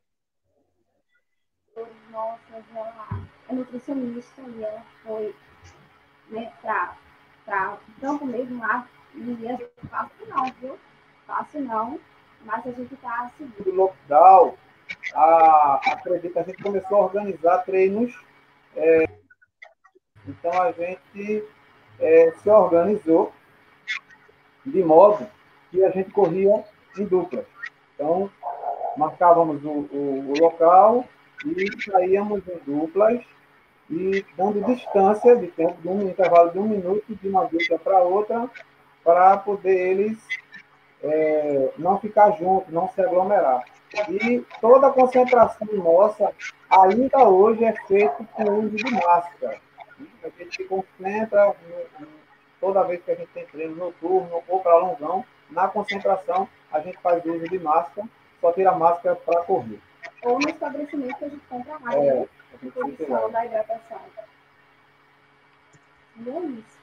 nossas, 2.11 2.65
ela 2.75 3.09
é 3.49 3.55
nutricionista 3.55 4.43
e 4.43 4.65
ela 4.65 4.85
foi 5.03 5.35
né, 6.29 6.53
para 6.63 6.97
o 7.75 8.01
campo 8.01 8.27
mesmo 8.27 8.61
lá. 8.61 8.89
E 9.15 9.21
gente 9.21 9.71
fácil 9.89 10.27
não, 10.29 10.45
viu? 10.61 10.79
Fácil 11.27 11.61
não, 11.63 12.01
mas 12.43 12.67
a 12.67 12.71
gente 12.71 12.95
está 12.95 13.29
seguindo. 13.37 13.65
do 13.65 13.75
lockdown, 13.75 14.57
a, 15.15 15.81
acredito, 15.93 16.39
a 16.39 16.43
gente 16.43 16.63
começou 16.63 16.99
a 16.99 17.05
organizar 17.05 17.59
treinos. 17.59 18.13
é, 18.77 19.05
então 20.27 20.63
a 20.63 20.73
gente 20.73 21.45
é, 21.99 22.33
se 22.33 22.49
organizou 22.49 23.33
de 24.65 24.83
modo 24.83 25.27
que 25.71 25.85
a 25.85 25.91
gente 25.91 26.11
corria 26.11 26.65
em 26.99 27.05
dupla. 27.05 27.45
Então, 27.95 28.31
marcávamos 28.97 29.65
o, 29.65 29.69
o, 29.69 30.33
o 30.33 30.41
local 30.41 31.05
e 31.45 31.83
saíamos 31.83 32.43
em 32.49 32.59
duplas 32.67 33.23
e 33.91 34.25
dando 34.37 34.65
distância 34.65 35.35
de 35.37 35.49
tempo, 35.49 35.81
de 35.81 35.89
um 35.89 36.09
intervalo 36.09 36.51
de 36.51 36.59
um 36.59 36.69
minuto 36.69 37.15
de 37.15 37.29
uma 37.29 37.45
dupla 37.45 37.79
para 37.79 37.99
outra, 38.01 38.49
para 39.03 39.37
poder 39.39 39.91
eles 39.91 40.19
é, 41.03 41.73
não 41.77 41.99
ficar 41.99 42.31
juntos, 42.33 42.73
não 42.73 42.89
se 42.89 43.01
aglomerar. 43.01 43.65
E 44.09 44.45
toda 44.61 44.87
a 44.87 44.93
concentração 44.93 45.67
nossa, 45.73 46.33
ainda 46.71 47.29
hoje, 47.29 47.65
é 47.65 47.73
feita 47.87 48.25
com 48.33 48.45
uso 48.45 48.77
de 48.77 48.91
máscara. 48.95 49.61
A 50.23 50.29
gente 50.39 50.57
se 50.57 50.65
concentra 50.65 51.55
toda 52.61 52.85
vez 52.85 53.03
que 53.03 53.11
a 53.11 53.15
gente 53.15 53.29
tem 53.29 53.47
treino 53.47 53.75
noturno 53.75 54.43
ou 54.47 54.61
para 54.61 54.77
longão, 54.77 55.25
na 55.51 55.67
concentração 55.67 56.49
a 56.71 56.81
gente 56.81 56.99
faz 56.99 57.25
uso 57.25 57.49
de 57.49 57.59
máscara, 57.59 58.07
só 58.41 58.53
tira 58.53 58.71
a 58.71 58.79
máscara 58.79 59.17
para 59.17 59.43
correr. 59.43 59.81
Ou 60.23 60.39
no 60.39 60.49
estabelecimento 60.49 61.17
que 61.17 61.25
a 61.25 61.29
gente 61.29 61.47
compra 61.49 61.79
mais, 61.81 61.97
É, 61.97 62.15
né? 62.15 62.29
a 62.55 62.65
gente 62.65 63.33
da 63.33 63.47
hidratação. 63.47 64.01
E 66.17 66.31
é 66.31 66.39
isso. 66.39 66.80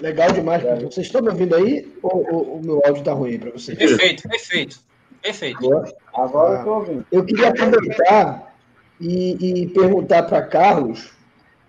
Legal 0.00 0.32
demais. 0.32 0.62
Vocês 0.82 1.06
estão 1.06 1.22
me 1.22 1.28
ouvindo 1.28 1.54
aí? 1.54 1.92
Ou, 2.02 2.26
ou 2.32 2.56
o 2.56 2.60
meu 2.62 2.76
áudio 2.84 3.00
está 3.00 3.12
ruim 3.12 3.38
para 3.38 3.50
vocês? 3.50 3.78
Perfeito, 3.78 4.28
perfeito. 4.28 4.78
Perfeito. 5.22 5.58
Agora? 5.58 5.94
Agora 6.14 6.52
eu 6.54 6.58
estou 6.58 6.74
ouvindo. 6.74 7.06
Eu 7.12 7.24
queria 7.24 7.48
aproveitar 7.48 8.54
e, 9.00 9.62
e 9.62 9.68
perguntar 9.68 10.24
para 10.24 10.42
Carlos 10.42 11.12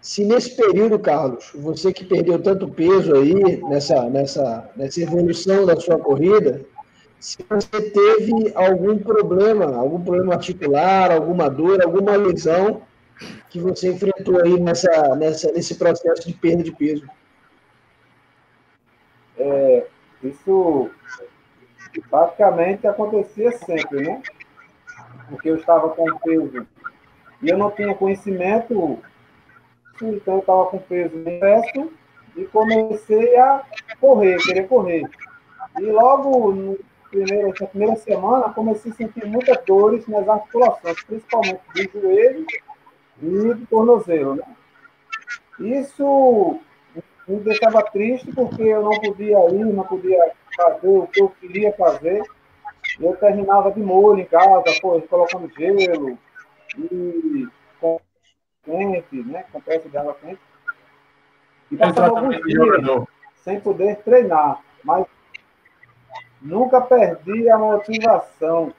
se 0.03 0.25
nesse 0.25 0.57
período, 0.57 0.99
Carlos, 0.99 1.51
você 1.55 1.93
que 1.93 2.03
perdeu 2.03 2.37
tanto 2.37 2.67
peso 2.67 3.15
aí 3.15 3.61
nessa, 3.69 4.09
nessa, 4.09 4.69
nessa 4.75 5.01
evolução 5.01 5.65
da 5.65 5.77
sua 5.77 5.97
corrida, 5.97 6.59
se 7.21 7.37
você 7.49 7.81
teve 7.89 8.51
algum 8.53 8.97
problema, 8.97 9.77
algum 9.77 10.01
problema 10.01 10.33
articular, 10.33 11.09
alguma 11.09 11.49
dor, 11.49 11.81
alguma 11.81 12.17
lesão 12.17 12.81
que 13.49 13.59
você 13.59 13.91
enfrentou 13.91 14.41
aí 14.41 14.59
nessa, 14.59 15.15
nessa, 15.15 15.51
nesse 15.51 15.75
processo 15.75 16.27
de 16.27 16.33
perda 16.33 16.63
de 16.63 16.71
peso? 16.71 17.07
É, 19.37 19.87
isso 20.23 20.89
praticamente 22.09 22.87
acontecia 22.87 23.51
sempre, 23.51 24.01
né? 24.01 24.21
Porque 25.29 25.49
eu 25.49 25.57
estava 25.57 25.89
com 25.89 26.17
peso 26.19 26.67
e 27.41 27.49
eu 27.49 27.57
não 27.57 27.71
tinha 27.71 27.93
conhecimento, 27.93 28.99
então 30.01 30.35
eu 30.35 30.39
estava 30.39 30.65
com 30.67 30.79
peso 30.79 31.15
excesso 31.27 31.91
e 32.35 32.45
comecei 32.45 33.37
a 33.37 33.63
correr, 33.99 34.37
querer 34.37 34.67
correr. 34.67 35.09
E 35.79 35.85
logo 35.85 36.51
no 36.53 36.79
primeiro, 37.09 37.53
na 37.59 37.67
primeira 37.67 37.95
semana 37.97 38.49
comecei 38.49 38.91
a 38.91 38.95
sentir 38.95 39.25
muitas 39.25 39.63
dores 39.65 40.07
nas 40.07 40.27
articulações, 40.27 41.03
principalmente 41.03 41.61
do 41.75 42.01
joelho 42.01 42.45
e 43.23 43.53
do 43.53 43.65
tornozelo. 43.67 44.35
Né? 44.35 44.43
Isso 45.59 46.59
me 47.27 47.39
deixava 47.39 47.81
triste 47.83 48.31
porque 48.33 48.63
eu 48.63 48.83
não 48.83 48.99
podia 48.99 49.49
ir, 49.49 49.65
não 49.65 49.83
podia 49.83 50.31
fazer 50.55 50.87
o 50.87 51.07
que 51.07 51.21
eu 51.21 51.29
queria 51.29 51.71
fazer. 51.73 52.21
Eu 52.99 53.15
terminava 53.15 53.71
de 53.71 53.79
molho 53.79 54.19
em 54.19 54.25
casa, 54.25 54.63
pô, 54.81 55.01
colocando 55.01 55.49
gelo 55.57 56.17
e 56.77 57.47
com 57.79 57.99
quente, 58.63 59.15
né? 59.23 59.45
Com 59.51 59.61
peça 59.61 59.89
de 59.89 59.97
água 59.97 60.15
quente. 60.21 60.39
E 61.71 61.77
passava 61.77 62.19
alguns 62.19 62.37
dias 62.41 63.07
sem 63.37 63.59
poder 63.59 63.97
treinar. 64.03 64.59
Mas 64.83 65.05
nunca 66.41 66.81
perdi 66.81 67.49
a 67.49 67.57
motivação. 67.57 68.73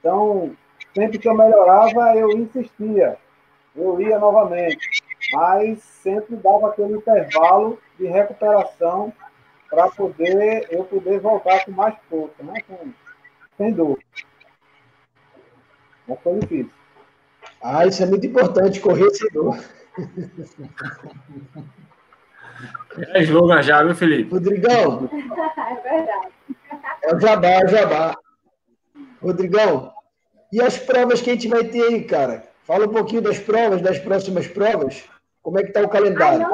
Então, 0.00 0.56
sempre 0.94 1.18
que 1.18 1.28
eu 1.28 1.34
melhorava, 1.34 2.16
eu 2.16 2.30
insistia. 2.32 3.18
Eu 3.74 4.00
ia 4.00 4.18
novamente. 4.18 4.88
Mas 5.32 5.80
sempre 5.82 6.36
dava 6.36 6.68
aquele 6.68 6.94
intervalo 6.94 7.78
de 7.98 8.06
recuperação 8.06 9.12
para 9.70 9.88
poder 9.88 10.66
eu 10.70 10.84
poder 10.84 11.20
voltar 11.20 11.64
com 11.64 11.70
mais 11.70 11.94
força, 12.10 12.42
né? 12.42 12.60
Com, 12.68 12.92
sem 13.56 13.72
dor. 13.72 13.98
Mas 16.06 16.20
foi 16.20 16.38
difícil. 16.40 16.72
Ah, 17.62 17.86
isso 17.86 18.02
é 18.02 18.06
muito 18.06 18.26
importante, 18.26 18.80
correr 18.80 19.10
sem 19.10 19.30
dor. 19.30 19.58
É 23.14 23.22
slogan 23.22 23.62
já, 23.62 23.82
viu, 23.82 23.94
Felipe? 23.94 24.30
Rodrigão. 24.30 25.08
É 25.56 25.74
verdade. 25.74 26.32
É 27.02 27.14
o 27.14 27.20
jabá, 27.20 27.48
é 27.48 27.64
o 27.64 27.68
jabá. 27.68 28.14
Rodrigão, 29.20 29.92
e 30.52 30.60
as 30.60 30.78
provas 30.78 31.20
que 31.20 31.30
a 31.30 31.32
gente 31.32 31.48
vai 31.48 31.64
ter 31.64 31.82
aí, 31.82 32.04
cara? 32.04 32.51
Fala 32.64 32.86
um 32.86 32.92
pouquinho 32.92 33.22
das 33.22 33.38
provas, 33.38 33.82
das 33.82 33.98
próximas 33.98 34.46
provas. 34.46 35.04
Como 35.42 35.58
é 35.58 35.62
que 35.62 35.68
está 35.68 35.82
o 35.82 35.88
calendário? 35.88 36.46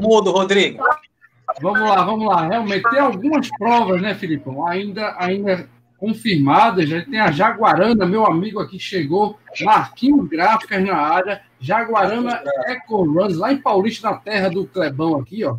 Mudo, 0.00 0.32
Rodrigo. 0.32 0.82
Vamos 1.60 1.80
lá, 1.80 2.04
vamos 2.04 2.26
lá. 2.26 2.46
Realmente, 2.46 2.88
tem 2.90 2.98
algumas 2.98 3.48
provas, 3.56 4.00
né, 4.00 4.14
Filipão? 4.14 4.66
Ainda, 4.66 5.14
ainda 5.18 5.68
confirmadas. 5.98 6.88
Já 6.88 7.04
tem 7.04 7.20
a 7.20 7.30
Jaguarana, 7.30 8.04
meu 8.04 8.26
amigo 8.26 8.58
aqui 8.58 8.78
chegou. 8.78 9.38
Marquinhos 9.60 10.28
Gráficas 10.28 10.84
na 10.84 10.96
área. 10.96 11.42
Jaguarana 11.60 12.42
Eco 12.66 13.04
Runs, 13.04 13.36
lá 13.36 13.52
em 13.52 13.58
Paulista, 13.58 14.10
na 14.10 14.16
terra 14.16 14.48
do 14.48 14.66
Clebão 14.66 15.14
aqui, 15.16 15.44
ó. 15.44 15.56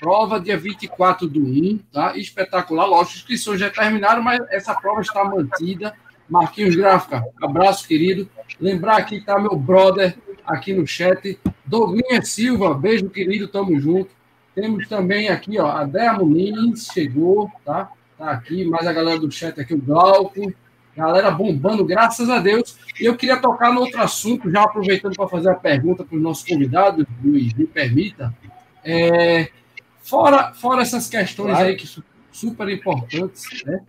Prova 0.00 0.40
dia 0.40 0.56
24 0.56 1.26
do 1.28 1.40
1, 1.40 1.80
tá? 1.92 2.16
Espetacular. 2.16 2.86
Lógico, 2.86 3.10
as 3.10 3.16
inscrições 3.16 3.60
já 3.60 3.70
terminaram, 3.70 4.22
mas 4.22 4.40
essa 4.50 4.74
prova 4.74 5.02
está 5.02 5.24
mantida. 5.24 5.94
Marquinhos 6.28 6.74
Gráfica, 6.74 7.24
abraço, 7.42 7.86
querido. 7.86 8.28
Lembrar 8.60 8.98
aqui 8.98 9.20
que 9.20 9.26
tá 9.26 9.38
meu 9.38 9.56
brother 9.56 10.16
aqui 10.44 10.72
no 10.72 10.86
chat. 10.86 11.38
Douglinha 11.64 12.22
Silva, 12.22 12.74
beijo, 12.74 13.08
querido, 13.10 13.48
tamo 13.48 13.78
junto. 13.78 14.10
Temos 14.54 14.86
também 14.88 15.28
aqui, 15.28 15.58
ó, 15.58 15.66
a 15.66 15.84
Dea 15.84 16.12
Muniz 16.12 16.88
chegou, 16.92 17.50
tá? 17.64 17.90
Tá 18.16 18.30
aqui, 18.30 18.64
mais 18.64 18.86
a 18.86 18.92
galera 18.92 19.18
do 19.18 19.30
chat 19.30 19.60
aqui, 19.60 19.74
o 19.74 19.80
Glauco. 19.80 20.52
Galera 20.96 21.28
bombando, 21.32 21.84
graças 21.84 22.30
a 22.30 22.38
Deus. 22.38 22.78
E 23.00 23.04
eu 23.04 23.16
queria 23.16 23.36
tocar 23.36 23.72
no 23.72 23.80
outro 23.80 24.00
assunto, 24.00 24.48
já 24.48 24.62
aproveitando 24.62 25.16
para 25.16 25.26
fazer 25.26 25.50
a 25.50 25.54
pergunta 25.54 26.04
para 26.04 26.16
os 26.16 26.22
nossos 26.22 26.48
convidados, 26.48 27.04
Luiz, 27.22 27.52
me 27.52 27.66
permita. 27.66 28.32
É, 28.84 29.50
fora, 30.02 30.52
fora 30.54 30.82
essas 30.82 31.08
questões 31.08 31.50
claro. 31.50 31.66
aí 31.66 31.74
que 31.74 31.86
são 31.86 32.04
super 32.30 32.68
importantes, 32.68 33.64
né? 33.64 33.80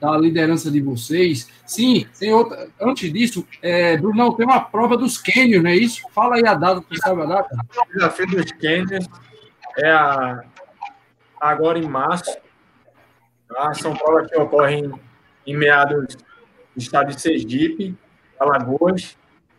Da 0.00 0.16
liderança 0.16 0.70
de 0.70 0.80
vocês. 0.80 1.48
Sim, 1.66 2.06
tem 2.18 2.32
outra. 2.32 2.68
Antes 2.80 3.12
disso, 3.12 3.46
é, 3.60 3.96
Brunão, 3.96 4.32
tem 4.32 4.46
uma 4.46 4.60
prova 4.60 4.96
dos 4.96 5.18
Cânions, 5.18 5.62
não 5.62 5.70
é 5.70 5.76
isso? 5.76 6.02
Fala 6.14 6.36
aí 6.36 6.46
a 6.46 6.54
data, 6.54 6.80
tu 6.80 6.96
sabe 6.98 7.22
a 7.22 7.26
data? 7.26 7.56
O 7.88 7.92
desafio 7.92 8.26
dos 8.28 8.52
Cânions 8.52 9.08
é 9.76 9.90
a, 9.90 10.44
agora 11.40 11.78
em 11.78 11.88
março. 11.88 12.36
Tá? 13.48 13.74
São 13.74 13.96
provas 13.96 14.30
que 14.30 14.38
ocorrem 14.38 14.92
em 15.46 15.56
meados 15.56 16.14
do 16.14 16.16
estado 16.76 17.14
de 17.14 17.20
Sergipe, 17.20 17.96
Alagoas. 18.38 19.16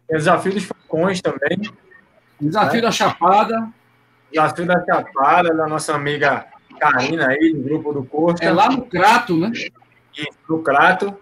Tem 0.07 0.15
o 0.15 0.19
desafio 0.19 0.53
dos 0.53 0.63
Falcões 0.63 1.21
também. 1.21 1.59
Desafio 2.39 2.75
né? 2.75 2.81
da 2.81 2.91
Chapada. 2.91 3.69
Desafio 4.31 4.65
da 4.65 4.85
Chapada, 4.85 5.53
da 5.53 5.67
nossa 5.67 5.95
amiga 5.95 6.45
Karina 6.79 7.27
aí, 7.27 7.53
do 7.53 7.61
grupo 7.61 7.91
do 7.91 8.03
Costa. 8.03 8.45
É 8.45 8.51
lá 8.51 8.69
no 8.69 8.83
Crato, 8.83 9.37
né? 9.37 9.51
No 10.47 10.61
Crato. 10.61 11.17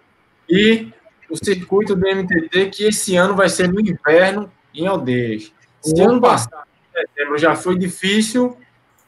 E 0.48 0.92
o 1.28 1.36
circuito 1.36 1.94
do 1.94 2.06
MTT, 2.06 2.70
que 2.70 2.84
esse 2.84 3.16
ano 3.16 3.34
vai 3.34 3.48
ser 3.48 3.68
no 3.68 3.80
inverno, 3.80 4.50
em 4.74 4.86
Aldeias. 4.86 5.52
Esse 5.84 6.00
ano 6.00 6.20
passado, 6.20 6.66
em 6.94 7.00
setembro, 7.00 7.38
já 7.38 7.54
foi 7.54 7.78
difícil, 7.78 8.56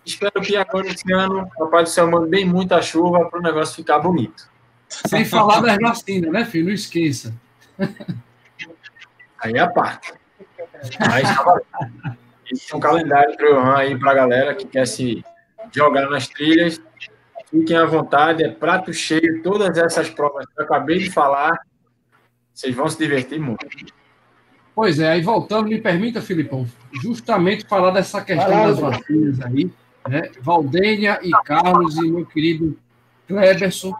Espero 0.04 0.40
que 0.40 0.56
agora 0.56 0.88
esse 0.88 1.12
ano 1.12 1.42
o 1.42 1.64
Papai 1.64 1.82
do 1.84 1.88
Céu 1.88 2.10
mande 2.10 2.28
bem 2.28 2.44
muita 2.44 2.80
chuva 2.80 3.28
para 3.28 3.38
o 3.38 3.42
negócio 3.42 3.76
ficar 3.76 3.98
bonito. 3.98 4.48
Sem 4.88 5.24
falar 5.24 5.60
das 5.60 5.76
vacinas, 5.76 6.32
né, 6.32 6.44
filho? 6.44 6.66
Não 6.66 6.72
esqueça. 6.72 7.34
Aí 9.38 9.52
é 9.54 9.60
a 9.60 9.68
parte. 9.68 10.12
Mas, 10.98 11.28
esse 12.50 12.72
é 12.72 12.76
um 12.76 12.80
calendário 12.80 13.36
para 13.36 13.78
aí 13.78 13.98
para 13.98 14.10
a 14.10 14.14
galera 14.14 14.54
que 14.54 14.66
quer 14.66 14.86
se 14.86 15.24
jogar 15.72 16.08
nas 16.08 16.26
trilhas. 16.28 16.80
Fiquem 17.50 17.76
à 17.76 17.84
vontade, 17.84 18.44
é 18.44 18.48
prato 18.48 18.92
cheio. 18.92 19.42
Todas 19.42 19.76
essas 19.76 20.08
provas 20.08 20.46
que 20.46 20.60
eu 20.60 20.64
acabei 20.64 20.98
de 20.98 21.10
falar, 21.10 21.58
vocês 22.54 22.74
vão 22.74 22.88
se 22.88 22.98
divertir 22.98 23.40
muito. 23.40 23.66
Pois 24.74 24.98
é, 24.98 25.10
aí 25.10 25.20
voltando, 25.20 25.68
me 25.68 25.80
permita, 25.80 26.22
Filipão, 26.22 26.66
justamente 27.02 27.66
falar 27.66 27.90
dessa 27.90 28.22
questão 28.22 28.48
das 28.48 28.78
vacinas 28.78 29.40
aí 29.40 29.70
né? 30.08 30.30
Valdênia 30.40 31.18
e 31.22 31.30
Carlos 31.44 31.96
e 31.96 32.10
meu 32.10 32.24
querido 32.24 32.76
Kleberson. 33.26 33.94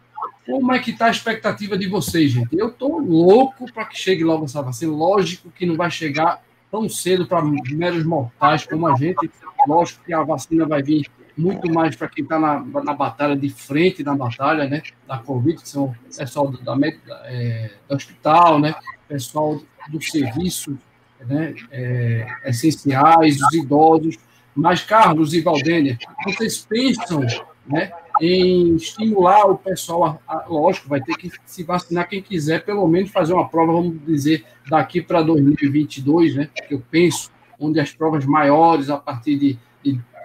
Como 0.47 0.73
é 0.73 0.79
que 0.79 0.91
está 0.91 1.07
a 1.07 1.11
expectativa 1.11 1.77
de 1.77 1.87
vocês, 1.87 2.33
gente? 2.33 2.59
Eu 2.59 2.69
estou 2.69 2.99
louco 2.99 3.71
para 3.73 3.85
que 3.85 3.97
chegue 3.97 4.25
logo 4.25 4.47
essa 4.47 4.63
vacina. 4.63 4.93
Lógico 4.93 5.51
que 5.51 5.67
não 5.67 5.77
vai 5.77 5.91
chegar 5.91 6.43
tão 6.71 6.89
cedo 6.89 7.27
para 7.27 7.43
meros 7.43 8.05
mortais 8.05 8.67
como 8.67 8.87
a 8.89 8.97
gente. 8.97 9.31
Lógico 9.67 10.05
que 10.05 10.13
a 10.13 10.23
vacina 10.23 10.67
vai 10.67 10.83
vir 10.83 11.09
muito 11.41 11.73
mais 11.73 11.97
para 11.97 12.09
quem 12.09 12.23
está 12.23 12.39
na, 12.39 12.61
na 12.61 12.95
batalha 12.95 13.37
de 13.37 13.49
frente 13.51 14.05
na 14.05 14.15
batalha, 14.15 14.69
né? 14.69 14.83
Da 15.07 15.19
Covid, 15.19 15.63
que 15.63 15.69
são 15.69 15.95
pessoal 16.17 16.51
da, 16.51 16.75
da, 16.75 16.89
é, 17.25 17.71
do 17.89 17.97
hospital, 17.97 18.59
né? 18.59 18.75
Pessoal 19.09 19.61
do 19.89 20.03
serviço, 20.03 20.79
né? 21.27 21.55
É, 21.71 22.27
essenciais, 22.45 23.41
os 23.41 23.55
idosos 23.55 24.17
mas, 24.55 24.83
Carlos 24.83 25.33
e 25.33 25.41
Valdênia, 25.41 25.99
vocês 26.25 26.59
pensam 26.59 27.21
né, 27.67 27.91
em 28.21 28.75
estimular 28.77 29.47
o 29.47 29.57
pessoal, 29.57 30.21
a, 30.27 30.35
a, 30.35 30.47
lógico, 30.49 30.89
vai 30.89 31.01
ter 31.01 31.15
que 31.17 31.31
se 31.47 31.63
vacinar 31.63 32.09
quem 32.09 32.21
quiser, 32.21 32.65
pelo 32.65 32.87
menos 32.87 33.11
fazer 33.11 33.33
uma 33.33 33.49
prova, 33.49 33.73
vamos 33.73 34.05
dizer, 34.05 34.45
daqui 34.69 35.01
para 35.01 35.23
2022, 35.23 36.35
né? 36.35 36.51
Que 36.69 36.75
eu 36.75 36.83
penso, 36.91 37.31
onde 37.59 37.79
as 37.79 37.93
provas 37.93 38.27
maiores, 38.27 38.91
a 38.91 38.97
partir 38.97 39.39
de 39.39 39.59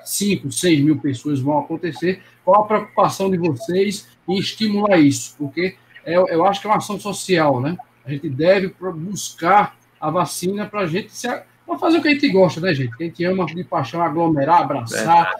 5, 0.05 0.51
6 0.51 0.81
mil 0.81 0.99
pessoas 0.99 1.39
vão 1.39 1.59
acontecer. 1.59 2.21
Qual 2.43 2.63
a 2.63 2.67
preocupação 2.67 3.29
de 3.29 3.37
vocês 3.37 4.07
em 4.27 4.37
estimular 4.37 4.97
isso? 4.97 5.35
Porque 5.37 5.75
é, 6.05 6.15
eu 6.15 6.45
acho 6.45 6.61
que 6.61 6.67
é 6.67 6.69
uma 6.69 6.77
ação 6.77 6.99
social, 6.99 7.59
né? 7.59 7.75
A 8.05 8.11
gente 8.11 8.29
deve 8.29 8.73
buscar 8.95 9.77
a 9.99 10.09
vacina 10.09 10.65
para 10.65 10.81
a 10.81 10.87
gente 10.87 11.11
se 11.11 11.27
Vamos 11.65 11.81
fazer 11.81 11.97
o 11.97 12.01
que 12.01 12.07
a 12.07 12.11
gente 12.11 12.29
gosta, 12.29 12.61
né, 12.61 12.73
gente? 12.73 12.95
Que 12.95 13.03
a 13.03 13.07
gente 13.07 13.23
ama 13.25 13.45
de 13.47 13.63
paixão 13.63 14.01
aglomerar, 14.01 14.61
abraçar, 14.61 15.31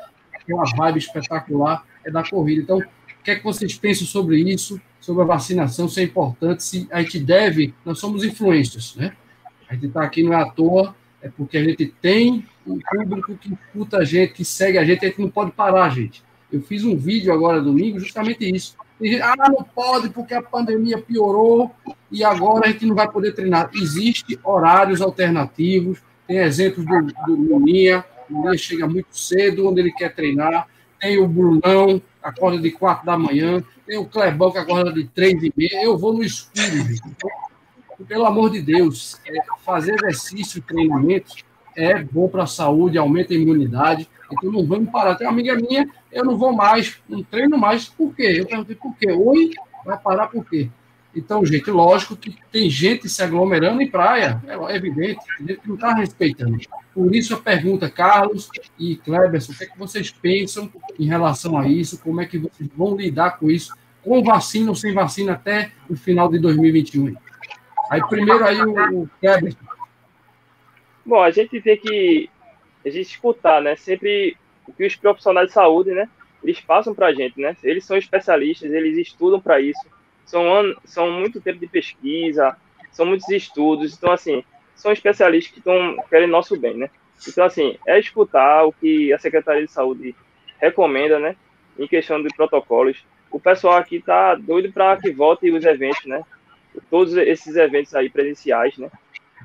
uma 0.53 0.66
vibe 0.76 0.99
espetacular 0.99 1.86
é 2.03 2.11
da 2.11 2.24
corrida. 2.24 2.61
Então, 2.61 2.78
o 2.80 3.24
que 3.24 3.32
é 3.32 3.36
que 3.36 3.43
vocês 3.43 3.76
pensam 3.76 4.05
sobre 4.05 4.38
isso, 4.38 4.80
sobre 4.99 5.24
a 5.24 5.26
vacinação, 5.26 5.88
se 5.88 6.01
é 6.01 6.03
importante, 6.03 6.63
se 6.63 6.88
a 6.91 7.01
gente 7.01 7.20
deve, 7.20 7.74
nós 7.84 7.99
somos 7.99 8.24
influências, 8.24 8.95
né? 8.95 9.13
A 9.70 9.74
gente 9.74 9.88
está 9.88 10.03
aqui 10.03 10.24
não 10.24 10.34
é 10.34 10.41
à 10.41 10.45
toa, 10.45 10.95
é 11.26 11.30
porque 11.36 11.57
a 11.57 11.63
gente 11.63 11.88
tem 11.99 12.45
um 12.67 12.80
público 12.80 13.36
que 13.36 13.51
escuta 13.51 13.97
a 13.97 14.03
gente, 14.03 14.34
que 14.34 14.45
segue 14.45 14.78
a 14.78 14.86
gente, 14.86 15.03
a 15.03 15.09
gente 15.09 15.19
não 15.19 15.30
pode 15.30 15.51
parar, 15.51 15.89
gente. 15.89 16.23
Eu 16.51 16.61
fiz 16.61 16.84
um 16.84 16.95
vídeo 16.95 17.34
agora 17.34 17.59
domingo, 17.59 17.99
justamente 17.99 18.47
isso. 18.47 18.76
Gente, 19.01 19.23
ah, 19.23 19.34
não 19.36 19.63
pode 19.63 20.09
porque 20.09 20.36
a 20.36 20.41
pandemia 20.41 21.01
piorou 21.01 21.71
e 22.11 22.23
agora 22.23 22.67
a 22.67 22.71
gente 22.71 22.86
não 22.86 22.93
vai 22.93 23.11
poder 23.11 23.32
treinar. 23.32 23.71
Existem 23.73 24.38
horários 24.43 25.01
alternativos, 25.01 25.97
Tem 26.28 26.38
exemplos 26.38 26.86
do, 26.86 27.01
do 27.26 27.55
Luninha, 27.55 28.05
o 28.30 28.36
Luninha 28.36 28.57
chega 28.59 28.88
muito 28.88 29.17
cedo, 29.17 29.67
onde 29.67 29.82
ele 29.82 29.91
quer 29.93 30.13
treinar. 30.13 30.67
Tem 30.99 31.17
o 31.17 31.28
Brunão, 31.28 31.99
acorda 32.21 32.59
de 32.59 32.69
quatro 32.69 33.03
da 33.03 33.17
manhã. 33.17 33.63
Tem 33.88 33.97
o 33.97 34.05
Clebão, 34.05 34.51
que 34.51 34.59
acorda 34.59 34.93
de 34.93 35.05
três 35.07 35.41
e 35.41 35.51
meia. 35.57 35.84
Eu 35.84 35.97
vou 35.97 36.13
no 36.13 36.23
escuro, 36.23 36.63
gente. 36.63 37.01
Então, 37.07 37.30
pelo 38.04 38.26
amor 38.26 38.50
de 38.50 38.62
Deus, 38.62 39.20
é, 39.26 39.34
fazer 39.64 39.93
exercício 39.93 40.60
e 40.60 40.62
treinamento 40.62 41.34
é 41.76 42.02
bom 42.04 42.28
para 42.28 42.43
a 42.43 42.48
saúde, 42.48 42.98
aumenta 42.98 43.34
a 43.34 43.38
imunidade. 43.38 44.10
Então 44.32 44.52
não 44.52 44.66
vamos 44.66 44.89
parar. 44.89 45.16
Tem 45.16 45.28
uma 45.28 45.34
amiga 45.34 45.56
minha, 45.56 45.88
eu 46.12 46.26
não 46.26 46.38
vou 46.38 46.54
mais, 46.54 46.98
não 47.08 47.22
treino 47.22 47.58
mais. 47.58 47.88
Por 47.88 48.16
quê? 48.16 48.38
Eu 48.38 48.46
perguntei 48.46 48.76
por 48.76 48.96
quê. 48.96 49.12
Oi, 49.12 49.52
vai 49.86 49.98
parar 49.98 50.28
por 50.28 50.43
quê? 50.46 50.70
Então, 51.16 51.46
gente, 51.46 51.72
lógico 51.72 52.16
que 52.16 52.36
tem 52.52 52.70
gente 52.70 53.08
se 53.08 53.24
aglomerando 53.24 53.82
em 53.82 53.89
praia, 53.89 54.43
é 54.46 54.76
evidente, 54.76 55.22
tem 55.38 55.48
gente 55.48 55.62
que 55.62 55.68
não 55.68 55.76
está 55.76 55.93
respeitando. 55.93 56.60
Por 56.93 57.16
isso 57.16 57.34
a 57.34 57.38
pergunta, 57.38 57.89
Carlos 57.89 58.50
e 58.78 58.98
Kleberson, 58.98 59.54
o 59.54 59.56
que, 59.56 59.64
é 59.64 59.68
que 59.68 59.80
vocês 59.80 60.12
pensam 60.12 60.70
em 61.00 61.06
relação 61.06 61.58
a 61.58 61.68
isso? 61.68 62.00
Como 62.00 62.20
é 62.20 62.26
que 62.26 62.38
vocês 62.38 62.70
vão 62.76 62.98
lidar 62.98 63.39
com 63.39 63.50
isso, 63.50 63.74
com 64.04 64.22
vacina 64.22 64.70
ou 64.70 64.76
sem 64.76 64.93
vacina, 64.93 65.34
até 65.34 65.72
o 65.89 65.96
final 65.96 66.30
de 66.30 66.38
2021? 66.38 67.16
Aí, 67.90 68.02
primeiro, 68.08 68.44
aí 68.44 68.62
o, 68.62 69.04
o. 69.04 69.10
Bom, 71.06 71.22
a 71.22 71.32
gente 71.32 71.62
tem 71.62 71.78
que 71.78 72.30
a 72.86 72.90
gente 72.90 73.10
escutar, 73.10 73.62
né? 73.62 73.76
Sempre 73.76 74.38
o 74.68 74.74
que 74.74 74.86
os 74.86 74.96
profissionais 74.96 75.48
de 75.48 75.54
saúde, 75.54 75.92
né? 75.92 76.10
Eles 76.44 76.60
passam 76.60 76.94
para 76.94 77.08
a 77.08 77.14
gente, 77.14 77.40
né? 77.40 77.56
Eles 77.64 77.86
são 77.86 77.98
especialistas, 77.98 78.72
eles 78.72 78.98
estudam 78.98 79.40
para 79.40 79.60
isso 79.60 79.86
são, 80.26 80.44
são 80.84 81.12
muito 81.12 81.40
tempo 81.40 81.60
de 81.60 81.68
pesquisa, 81.68 82.58
são 82.92 83.06
muitos 83.06 83.30
estudos, 83.30 83.96
então, 83.96 84.12
assim, 84.12 84.44
são 84.76 84.92
especialistas 84.92 85.54
que 85.54 85.60
estão 85.60 85.98
querendo 86.10 86.32
nosso 86.32 86.60
bem, 86.60 86.76
né? 86.76 86.90
Então, 87.28 87.46
assim, 87.46 87.78
é 87.88 88.00
escutar 88.00 88.66
o 88.66 88.74
que 88.74 89.14
a 89.14 89.20
Secretaria 89.20 89.66
de 89.66 89.72
Saúde 89.72 90.16
recomenda, 90.60 91.20
né? 91.20 91.36
Em 91.78 91.88
questão 91.88 92.22
de 92.22 92.30
protocolos. 92.36 93.06
O 93.32 93.40
pessoal 93.40 93.78
aqui 93.78 94.02
tá 94.02 94.36
doido 94.36 94.72
para 94.72 94.98
que 94.98 95.12
volte 95.12 95.50
os 95.52 95.64
eventos, 95.64 96.06
né? 96.06 96.24
Todos 96.89 97.15
esses 97.15 97.55
eventos 97.55 97.93
aí 97.95 98.09
presenciais, 98.09 98.78
né? 98.78 98.89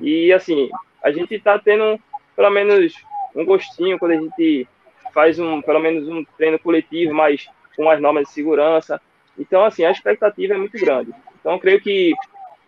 E, 0.01 0.33
assim, 0.33 0.69
a 1.03 1.11
gente 1.11 1.35
está 1.35 1.59
tendo 1.59 1.99
pelo 2.37 2.51
menos 2.51 2.95
um 3.35 3.45
gostinho 3.45 3.99
quando 3.99 4.13
a 4.13 4.21
gente 4.21 4.67
faz 5.13 5.39
um, 5.39 5.61
pelo 5.61 5.81
menos 5.81 6.09
um 6.09 6.25
treino 6.37 6.59
coletivo, 6.59 7.13
mas 7.13 7.49
com 7.77 7.89
as 7.89 8.01
normas 8.01 8.29
de 8.29 8.33
segurança. 8.33 9.01
Então, 9.39 9.65
assim, 9.65 9.85
a 9.85 9.91
expectativa 9.91 10.55
é 10.55 10.59
muito 10.59 10.79
grande. 10.79 11.13
Então, 11.41 11.59
creio 11.59 11.81
que 11.81 12.15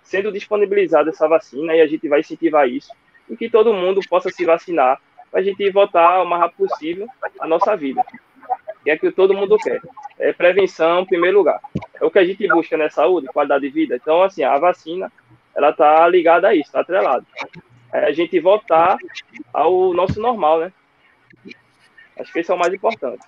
sendo 0.03 0.33
disponibilizada 0.33 1.11
essa 1.11 1.29
vacina, 1.29 1.75
e 1.75 1.81
a 1.81 1.87
gente 1.87 2.09
vai 2.09 2.21
incentivar 2.21 2.69
isso, 2.69 2.93
e 3.29 3.37
que 3.37 3.49
todo 3.49 3.73
mundo 3.73 4.01
possa 4.09 4.31
se 4.31 4.45
vacinar, 4.45 5.01
a 5.33 5.41
gente 5.41 5.71
voltar 5.71 6.23
o 6.23 6.27
mais 6.27 6.43
rápido 6.43 6.69
possível 6.69 7.07
à 7.41 7.47
nossa 7.47 7.75
vida. 7.77 8.05
Que 8.83 8.91
é 8.91 8.99
que 8.99 9.11
todo 9.11 9.35
mundo 9.35 9.57
quer. 9.59 9.81
É 10.19 10.33
prevenção 10.33 11.01
em 11.01 11.07
primeiro 11.07 11.39
lugar. 11.39 11.61
É 12.01 12.05
o 12.05 12.11
que 12.11 12.19
a 12.19 12.25
gente 12.25 12.47
busca, 12.49 12.77
né? 12.77 12.89
Saúde, 12.89 13.27
qualidade 13.29 13.63
de 13.63 13.71
vida. 13.71 13.97
Então, 13.97 14.23
assim, 14.23 14.43
a 14.43 14.59
vacina, 14.59 15.11
ela 15.55 15.71
está 15.71 16.07
ligada 16.09 16.49
a 16.49 16.55
isso, 16.55 16.67
está 16.67 16.81
atrelada. 16.81 17.25
É 17.93 18.07
a 18.07 18.13
gente 18.13 18.39
voltar 18.41 18.97
ao 19.53 19.93
nosso 19.93 20.21
normal, 20.21 20.61
né? 20.61 20.73
Acho 22.19 22.33
que 22.33 22.41
esse 22.41 22.51
é 22.51 22.55
o 22.55 22.59
mais 22.59 22.73
importante. 22.73 23.25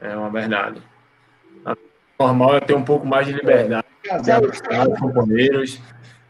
É 0.00 0.16
uma 0.16 0.30
verdade 0.30 0.82
normal 2.18 2.56
é 2.56 2.60
ter 2.60 2.74
um 2.74 2.82
pouco 2.82 3.06
mais 3.06 3.26
de 3.26 3.32
liberdade, 3.32 3.86
é. 4.04 4.98
companheiros, 4.98 5.80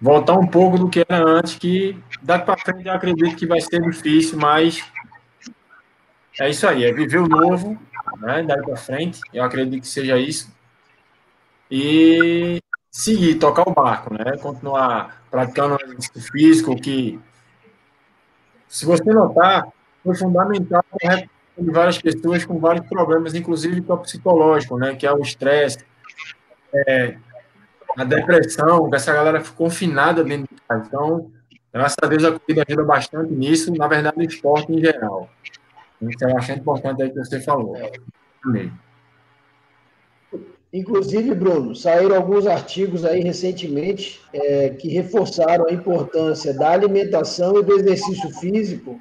voltar 0.01 0.35
um 0.35 0.47
pouco 0.47 0.79
do 0.79 0.89
que 0.89 1.05
era 1.09 1.25
antes, 1.25 1.57
que 1.57 1.99
daqui 2.23 2.45
para 2.45 2.59
frente 2.59 2.87
eu 2.87 2.93
acredito 2.93 3.37
que 3.37 3.47
vai 3.47 3.61
ser 3.61 3.81
difícil, 3.81 4.39
mas 4.39 4.85
é 6.41 6.51
isso 6.51 6.67
aí, 6.67 6.85
é 6.85 6.93
viver 6.93 7.19
o 7.19 7.29
novo, 7.29 7.79
né, 8.19 8.43
daqui 8.43 8.63
para 8.63 8.77
frente, 8.77 9.21
eu 9.33 9.43
acredito 9.45 9.83
que 9.83 9.89
seja 9.89 10.17
isso, 10.19 10.53
e 11.71 12.61
seguir, 12.91 13.37
tocar 13.37 13.69
o 13.69 13.75
barco, 13.75 14.15
né, 14.15 14.37
continuar 14.41 15.23
praticando 15.31 15.77
exercício 15.83 16.33
físico, 16.33 16.77
que 16.77 17.21
se 18.69 18.85
você 18.85 19.11
notar, 19.13 19.67
foi 20.05 20.15
fundamental 20.15 20.85
para 21.01 21.27
várias 21.57 21.99
pessoas 21.99 22.45
com 22.45 22.59
vários 22.59 22.87
problemas, 22.87 23.35
inclusive 23.35 23.81
psicológico, 23.81 24.77
né? 24.77 24.95
Que 24.95 25.07
é 25.07 25.13
o 25.13 25.21
estresse, 25.21 25.79
é, 26.87 27.17
a 27.97 28.05
depressão, 28.05 28.89
que 28.89 28.97
essa 28.97 29.13
galera 29.13 29.41
ficou 29.41 29.67
confinada 29.67 30.23
dentro 30.23 30.55
de 30.55 30.61
casa. 30.63 30.85
Então, 30.87 31.31
graças 31.73 31.97
a 32.03 32.07
Deus 32.07 32.25
a 32.25 32.39
corrida 32.39 32.65
ajuda 32.67 32.85
bastante 32.85 33.33
nisso, 33.33 33.73
na 33.75 33.89
verdade, 33.89 34.19
o 34.19 34.23
esporte 34.23 34.71
em 34.71 34.81
geral. 34.81 35.29
Isso 36.03 36.25
é 36.25 36.33
bastante 36.33 36.61
importante 36.61 37.03
aí 37.03 37.11
que 37.11 37.19
você 37.19 37.41
falou. 37.41 37.77
Amém. 38.45 38.73
Inclusive, 40.73 41.35
Bruno, 41.35 41.75
saíram 41.75 42.15
alguns 42.15 42.47
artigos 42.47 43.05
aí 43.05 43.21
recentemente 43.21 44.21
é, 44.33 44.69
que 44.71 44.89
reforçaram 44.89 45.67
a 45.67 45.73
importância 45.73 46.53
da 46.53 46.71
alimentação 46.71 47.59
e 47.59 47.63
do 47.63 47.73
exercício 47.73 48.29
físico 48.39 49.01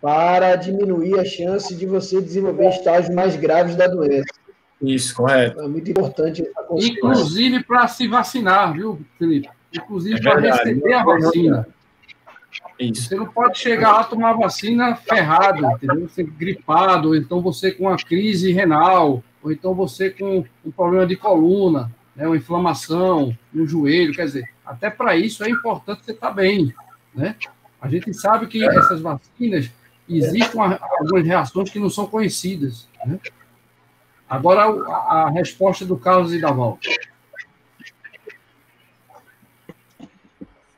para 0.00 0.56
diminuir 0.56 1.18
a 1.18 1.24
chance 1.24 1.74
de 1.74 1.84
você 1.84 2.22
desenvolver 2.22 2.70
estágios 2.70 3.14
mais 3.14 3.36
graves 3.36 3.76
da 3.76 3.86
doença. 3.86 4.32
Isso, 4.80 5.14
correto. 5.14 5.60
É 5.60 5.68
muito 5.68 5.90
importante. 5.90 6.42
Inclusive 6.78 7.64
para 7.64 7.86
se 7.88 8.08
vacinar, 8.08 8.72
viu, 8.72 8.98
Felipe? 9.18 9.50
Inclusive 9.74 10.16
é 10.18 10.22
para 10.22 10.40
receber 10.40 10.92
a 10.94 11.04
vacina. 11.04 11.68
Isso. 12.78 13.08
Você 13.08 13.16
não 13.16 13.26
pode 13.26 13.58
chegar 13.58 13.92
lá 13.92 14.04
tomar 14.04 14.34
vacina 14.34 14.94
ferrado, 14.94 15.66
entendeu? 15.66 16.08
Você 16.08 16.22
gripado, 16.22 17.08
ou 17.08 17.16
então 17.16 17.40
você 17.40 17.72
com 17.72 17.84
uma 17.84 17.96
crise 17.96 18.52
renal, 18.52 19.22
ou 19.42 19.50
então 19.50 19.74
você 19.74 20.10
com 20.10 20.44
um 20.64 20.70
problema 20.70 21.06
de 21.06 21.16
coluna, 21.16 21.90
né, 22.14 22.26
uma 22.26 22.36
inflamação 22.36 23.36
no 23.52 23.66
joelho, 23.66 24.14
quer 24.14 24.26
dizer, 24.26 24.48
até 24.64 24.90
para 24.90 25.16
isso 25.16 25.42
é 25.44 25.50
importante 25.50 26.04
você 26.04 26.12
estar 26.12 26.28
tá 26.28 26.32
bem, 26.32 26.72
né? 27.14 27.34
A 27.80 27.88
gente 27.88 28.12
sabe 28.12 28.46
que 28.46 28.62
essas 28.64 29.00
vacinas 29.00 29.70
existem 30.08 30.60
algumas 30.60 31.24
reações 31.24 31.70
que 31.70 31.78
não 31.78 31.90
são 31.90 32.06
conhecidas. 32.06 32.88
Né? 33.06 33.20
Agora, 34.28 34.62
a, 34.62 35.26
a, 35.26 35.30
resposta 35.30 35.84
do 35.84 35.96
Carlos 35.96 36.32
e 36.34 36.40
da 36.40 36.50
volta. 36.50 36.88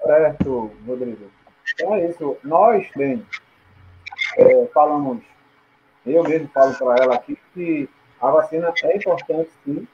Certo, 0.03 0.70
Rodrigo. 0.86 1.39
Então 1.81 1.95
é 1.95 2.07
isso. 2.07 2.37
Nós, 2.45 2.87
bem, 2.95 3.26
é, 4.37 4.66
falamos, 4.66 5.22
eu 6.05 6.22
mesmo 6.22 6.49
falo 6.49 6.74
para 6.74 7.03
ela 7.03 7.14
aqui 7.14 7.39
que 7.55 7.89
a 8.20 8.31
vacina 8.31 8.72
é 8.85 8.97
importante, 8.97 9.51
sim. 9.64 9.89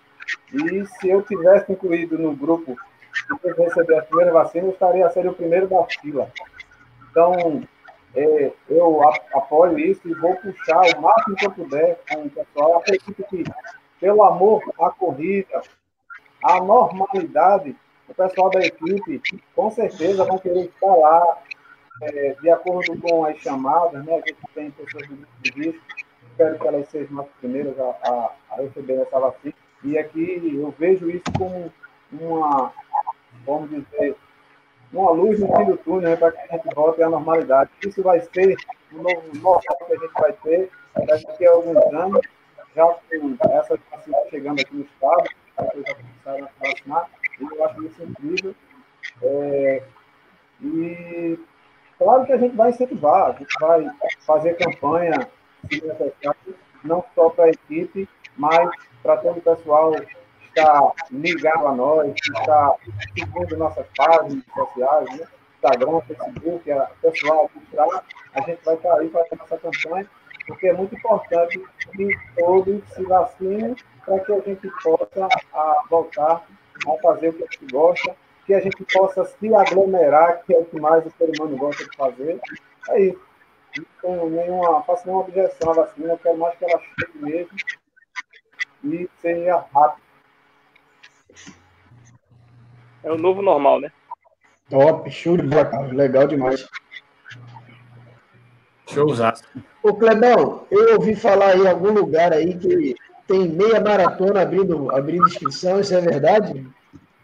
E 0.53 0.85
se 0.87 1.09
eu 1.09 1.23
tivesse 1.23 1.73
incluído 1.73 2.19
no 2.19 2.35
grupo 2.35 2.77
que 3.41 3.53
receber 3.53 3.99
a 3.99 4.03
primeira 4.03 4.33
vacina, 4.33 4.67
eu 4.67 4.73
estaria 4.73 5.09
ser 5.11 5.29
o 5.29 5.33
primeiro 5.33 5.69
da 5.69 5.85
fila. 5.85 6.29
Então, 7.09 7.63
é, 8.17 8.53
eu 8.69 9.01
apoio 9.33 9.79
isso 9.79 10.09
e 10.09 10.15
vou 10.15 10.35
puxar 10.37 10.81
o 10.97 11.01
máximo 11.01 11.37
que 11.37 11.47
eu 11.47 11.53
puder 11.53 12.01
com 12.11 12.23
o 12.23 12.31
pessoal. 12.31 12.79
Acredito 12.79 13.25
que, 13.31 13.45
pelo 14.01 14.25
amor 14.25 14.63
à 14.81 14.91
corrida, 14.91 15.63
à 16.43 16.61
normalidade, 16.61 17.77
o 18.09 18.15
pessoal 18.15 18.51
da 18.51 18.61
equipe 18.61 19.21
com 19.55 19.71
certeza 19.71 20.25
vão 20.25 20.39
querer 20.39 20.67
estar 20.67 20.95
lá, 20.95 21.39
é, 22.03 22.37
de 22.41 22.51
acordo 22.51 22.99
com 23.01 23.25
as 23.25 23.39
chamadas, 23.39 24.05
né? 24.05 24.15
A 24.15 24.29
gente 24.29 24.41
tem 24.55 24.71
pessoas 24.71 25.09
de 25.41 25.51
risco, 25.53 25.83
espero 26.31 26.59
que 26.59 26.69
elas 26.69 26.89
sejam 26.89 27.21
as 27.21 27.27
primeiras 27.41 27.79
a, 27.79 27.97
a, 28.03 28.33
a 28.51 28.57
receber 28.57 29.01
essa 29.01 29.19
vacina. 29.19 29.55
E 29.85 29.99
aqui 29.99 30.41
eu 30.55 30.75
vejo 30.79 31.11
isso 31.11 31.25
como 31.39 31.73
uma, 32.13 32.73
vamos 33.45 33.71
dizer, 33.71 34.17
uma 34.93 35.11
luz 35.11 35.41
no 35.41 35.55
fim 35.57 35.65
do 35.65 35.77
túnel 35.79 36.11
né, 36.11 36.17
para 36.17 36.33
que 36.33 36.41
a 36.41 36.57
gente 36.57 36.75
volte 36.75 37.03
à 37.03 37.09
normalidade. 37.09 37.71
Isso 37.87 38.03
vai 38.03 38.21
ser 38.21 38.57
o 38.93 38.97
novo 38.97 39.23
normal 39.35 39.61
que 39.61 39.93
a 39.93 39.99
gente 39.99 40.13
vai 40.13 40.33
ter 40.33 40.71
daqui 41.07 41.47
a 41.47 41.53
alguns 41.53 41.77
anos, 41.93 42.21
já 42.75 42.85
com 42.87 43.37
essa 43.51 43.79
vacina 43.91 44.19
chegando 44.31 44.61
aqui 44.61 44.75
no 44.75 44.83
estado, 44.83 45.29
as 45.57 45.67
pessoas 45.67 45.87
já 45.87 45.95
começaram 45.95 46.45
a 46.45 46.67
vacinar, 46.67 47.11
e 47.41 47.45
eu 47.45 47.65
acho 47.65 47.87
isso 47.87 48.03
incrível. 48.03 48.55
É, 49.23 49.83
e 50.63 51.39
claro 51.99 52.27
que 52.27 52.33
a 52.33 52.39
gente 52.39 52.57
vai 52.57 52.71
incentivar, 52.71 53.31
a 53.31 53.33
gente 53.33 53.55
vai 53.61 53.91
fazer 54.27 54.57
campanha, 54.57 55.29
não 56.85 57.05
só 57.15 57.31
para 57.31 57.47
a 57.47 57.51
equipe, 57.51 58.09
mas 58.37 58.69
para 59.03 59.17
todo 59.19 59.39
o 59.39 59.43
pessoal 59.43 59.95
está 60.57 60.93
ligado 61.11 61.67
a 61.67 61.75
nós, 61.75 62.13
que 62.15 62.33
está 62.33 62.75
seguindo 63.15 63.57
nossas 63.57 63.87
páginas 63.97 64.45
sociais, 64.55 65.19
né? 65.19 65.27
Instagram, 65.57 66.01
Facebook, 66.03 66.71
a 66.71 66.91
pessoal 67.03 67.51
mostrar, 67.55 68.05
a 68.35 68.41
gente 68.43 68.65
vai 68.65 68.75
estar 68.75 68.95
aí 68.95 69.09
fazendo 69.09 69.43
essa 69.43 69.59
campanha, 69.59 70.11
porque 70.47 70.69
é 70.69 70.73
muito 70.73 70.95
importante 70.95 71.63
que 71.93 72.11
todos 72.37 72.83
se 72.95 73.03
vacinem 73.05 73.75
para 74.05 74.21
que 74.21 74.33
a 74.33 74.41
gente 74.41 74.71
possa 74.83 75.29
a, 75.53 75.83
voltar 75.91 76.43
a 76.87 77.03
fazer 77.03 77.31
o 77.31 77.33
que 77.33 77.43
a 77.43 77.47
gente 77.51 77.73
gosta, 77.73 78.17
que 78.47 78.55
a 78.55 78.61
gente 78.61 78.85
possa 78.93 79.25
se 79.25 79.55
aglomerar, 79.55 80.43
que 80.45 80.55
é 80.55 80.59
o 80.59 80.65
que 80.65 80.81
mais 80.81 81.05
o 81.05 81.11
ser 81.11 81.31
humano 81.37 81.57
gosta 81.57 81.85
de 81.85 81.97
fazer. 81.97 82.41
É 82.91 83.01
isso. 83.01 83.21
Não 83.77 83.87
tenho 84.01 84.31
nenhuma, 84.31 84.83
faço 84.83 85.05
nenhuma 85.05 85.25
objeção 85.25 85.71
à 85.71 85.75
vacina, 85.75 86.13
eu 86.13 86.19
quero 86.19 86.39
mais 86.39 86.57
que 86.57 86.65
ela 86.65 86.81
chegue 86.81 87.19
mesmo 87.19 87.57
e 88.85 89.11
seja 89.21 89.65
rápido. 89.75 90.07
É 93.03 93.13
o 93.13 93.19
novo 93.19 93.43
normal, 93.43 93.81
né? 93.81 93.93
Top, 94.71 95.11
show 95.11 95.37
de 95.37 95.43
bola. 95.43 95.87
Legal 95.93 96.27
demais. 96.27 96.69
Showzaço. 98.89 99.45
Ô, 99.83 99.95
Clebão, 99.95 100.67
eu 100.71 100.95
ouvi 100.95 101.15
falar 101.15 101.57
em 101.57 101.67
algum 101.67 101.93
lugar 101.93 102.33
aí 102.33 102.57
que 102.57 102.95
tem 103.27 103.49
meia 103.49 103.81
maratona 103.81 104.43
abrindo, 104.43 104.91
abrindo 104.95 105.27
inscrição, 105.27 105.81
isso 105.81 105.95
é 105.95 106.01
verdade? 106.01 106.67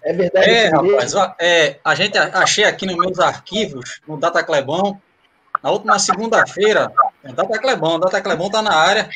É 0.05 0.13
verdade? 0.13 0.51
É, 0.51 0.69
rapaz, 0.69 1.15
é, 1.39 1.79
a 1.85 1.95
gente 1.95 2.19
achei 2.19 2.65
aqui 2.65 2.87
nos 2.87 2.97
meus 2.97 3.19
arquivos, 3.19 4.01
no 4.07 4.17
Data 4.17 4.43
Clebão, 4.43 5.01
na 5.63 5.71
última 5.71 5.99
segunda-feira, 5.99 6.93
o 7.25 7.33
Data 7.33 7.59
Clebão, 7.59 7.95
o 7.95 7.99
Data 7.99 8.21
Clebão 8.21 8.51
tá 8.51 8.61
na 8.63 8.75
área. 8.75 9.09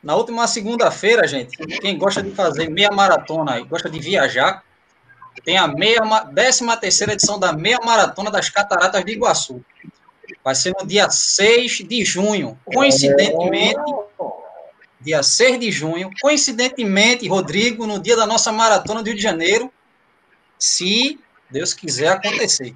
Na 0.00 0.14
última 0.14 0.46
segunda-feira, 0.46 1.26
gente, 1.26 1.56
quem 1.80 1.98
gosta 1.98 2.22
de 2.22 2.30
fazer 2.30 2.70
meia 2.70 2.90
maratona 2.92 3.58
e 3.58 3.64
gosta 3.64 3.90
de 3.90 3.98
viajar, 3.98 4.62
tem 5.44 5.58
a 5.58 5.66
meia, 5.66 6.04
ma- 6.04 6.24
13 6.24 6.64
terceira 6.78 7.12
edição 7.14 7.38
da 7.38 7.52
meia 7.52 7.78
maratona 7.84 8.30
das 8.30 8.48
Cataratas 8.48 9.04
de 9.04 9.12
Iguaçu. 9.12 9.60
Vai 10.44 10.54
ser 10.54 10.72
no 10.78 10.86
dia 10.86 11.10
6 11.10 11.78
de 11.78 12.04
junho. 12.04 12.56
Coincidentemente, 12.64 13.80
dia 15.00 15.22
6 15.22 15.58
de 15.58 15.70
junho, 15.72 16.10
coincidentemente, 16.20 17.26
Rodrigo, 17.28 17.86
no 17.86 17.98
dia 17.98 18.16
da 18.16 18.26
nossa 18.26 18.52
maratona 18.52 19.02
do 19.02 19.06
Rio 19.06 19.16
de 19.16 19.22
Janeiro, 19.22 19.72
se 20.58 21.18
Deus 21.50 21.72
quiser 21.72 22.08
acontecer. 22.08 22.74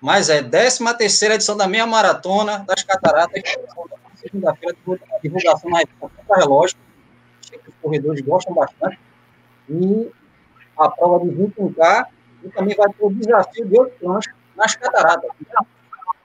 Mas 0.00 0.30
é 0.30 0.42
13 0.42 0.96
terceira 0.96 1.34
edição 1.34 1.56
da 1.56 1.68
meia 1.68 1.86
maratona 1.86 2.64
das 2.66 2.82
cataratas, 2.82 3.42
segunda-feira, 4.16 4.76
divulgação 5.22 5.70
na 5.70 5.78
revista 5.78 6.10
Relógio, 6.34 6.78
os 7.66 7.74
corredores 7.82 8.20
gostam 8.22 8.54
bastante, 8.54 8.98
e 9.68 10.10
a 10.78 10.88
prova 10.88 11.24
de 11.24 11.32
21K, 11.32 12.06
e 12.44 12.48
também 12.48 12.74
vai 12.74 12.88
ter 12.92 13.04
o 13.04 13.12
desafio 13.12 13.66
de 13.66 13.78
oito 13.78 14.08
lanches 14.08 14.32
nas 14.56 14.74
cataratas. 14.74 15.30
Uma 15.40 15.66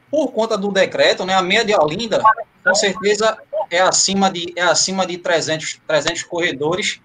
por 0.10 0.32
conta 0.32 0.58
do 0.58 0.72
decreto, 0.72 1.24
né, 1.24 1.36
a 1.36 1.42
meia 1.44 1.64
de 1.64 1.76
Olinda, 1.76 2.20
com 2.64 2.74
certeza 2.74 3.38
é 3.70 3.80
acima 3.80 4.32
de, 4.32 4.52
é 4.56 4.64
acima 4.64 5.06
de 5.06 5.20
300, 5.20 5.80
300 5.88 6.24
corredores. 6.24 7.00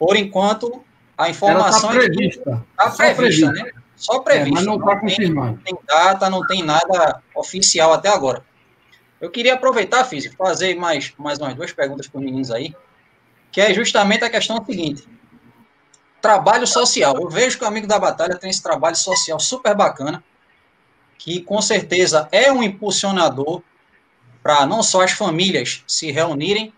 Por 0.00 0.16
enquanto, 0.16 0.82
a 1.16 1.22
Ela 1.26 1.30
informação 1.30 1.90
está 1.92 2.02
é 2.02 2.08
que 2.08 2.16
prevista. 2.16 2.64
está 2.72 2.90
prevista, 2.90 3.14
prevista. 3.14 3.52
né? 3.52 3.70
Só 3.94 4.16
É, 4.16 4.20
prevista. 4.20 4.52
mas 4.54 4.66
não 4.66 4.78
está 4.78 4.90
tem- 4.90 4.98
confirmado. 5.00 5.60
tem 5.64 5.78
data, 5.86 6.28
não 6.28 6.44
tem 6.44 6.64
nada 6.64 7.22
oficial 7.36 7.92
até 7.92 8.08
agora. 8.08 8.44
Eu 9.20 9.30
queria 9.30 9.54
aproveitar, 9.54 10.02
Físio, 10.04 10.32
fazer 10.36 10.74
mais, 10.74 11.14
mais 11.16 11.38
umas 11.38 11.54
duas 11.54 11.72
perguntas 11.72 12.08
para 12.08 12.18
os 12.18 12.24
meninos 12.24 12.50
aí, 12.50 12.74
que 13.56 13.60
é 13.62 13.72
justamente 13.72 14.22
a 14.22 14.28
questão 14.28 14.62
seguinte. 14.62 15.08
Trabalho 16.20 16.66
social. 16.66 17.16
Eu 17.16 17.30
vejo 17.30 17.56
que 17.56 17.64
o 17.64 17.66
Amigo 17.66 17.86
da 17.86 17.98
Batalha 17.98 18.36
tem 18.36 18.50
esse 18.50 18.62
trabalho 18.62 18.96
social 18.96 19.40
super 19.40 19.74
bacana, 19.74 20.22
que 21.16 21.40
com 21.40 21.62
certeza 21.62 22.28
é 22.30 22.52
um 22.52 22.62
impulsionador 22.62 23.62
para 24.42 24.66
não 24.66 24.82
só 24.82 25.00
as 25.00 25.12
famílias 25.12 25.82
se 25.86 26.12
reunirem 26.12 26.70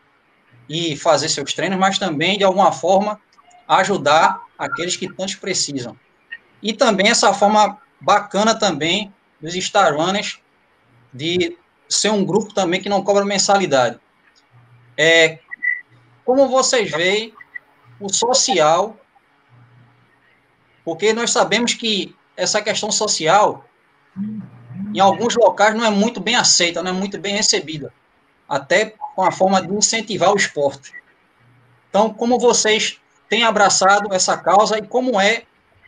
e 0.68 0.96
fazer 0.96 1.28
seus 1.28 1.52
treinos, 1.52 1.80
mas 1.80 1.98
também, 1.98 2.38
de 2.38 2.44
alguma 2.44 2.70
forma, 2.70 3.20
ajudar 3.66 4.40
aqueles 4.56 4.94
que 4.94 5.12
tanto 5.12 5.36
precisam. 5.40 5.98
E 6.62 6.72
também 6.72 7.08
essa 7.08 7.34
forma 7.34 7.76
bacana 8.00 8.54
também 8.54 9.12
dos 9.40 9.52
Star 9.54 9.96
Runners 9.96 10.38
de 11.12 11.58
ser 11.88 12.12
um 12.12 12.24
grupo 12.24 12.54
também 12.54 12.80
que 12.80 12.88
não 12.88 13.02
cobra 13.02 13.24
mensalidade. 13.24 13.98
É, 14.96 15.40
como 16.28 16.46
vocês 16.46 16.90
veem 16.90 17.32
o 17.98 18.12
social, 18.12 18.94
porque 20.84 21.14
nós 21.14 21.30
sabemos 21.30 21.72
que 21.72 22.14
essa 22.36 22.60
questão 22.60 22.92
social, 22.92 23.64
em 24.94 25.00
alguns 25.00 25.34
locais, 25.36 25.74
não 25.74 25.86
é 25.86 25.90
muito 25.90 26.20
bem 26.20 26.36
aceita, 26.36 26.82
não 26.82 26.90
é 26.90 26.92
muito 26.92 27.18
bem 27.18 27.34
recebida, 27.34 27.94
até 28.46 28.92
com 29.16 29.22
a 29.22 29.32
forma 29.32 29.62
de 29.62 29.72
incentivar 29.72 30.30
o 30.30 30.36
esporte. 30.36 30.92
Então, 31.88 32.12
como 32.12 32.38
vocês 32.38 33.00
têm 33.26 33.44
abraçado 33.44 34.12
essa 34.12 34.36
causa 34.36 34.76
e 34.76 34.86
como 34.86 35.18
é 35.18 35.44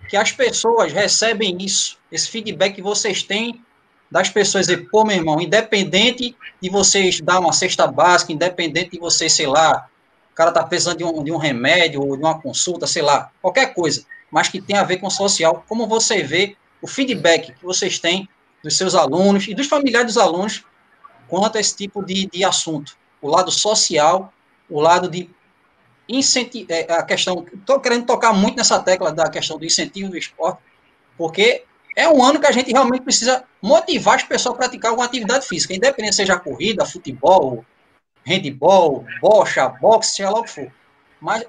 que 0.09 0.17
as 0.17 0.33
pessoas 0.33 0.91
recebem 0.91 1.59
isso, 1.61 1.99
esse 2.11 2.31
feedback 2.31 2.77
que 2.77 2.83
vocês 2.83 3.23
têm 3.23 3.63
das 4.11 4.31
pessoas 4.31 4.69
dizer, 4.69 4.89
pô, 4.89 5.05
meu 5.05 5.19
irmão, 5.19 5.39
independente 5.39 6.35
de 6.63 6.71
vocês 6.71 7.21
dar 7.21 7.41
uma 7.41 7.53
cesta 7.53 7.87
básica, 7.87 8.33
independente 8.33 8.93
de 8.93 8.99
vocês, 8.99 9.35
sei 9.35 9.47
lá, 9.47 9.87
o 10.33 10.35
cara 10.35 10.53
tá 10.53 10.63
precisando 10.63 10.99
de 10.99 11.05
um, 11.05 11.23
de 11.23 11.33
um 11.33 11.37
remédio 11.37 12.01
ou 12.01 12.17
de 12.17 12.23
uma 12.23 12.41
consulta, 12.41 12.87
sei 12.87 13.03
lá, 13.03 13.31
qualquer 13.43 13.75
coisa, 13.75 14.05
mas 14.31 14.49
que 14.49 14.61
tem 14.61 14.77
a 14.77 14.85
ver 14.85 14.99
com 14.99 15.11
social, 15.11 15.65
como 15.69 15.87
você 15.87 16.23
vê 16.23 16.57
o 16.81 16.87
feedback 16.87 17.53
que 17.53 17.65
vocês 17.65 17.99
têm 17.99 18.29
dos 18.63 18.77
seus 18.77 18.95
alunos 18.95 19.47
e 19.49 19.55
dos 19.55 19.67
familiares 19.67 20.15
dos 20.15 20.23
alunos 20.23 20.65
quanto 21.29 21.57
a 21.57 21.61
esse 21.61 21.77
tipo 21.77 22.05
de, 22.05 22.27
de 22.27 22.45
assunto, 22.45 22.97
o 23.23 23.29
lado 23.29 23.51
social, 23.51 24.33
o 24.69 24.81
lado 24.81 25.09
de 25.09 25.31
incentivo, 26.09 26.67
a 26.89 27.03
questão, 27.05 27.47
estou 27.53 27.79
querendo 27.79 28.05
tocar 28.05 28.33
muito 28.33 28.57
nessa 28.57 28.81
tecla 28.81 29.13
da 29.13 29.29
questão 29.31 29.57
do 29.59 29.65
incentivo 29.65 30.11
do 30.11 30.19
esporte, 30.19 30.59
porque 31.17 31.65
é 31.97 32.09
um 32.09 32.23
ano 32.23 32.41
que 32.41 32.47
a 32.47 32.53
gente 32.53 32.73
realmente 32.73 33.03
precisa 33.03 33.45
motivar 33.63 34.17
as 34.17 34.25
pessoas 34.25 34.55
a 34.55 34.59
praticar 34.59 34.91
alguma 34.91 35.07
atividade 35.07 35.47
física, 35.47 35.75
independente 35.75 36.17
seja 36.17 36.39
corrida, 36.39 36.85
futebol, 36.85 37.65
handball, 38.25 39.05
bocha, 39.21 39.69
boxe, 39.69 40.17
seja 40.17 40.31
lá 40.31 40.41
o 40.41 40.45
que 40.45 40.51
for. 40.51 40.73
Mas 41.21 41.45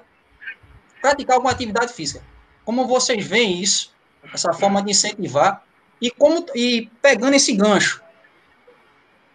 praticar 1.00 1.36
alguma 1.36 1.52
atividade 1.52 1.92
física. 1.92 2.24
Como 2.64 2.86
vocês 2.86 3.26
veem 3.26 3.60
isso, 3.60 3.92
essa 4.32 4.52
forma 4.52 4.82
de 4.82 4.92
incentivar 4.92 5.64
E, 6.00 6.10
como, 6.10 6.46
e 6.54 6.88
pegando 7.00 7.34
esse 7.34 7.52
gancho, 7.52 8.02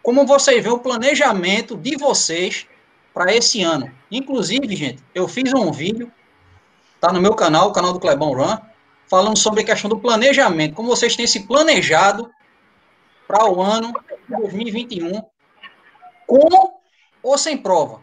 como 0.01 0.25
vocês 0.25 0.63
veem 0.63 0.75
o 0.75 0.79
planejamento 0.79 1.75
de 1.75 1.97
vocês 1.97 2.67
para 3.13 3.33
esse 3.33 3.61
ano. 3.61 3.91
Inclusive, 4.11 4.75
gente, 4.75 5.03
eu 5.13 5.27
fiz 5.27 5.53
um 5.53 5.71
vídeo, 5.71 6.11
tá 7.01 7.11
no 7.11 7.21
meu 7.21 7.33
canal, 7.33 7.69
o 7.69 7.73
canal 7.73 7.91
do 7.91 7.99
Clebão 7.99 8.33
Run, 8.33 8.57
falando 9.07 9.37
sobre 9.37 9.61
a 9.61 9.65
questão 9.65 9.89
do 9.89 9.99
planejamento, 9.99 10.75
como 10.75 10.89
vocês 10.89 11.15
têm 11.15 11.25
se 11.25 11.47
planejado 11.47 12.29
para 13.27 13.49
o 13.49 13.61
ano 13.61 13.93
2021, 14.29 15.21
com 16.25 16.77
ou 17.27 17.37
sem 17.37 17.57
prova. 17.57 18.01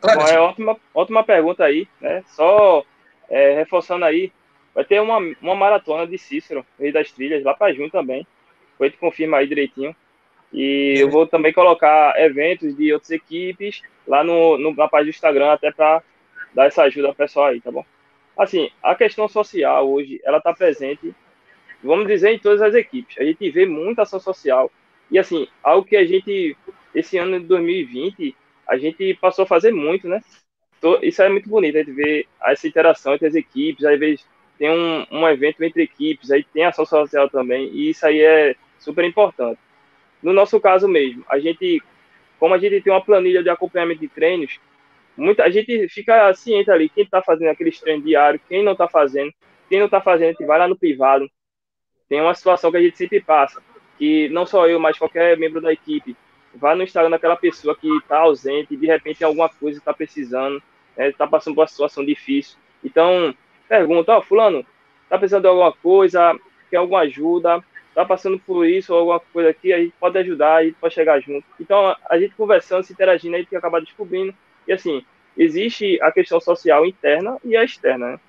Bom, 0.00 0.26
é 0.26 0.40
ótima, 0.40 0.76
ótima 0.94 1.22
pergunta 1.24 1.62
aí, 1.62 1.86
né? 2.00 2.22
Só 2.28 2.84
é, 3.28 3.54
reforçando 3.54 4.04
aí, 4.04 4.32
vai 4.74 4.84
ter 4.84 5.00
uma, 5.00 5.18
uma 5.42 5.54
maratona 5.54 6.06
de 6.06 6.16
Cícero, 6.16 6.64
Rei 6.78 6.90
das 6.90 7.12
Trilhas, 7.12 7.44
lá 7.44 7.52
para 7.52 7.72
junho 7.74 7.90
também. 7.90 8.26
Foi 8.78 8.90
te 8.90 8.96
confirma 8.96 9.38
aí 9.38 9.46
direitinho. 9.46 9.94
E 10.52 10.94
eu 10.98 11.10
vou 11.10 11.26
também 11.26 11.52
colocar 11.52 12.14
eventos 12.18 12.74
de 12.76 12.92
outras 12.92 13.10
equipes 13.10 13.82
lá 14.06 14.24
no, 14.24 14.56
no 14.56 14.74
na 14.74 14.88
página 14.88 15.10
do 15.10 15.14
Instagram, 15.14 15.52
até 15.52 15.70
para 15.70 16.02
dar 16.54 16.66
essa 16.66 16.82
ajuda 16.82 17.08
ao 17.08 17.14
pessoal 17.14 17.46
aí, 17.46 17.60
tá 17.60 17.70
bom? 17.70 17.84
Assim, 18.38 18.70
a 18.82 18.94
questão 18.94 19.28
social 19.28 19.90
hoje, 19.90 20.20
ela 20.24 20.38
está 20.38 20.52
presente, 20.52 21.14
vamos 21.82 22.06
dizer, 22.06 22.32
em 22.32 22.38
todas 22.38 22.62
as 22.62 22.74
equipes. 22.74 23.16
A 23.18 23.24
gente 23.24 23.50
vê 23.50 23.66
muita 23.66 24.02
ação 24.02 24.20
social. 24.20 24.70
E 25.10 25.18
assim, 25.18 25.46
algo 25.62 25.86
que 25.86 25.96
a 25.96 26.04
gente, 26.04 26.56
esse 26.94 27.18
ano 27.18 27.38
de 27.40 27.46
2020, 27.46 28.36
a 28.68 28.76
gente 28.76 29.14
passou 29.14 29.44
a 29.44 29.46
fazer 29.46 29.72
muito, 29.72 30.08
né? 30.08 30.20
Isso 31.02 31.22
é 31.22 31.28
muito 31.28 31.48
bonito, 31.48 31.76
a 31.76 31.82
gente 31.82 31.92
vê 31.92 32.26
essa 32.42 32.68
interação 32.68 33.14
entre 33.14 33.26
as 33.26 33.34
equipes, 33.34 33.84
às 33.84 33.98
vezes 33.98 34.26
tem 34.58 34.70
um, 34.70 35.06
um 35.10 35.28
evento 35.28 35.62
entre 35.62 35.82
equipes, 35.82 36.30
aí 36.30 36.44
tem 36.44 36.64
ação 36.64 36.84
social 36.84 37.28
também, 37.28 37.68
e 37.72 37.90
isso 37.90 38.06
aí 38.06 38.20
é 38.20 38.54
super 38.78 39.04
importante. 39.04 39.58
No 40.22 40.32
nosso 40.32 40.60
caso 40.60 40.86
mesmo, 40.86 41.24
a 41.28 41.38
gente, 41.38 41.82
como 42.38 42.54
a 42.54 42.58
gente 42.58 42.80
tem 42.82 42.92
uma 42.92 43.04
planilha 43.04 43.42
de 43.42 43.48
acompanhamento 43.48 44.00
de 44.00 44.08
treinos, 44.08 44.60
muita 45.16 45.44
a 45.44 45.50
gente 45.50 45.88
fica 45.88 46.32
ciente 46.34 46.70
ali, 46.70 46.88
quem 46.88 47.04
está 47.04 47.22
fazendo 47.22 47.48
aqueles 47.48 47.80
treinos 47.80 48.04
diários, 48.04 48.42
quem 48.48 48.62
não 48.62 48.72
está 48.72 48.88
fazendo, 48.88 49.32
quem 49.68 49.78
não 49.78 49.86
está 49.86 50.00
fazendo, 50.00 50.28
a 50.28 50.32
gente 50.32 50.46
vai 50.46 50.58
lá 50.58 50.68
no 50.68 50.78
privado. 50.78 51.28
Tem 52.08 52.20
uma 52.20 52.34
situação 52.34 52.70
que 52.70 52.76
a 52.76 52.82
gente 52.82 52.96
sempre 52.96 53.20
passa, 53.20 53.62
que 53.98 54.28
não 54.30 54.46
só 54.46 54.68
eu, 54.68 54.78
mas 54.78 54.98
qualquer 54.98 55.36
membro 55.38 55.60
da 55.60 55.72
equipe 55.72 56.16
vai 56.54 56.74
no 56.74 56.82
Instagram 56.82 57.10
daquela 57.10 57.36
pessoa 57.36 57.74
que 57.74 57.88
está 57.98 58.18
ausente, 58.18 58.76
de 58.76 58.86
repente 58.86 59.18
tem 59.18 59.26
alguma 59.26 59.48
coisa 59.48 59.78
está 59.78 59.92
precisando, 59.92 60.62
está 60.96 61.24
né, 61.24 61.30
passando 61.30 61.54
por 61.54 61.62
uma 61.62 61.66
situação 61.66 62.04
difícil. 62.04 62.56
Então, 62.82 63.34
pergunta, 63.68 64.12
ó, 64.12 64.18
oh, 64.18 64.22
fulano, 64.22 64.64
está 65.02 65.18
precisando 65.18 65.42
de 65.42 65.48
alguma 65.48 65.72
coisa, 65.72 66.38
quer 66.70 66.76
alguma 66.76 67.00
ajuda, 67.00 67.62
está 67.88 68.04
passando 68.04 68.38
por 68.38 68.66
isso 68.66 68.92
ou 68.92 68.98
alguma 68.98 69.20
coisa 69.20 69.50
aqui, 69.50 69.72
a 69.72 69.78
gente 69.78 69.94
pode 69.98 70.18
ajudar, 70.18 70.56
a 70.56 70.64
gente 70.64 70.76
pode 70.80 70.94
chegar 70.94 71.20
junto. 71.20 71.44
Então, 71.60 71.94
a 72.08 72.18
gente 72.18 72.34
conversando, 72.34 72.84
se 72.84 72.92
interagindo, 72.92 73.36
a 73.36 73.38
gente 73.38 73.54
acaba 73.56 73.80
descobrindo. 73.80 74.34
E 74.66 74.72
assim, 74.72 75.04
existe 75.36 76.00
a 76.02 76.10
questão 76.12 76.40
social 76.40 76.84
interna 76.86 77.38
e 77.44 77.56
a 77.56 77.64
externa, 77.64 78.12
né? 78.12 78.20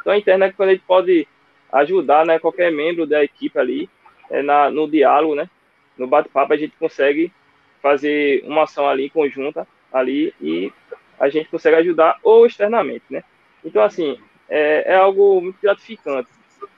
Então, 0.00 0.12
a 0.12 0.18
interna 0.18 0.46
é 0.46 0.52
quando 0.52 0.70
a 0.70 0.72
gente 0.72 0.84
pode 0.86 1.28
ajudar, 1.72 2.26
né, 2.26 2.38
qualquer 2.38 2.72
membro 2.72 3.06
da 3.06 3.22
equipe 3.22 3.58
ali, 3.58 3.88
é, 4.30 4.42
na, 4.42 4.70
no 4.70 4.88
diálogo, 4.88 5.34
né? 5.34 5.50
No 5.98 6.06
bate-papo, 6.06 6.52
a 6.52 6.56
gente 6.56 6.74
consegue 6.78 7.32
fazer 7.82 8.42
uma 8.44 8.62
ação 8.62 8.88
ali 8.88 9.10
conjunta 9.10 9.66
ali 9.92 10.32
e 10.40 10.72
a 11.18 11.28
gente 11.28 11.48
consegue 11.48 11.76
ajudar 11.76 12.18
ou 12.22 12.46
externamente, 12.46 13.04
né? 13.10 13.22
Então, 13.64 13.82
assim, 13.82 14.18
é, 14.48 14.92
é 14.92 14.96
algo 14.96 15.40
muito 15.40 15.58
gratificante. 15.60 16.30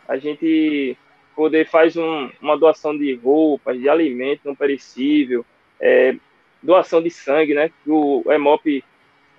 A 0.08 0.16
gente 0.16 0.96
poder 1.36 1.68
faz 1.68 1.96
um, 1.96 2.30
uma 2.40 2.58
doação 2.58 2.96
de 2.96 3.14
roupas, 3.14 3.78
de 3.78 3.88
alimento 3.88 4.40
não 4.44 4.54
perecível, 4.54 5.44
é, 5.80 6.16
doação 6.62 7.02
de 7.02 7.10
sangue, 7.10 7.54
né? 7.54 7.70
O 7.86 8.22
EMOP, 8.32 8.84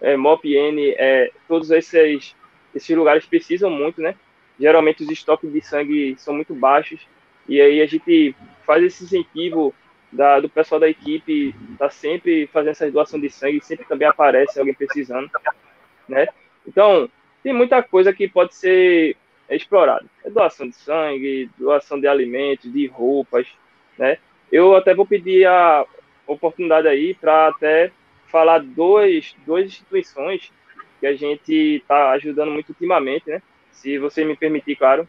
EMOP 0.01 0.55
N, 0.55 0.95
é, 0.97 1.31
todos 1.47 1.71
esses, 1.71 2.35
esses 2.73 2.95
lugares 2.95 3.25
precisam 3.25 3.69
muito, 3.69 4.01
né? 4.01 4.15
Geralmente 4.59 5.03
os 5.03 5.09
estoques 5.09 5.51
de 5.51 5.61
sangue 5.61 6.15
são 6.17 6.33
muito 6.33 6.53
baixos 6.53 7.01
e 7.47 7.61
aí 7.61 7.81
a 7.81 7.85
gente 7.85 8.35
faz 8.65 8.83
esse 8.83 9.03
incentivo 9.03 9.73
da, 10.11 10.39
do 10.39 10.47
pessoal 10.47 10.79
da 10.79 10.87
equipe 10.87 11.55
tá 11.77 11.89
sempre 11.89 12.47
fazendo 12.47 12.71
essa 12.71 12.91
doação 12.91 13.19
de 13.19 13.29
sangue, 13.29 13.61
sempre 13.61 13.85
também 13.85 14.07
aparece 14.07 14.59
alguém 14.59 14.73
precisando, 14.73 15.29
né? 16.07 16.27
Então, 16.67 17.09
tem 17.41 17.53
muita 17.53 17.83
coisa 17.83 18.13
que 18.13 18.27
pode 18.27 18.55
ser 18.55 19.17
explorada. 19.49 20.05
É 20.23 20.29
doação 20.29 20.67
de 20.67 20.75
sangue, 20.75 21.49
doação 21.57 21.99
de 21.99 22.07
alimentos, 22.07 22.71
de 22.71 22.87
roupas, 22.87 23.47
né? 23.97 24.17
Eu 24.51 24.75
até 24.75 24.93
vou 24.93 25.05
pedir 25.05 25.45
a 25.47 25.85
oportunidade 26.27 26.87
aí 26.87 27.13
para 27.13 27.47
até 27.47 27.91
falar 28.27 28.59
dois, 28.59 29.35
duas 29.45 29.65
instituições 29.65 30.51
que 30.99 31.07
a 31.07 31.15
gente 31.15 31.53
está 31.53 32.11
ajudando 32.11 32.51
muito 32.51 32.69
ultimamente, 32.69 33.29
né? 33.29 33.41
Se 33.71 33.97
você 33.97 34.23
me 34.23 34.37
permitir, 34.37 34.75
claro. 34.75 35.07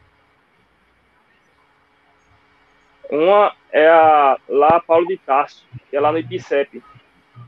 Uma 3.15 3.55
é 3.71 3.89
a 3.89 4.37
lá 4.49 4.81
Paulo 4.81 5.07
de 5.07 5.17
Tarso, 5.17 5.65
que 5.89 5.97
é 5.97 6.01
lá 6.01 6.11
no 6.11 6.19
IPCEP, 6.19 6.83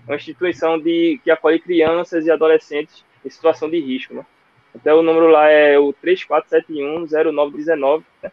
uma 0.06 0.14
instituição 0.14 0.78
de, 0.78 1.20
que 1.24 1.30
acolhe 1.30 1.58
crianças 1.58 2.24
e 2.24 2.30
adolescentes 2.30 3.04
em 3.24 3.30
situação 3.30 3.68
de 3.68 3.80
risco. 3.80 4.14
Né? 4.14 4.24
Até 4.72 4.94
o 4.94 5.02
número 5.02 5.26
lá 5.26 5.48
é 5.48 5.76
o 5.76 5.92
34710919, 5.94 8.04
né? 8.22 8.30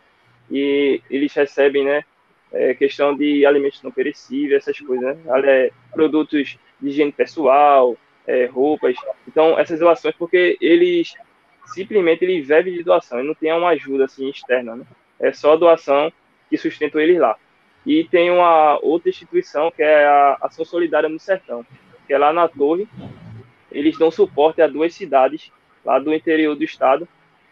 e 0.52 1.02
eles 1.10 1.34
recebem 1.34 1.84
né, 1.84 2.04
é, 2.52 2.76
questão 2.76 3.16
de 3.16 3.48
alimentos 3.48 3.82
não 3.82 3.92
perecíveis, 3.92 4.62
essas 4.62 4.80
coisas, 4.80 5.18
né? 5.18 5.42
É, 5.44 5.72
produtos 5.92 6.60
de 6.80 6.90
higiene 6.90 7.12
pessoal, 7.12 7.98
é, 8.28 8.46
roupas. 8.46 8.96
Então, 9.28 9.58
essas 9.58 9.80
doações, 9.80 10.14
porque 10.16 10.56
eles 10.62 11.16
simplesmente 11.66 12.24
eles 12.24 12.48
vivem 12.48 12.74
de 12.74 12.84
doação, 12.84 13.20
e 13.20 13.24
não 13.24 13.34
tem 13.34 13.52
uma 13.52 13.70
ajuda 13.70 14.06
assim 14.06 14.30
externa, 14.30 14.76
né? 14.76 14.86
É 15.20 15.34
só 15.34 15.56
doação 15.56 16.14
que 16.54 16.58
sustentam 16.60 17.02
eles 17.02 17.20
lá. 17.20 17.36
E 17.84 18.04
tem 18.04 18.30
uma 18.30 18.78
outra 18.84 19.10
instituição 19.10 19.72
que 19.72 19.82
é 19.82 20.06
a 20.06 20.38
Ação 20.40 20.64
Solidária 20.64 21.10
no 21.10 21.20
Sertão, 21.20 21.66
que 22.06 22.14
é 22.14 22.18
lá 22.18 22.32
na 22.32 22.48
Torre. 22.48 22.88
Eles 23.72 23.98
dão 23.98 24.12
suporte 24.12 24.62
a 24.62 24.68
duas 24.68 24.94
cidades 24.94 25.52
lá 25.84 25.98
do 25.98 26.14
interior 26.14 26.56
do 26.56 26.64
estado. 26.64 27.08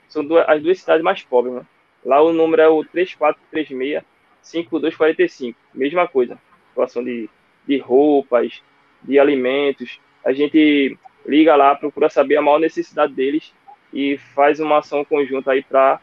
São 0.08 0.24
duas, 0.24 0.48
as 0.48 0.62
duas 0.62 0.80
cidades 0.80 1.04
mais 1.04 1.24
pobres, 1.24 1.56
né? 1.56 1.66
Lá 2.06 2.22
o 2.22 2.32
número 2.32 2.62
é 2.62 2.68
o 2.68 2.86
3436 2.86 4.04
5245. 4.44 5.58
Mesma 5.74 6.08
coisa. 6.08 6.38
Doação 6.76 7.04
de, 7.04 7.28
de 7.66 7.80
roupas, 7.80 8.62
de 9.02 9.18
alimentos. 9.18 10.00
A 10.24 10.32
gente 10.32 10.96
liga 11.26 11.56
lá, 11.56 11.74
procura 11.74 12.08
saber 12.08 12.36
a 12.36 12.42
maior 12.44 12.60
necessidade 12.60 13.14
deles 13.14 13.52
e 13.92 14.20
faz 14.36 14.60
uma 14.60 14.78
ação 14.78 15.04
conjunta 15.04 15.54
aí 15.54 15.64
para 15.64 16.00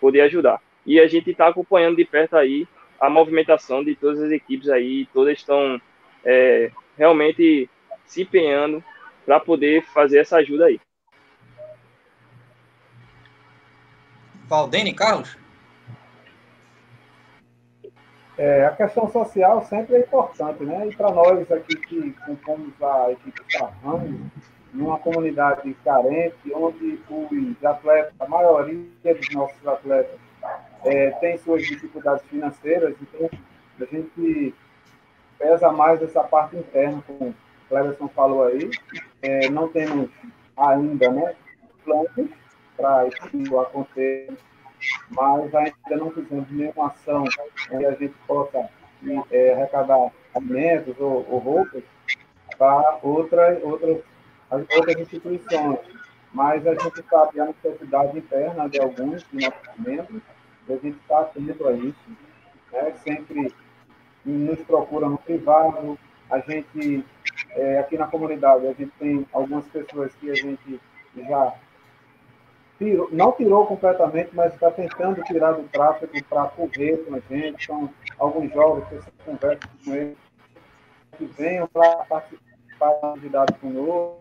poder 0.00 0.22
ajudar. 0.22 0.60
E 0.90 0.98
a 0.98 1.06
gente 1.06 1.30
está 1.30 1.46
acompanhando 1.46 1.94
de 1.94 2.04
perto 2.04 2.36
aí 2.36 2.66
a 2.98 3.08
movimentação 3.08 3.84
de 3.84 3.94
todas 3.94 4.20
as 4.20 4.32
equipes 4.32 4.68
aí, 4.68 5.06
todas 5.14 5.38
estão 5.38 5.80
é, 6.24 6.72
realmente 6.98 7.70
se 8.04 8.22
empenhando 8.22 8.82
para 9.24 9.38
poder 9.38 9.84
fazer 9.94 10.18
essa 10.18 10.38
ajuda 10.38 10.64
aí. 10.66 10.80
Valdene, 14.48 14.92
Carlos? 14.92 15.38
É, 18.36 18.64
a 18.64 18.72
questão 18.72 19.08
social 19.12 19.62
sempre 19.66 19.94
é 19.94 20.00
importante, 20.00 20.64
né? 20.64 20.88
E 20.88 20.96
para 20.96 21.12
nós 21.12 21.52
aqui 21.52 21.76
que 21.76 22.10
compomos 22.26 22.74
a 22.82 23.12
equipe 23.12 23.40
Sarrando, 23.48 24.28
numa 24.74 24.98
comunidade 24.98 25.72
carente, 25.84 26.52
onde 26.52 26.98
os 27.08 27.64
atletas, 27.64 28.12
a 28.18 28.26
maioria 28.26 29.14
dos 29.14 29.32
nossos 29.32 29.64
atletas 29.68 30.29
é, 30.84 31.10
tem 31.12 31.36
suas 31.38 31.62
dificuldades 31.62 32.24
financeiras, 32.26 32.94
então 33.00 33.30
a 33.80 33.84
gente 33.84 34.54
pesa 35.38 35.72
mais 35.72 36.02
essa 36.02 36.22
parte 36.22 36.56
interna, 36.56 37.02
como 37.06 37.30
o 37.30 37.34
Cleverson 37.68 38.08
falou 38.08 38.44
aí. 38.44 38.70
É, 39.22 39.48
não 39.48 39.68
temos 39.68 40.10
ainda 40.56 41.10
né, 41.10 41.34
planos 41.84 42.30
para 42.76 43.06
isso 43.06 43.60
acontecer, 43.60 44.32
mas 45.10 45.54
ainda 45.54 45.96
não 45.96 46.10
fizemos 46.10 46.50
nenhuma 46.50 46.88
ação 46.88 47.24
onde 47.72 47.86
a 47.86 47.92
gente 47.92 48.14
possa 48.26 48.68
é, 49.30 49.54
arrecadar 49.54 50.10
alimentos 50.34 50.94
ou, 50.98 51.26
ou 51.28 51.38
roupas 51.38 51.82
para 52.58 52.98
outras, 53.02 53.62
outras, 53.62 54.02
outras 54.50 54.96
instituições. 54.98 55.78
Mas 56.32 56.64
a 56.66 56.74
gente 56.74 57.02
sabe 57.08 57.40
a 57.40 57.46
necessidade 57.46 58.18
interna 58.18 58.68
de 58.68 58.80
alguns 58.80 59.26
de 59.32 59.44
nossos 59.44 59.78
membros 59.78 60.22
a 60.72 60.76
gente 60.76 60.98
está 60.98 61.20
atento 61.20 61.66
a 61.66 61.72
isso, 61.72 62.10
né? 62.72 62.92
sempre 63.02 63.52
nos 64.24 64.60
procura 64.62 65.08
no 65.08 65.18
privado, 65.18 65.98
a 66.30 66.38
gente, 66.40 67.04
é, 67.50 67.78
aqui 67.78 67.98
na 67.98 68.06
comunidade, 68.06 68.66
a 68.66 68.72
gente 68.72 68.92
tem 68.98 69.26
algumas 69.32 69.66
pessoas 69.68 70.12
que 70.14 70.30
a 70.30 70.34
gente 70.34 70.80
já 71.16 71.54
tirou, 72.78 73.08
não 73.12 73.32
tirou 73.32 73.66
completamente, 73.66 74.30
mas 74.32 74.54
está 74.54 74.70
tentando 74.70 75.22
tirar 75.24 75.52
do 75.52 75.64
tráfego 75.64 76.12
para 76.24 76.44
correr 76.46 76.98
com 76.98 77.14
a 77.14 77.20
gente. 77.28 77.66
São 77.66 77.92
alguns 78.18 78.52
jogos 78.52 78.88
que 78.88 78.94
você 78.96 79.10
conversa 79.24 79.68
com 79.84 79.94
eles, 79.94 80.16
que 81.18 81.24
venham 81.26 81.66
para 81.66 81.96
participar 82.04 82.92
da 83.02 83.10
atividade 83.10 83.52
conosco. 83.54 84.20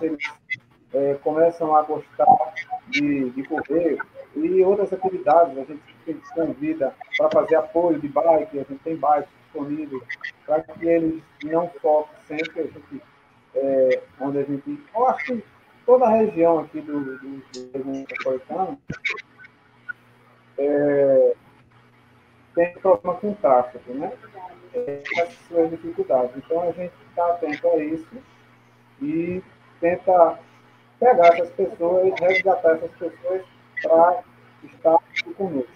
Eles 0.00 0.18
é, 0.92 1.14
começam 1.22 1.76
a 1.76 1.82
gostar 1.82 2.54
de, 2.88 3.30
de 3.30 3.42
correr 3.44 3.98
e 4.34 4.62
outras 4.62 4.92
atividades. 4.92 5.58
A 5.58 5.64
gente 5.64 6.30
convida 6.34 6.94
para 7.16 7.30
fazer 7.30 7.56
apoio 7.56 7.98
de 7.98 8.08
bike, 8.08 8.58
a 8.58 8.62
gente 8.64 8.82
tem 8.84 8.96
bike 8.96 9.28
disponível 9.44 10.02
para 10.46 10.62
que 10.62 10.86
eles 10.86 11.22
não 11.44 11.70
sofram 11.80 12.18
sempre. 12.26 12.60
A 12.60 12.64
gente, 12.64 13.02
é, 13.54 14.02
onde 14.20 14.38
a 14.38 14.42
gente. 14.42 14.82
Eu 14.94 15.08
acho 15.08 15.24
que 15.24 15.44
toda 15.86 16.06
a 16.06 16.10
região 16.10 16.60
aqui 16.60 16.80
do, 16.80 17.00
do, 17.00 17.18
do 17.18 17.84
metropolitano 17.86 18.78
é, 20.58 21.34
tem 22.54 22.72
problema 22.74 23.14
com 23.18 23.34
tráfego, 23.34 23.94
né? 23.94 24.12
É, 24.74 25.02
as 25.22 25.32
suas 25.48 25.70
dificuldades. 25.70 26.36
Então 26.36 26.62
a 26.62 26.72
gente 26.72 26.92
está 27.08 27.26
atento 27.26 27.68
a 27.68 27.76
isso 27.78 28.16
e 29.00 29.42
tenta 29.80 30.38
pegar 30.98 31.28
essas 31.28 31.50
pessoas, 31.50 32.12
resgatar 32.20 32.72
essas 32.72 32.90
pessoas 32.92 33.42
para 33.82 34.22
estar 34.64 34.98
conosco, 35.36 35.68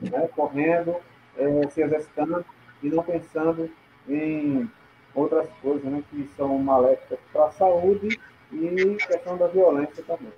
né? 0.00 0.28
correndo, 0.34 0.96
é, 1.36 1.68
se 1.68 1.82
exercitando 1.82 2.44
e 2.82 2.88
não 2.88 3.02
pensando 3.02 3.70
em 4.08 4.70
outras 5.14 5.48
coisas 5.62 5.84
né, 5.84 6.02
que 6.10 6.28
são 6.36 6.58
maléficas 6.58 7.18
para 7.32 7.46
a 7.46 7.52
saúde 7.52 8.18
e 8.52 8.96
questão 9.06 9.36
da 9.36 9.46
violência 9.46 10.02
também. 10.04 10.32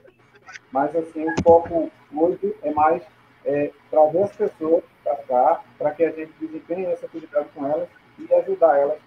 Mas, 0.70 0.94
assim, 0.94 1.24
o 1.28 1.42
foco 1.42 1.90
hoje 2.14 2.54
é 2.62 2.72
mais 2.72 3.02
é, 3.44 3.70
trazer 3.90 4.22
as 4.22 4.36
pessoas 4.36 4.84
para 5.02 5.16
cá, 5.16 5.64
para 5.78 5.90
que 5.92 6.04
a 6.04 6.10
gente 6.10 6.32
desempenhe 6.40 6.86
essa 6.86 7.06
atividade 7.06 7.48
com 7.54 7.66
elas 7.66 7.88
e 8.18 8.32
ajudar 8.34 8.78
elas 8.78 8.98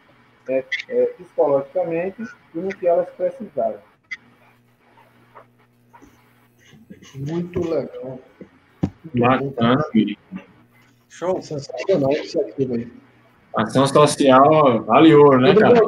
é, 0.47 0.63
é, 0.87 1.05
psicologicamente 1.17 2.23
e 2.53 2.57
no 2.57 2.69
que 2.69 2.87
elas 2.87 3.09
precisarem. 3.11 3.79
Muito 7.15 7.61
legal. 7.61 8.19
Bacana, 9.13 9.85
Show. 11.09 11.41
Sensacional 11.41 12.11
isso 12.11 12.39
aqui, 12.39 12.65
velho. 12.65 12.91
Ação 13.55 13.87
social 13.87 14.83
vale 14.83 15.13
ouro, 15.15 15.41
né, 15.41 15.55
cara? 15.55 15.79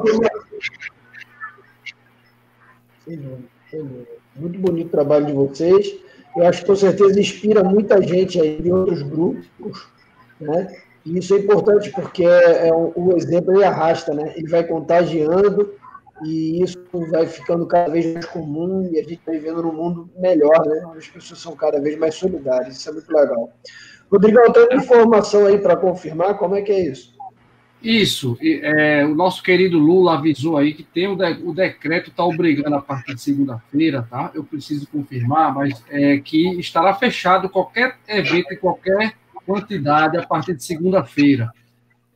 Muito 4.36 4.60
bonito 4.60 4.88
o 4.88 4.92
trabalho 4.92 5.28
de 5.28 5.34
vocês. 5.34 5.96
Eu 6.36 6.48
acho 6.48 6.62
que 6.62 6.68
com 6.68 6.76
certeza 6.76 7.20
inspira 7.20 7.64
muita 7.64 8.02
gente 8.02 8.40
aí 8.40 8.62
de 8.62 8.72
outros 8.72 9.02
grupos, 9.04 9.88
né? 10.40 10.68
E 11.06 11.18
isso 11.18 11.36
é 11.36 11.40
importante 11.40 11.92
porque 11.92 12.24
é, 12.24 12.68
é 12.68 12.74
o, 12.74 12.94
o 12.96 13.18
exemplo 13.18 13.54
ele 13.54 13.64
arrasta, 13.64 14.14
né? 14.14 14.34
Ele 14.36 14.48
vai 14.48 14.64
contagiando 14.64 15.74
e 16.24 16.62
isso 16.62 16.78
vai 17.10 17.26
ficando 17.26 17.66
cada 17.66 17.92
vez 17.92 18.14
mais 18.14 18.26
comum 18.26 18.90
e 18.92 19.00
a 19.00 19.02
gente 19.02 19.14
está 19.14 19.32
vivendo 19.32 19.64
num 19.64 19.74
mundo 19.74 20.10
melhor, 20.18 20.66
né? 20.66 20.84
As 20.96 21.08
pessoas 21.08 21.40
são 21.40 21.56
cada 21.56 21.80
vez 21.80 21.98
mais 21.98 22.16
solidárias. 22.16 22.78
Isso 22.78 22.90
é 22.90 22.94
muito 22.94 23.12
legal. 23.12 23.52
Rodrigo, 24.12 24.40
tem 24.52 24.78
informação 24.78 25.46
aí 25.46 25.58
para 25.58 25.76
confirmar 25.76 26.38
como 26.38 26.56
é 26.56 26.62
que 26.62 26.72
é 26.72 26.92
isso? 26.92 27.14
Isso, 27.82 28.38
é, 28.40 29.04
o 29.04 29.16
nosso 29.16 29.42
querido 29.42 29.80
Lula 29.80 30.14
avisou 30.14 30.56
aí 30.56 30.72
que 30.72 30.84
tem 30.84 31.08
o, 31.08 31.16
de, 31.16 31.42
o 31.44 31.52
decreto 31.52 32.12
está 32.12 32.24
obrigando 32.24 32.76
a 32.76 32.82
partir 32.82 33.16
de 33.16 33.22
segunda-feira, 33.22 34.06
tá? 34.08 34.30
Eu 34.36 34.44
preciso 34.44 34.88
confirmar, 34.88 35.56
mas 35.56 35.84
é 35.90 36.20
que 36.20 36.60
estará 36.60 36.94
fechado 36.94 37.50
qualquer 37.50 37.98
evento 38.08 38.54
e 38.54 38.58
qualquer 38.58 39.16
quantidade 39.48 40.16
a 40.16 40.26
partir 40.28 40.54
de 40.54 40.64
segunda-feira. 40.64 41.52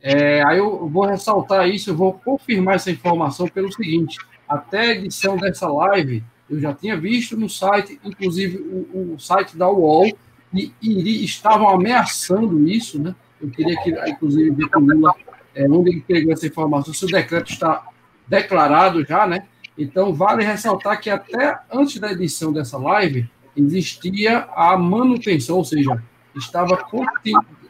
É, 0.02 0.42
aí 0.44 0.58
eu 0.58 0.88
vou 0.88 1.06
ressaltar 1.06 1.68
isso, 1.68 1.90
eu 1.90 1.96
vou 1.96 2.12
confirmar 2.12 2.76
essa 2.76 2.90
informação 2.90 3.48
pelo 3.48 3.72
seguinte: 3.72 4.18
até 4.48 4.80
a 4.80 4.94
edição 4.94 5.36
dessa 5.36 5.68
live, 5.68 6.22
eu 6.48 6.60
já 6.60 6.72
tinha 6.72 6.96
visto 6.96 7.36
no 7.36 7.48
site, 7.48 8.00
inclusive 8.04 8.58
o, 8.58 9.14
o 9.14 9.18
site 9.18 9.56
da 9.56 9.68
UOL, 9.68 10.06
e, 10.54 10.72
e 10.80 11.24
estavam 11.24 11.68
ameaçando 11.68 12.68
isso, 12.68 13.02
né? 13.02 13.14
Eu 13.40 13.50
queria 13.50 13.76
que, 13.82 13.90
inclusive, 14.10 14.50
ver 14.50 14.68
com 14.68 14.80
Lula 14.80 15.14
é, 15.54 15.68
onde 15.68 15.90
ele 15.90 16.04
pegou 16.06 16.32
essa 16.32 16.46
informação, 16.46 16.92
se 16.92 17.04
o 17.04 17.08
decreto 17.08 17.50
está 17.50 17.86
declarado 18.28 19.04
já, 19.04 19.26
né? 19.26 19.46
Então, 19.76 20.14
vale 20.14 20.44
ressaltar 20.44 21.00
que 21.00 21.10
até 21.10 21.58
antes 21.72 21.98
da 21.98 22.12
edição 22.12 22.52
dessa 22.52 22.78
live, 22.78 23.28
existia 23.56 24.48
a 24.54 24.76
manutenção, 24.76 25.56
ou 25.56 25.64
seja, 25.64 26.02
estava 26.34 26.78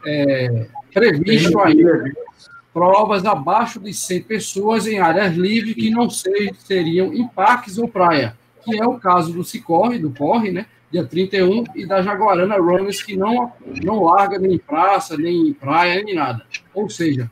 é, 0.05 0.69
previsto 0.93 1.59
ainda 1.61 2.13
provas 2.73 3.25
abaixo 3.25 3.81
de 3.81 3.95
100 3.95 4.23
pessoas 4.25 4.87
em 4.87 4.99
áreas 4.99 5.35
livres 5.35 5.75
que 5.75 5.89
não 5.89 6.11
seriam 6.11 7.13
em 7.13 7.27
parques 7.27 7.79
ou 7.79 7.89
praia, 7.89 8.37
que 8.63 8.79
é 8.79 8.87
o 8.87 8.99
caso 8.99 9.33
do 9.33 9.43
Cicorre, 9.43 9.99
do 9.99 10.11
Corre, 10.11 10.51
né? 10.51 10.67
Dia 10.93 11.05
31, 11.05 11.65
e 11.75 11.87
da 11.87 12.03
Jaguarana 12.03 12.57
Runners, 12.57 13.03
que 13.03 13.17
não, 13.17 13.51
não 13.83 14.05
larga 14.05 14.39
nem 14.39 14.55
em 14.55 14.59
praça, 14.59 15.17
nem 15.17 15.49
em 15.49 15.53
praia, 15.53 16.03
nem 16.03 16.15
nada. 16.15 16.45
Ou 16.75 16.89
seja, 16.89 17.31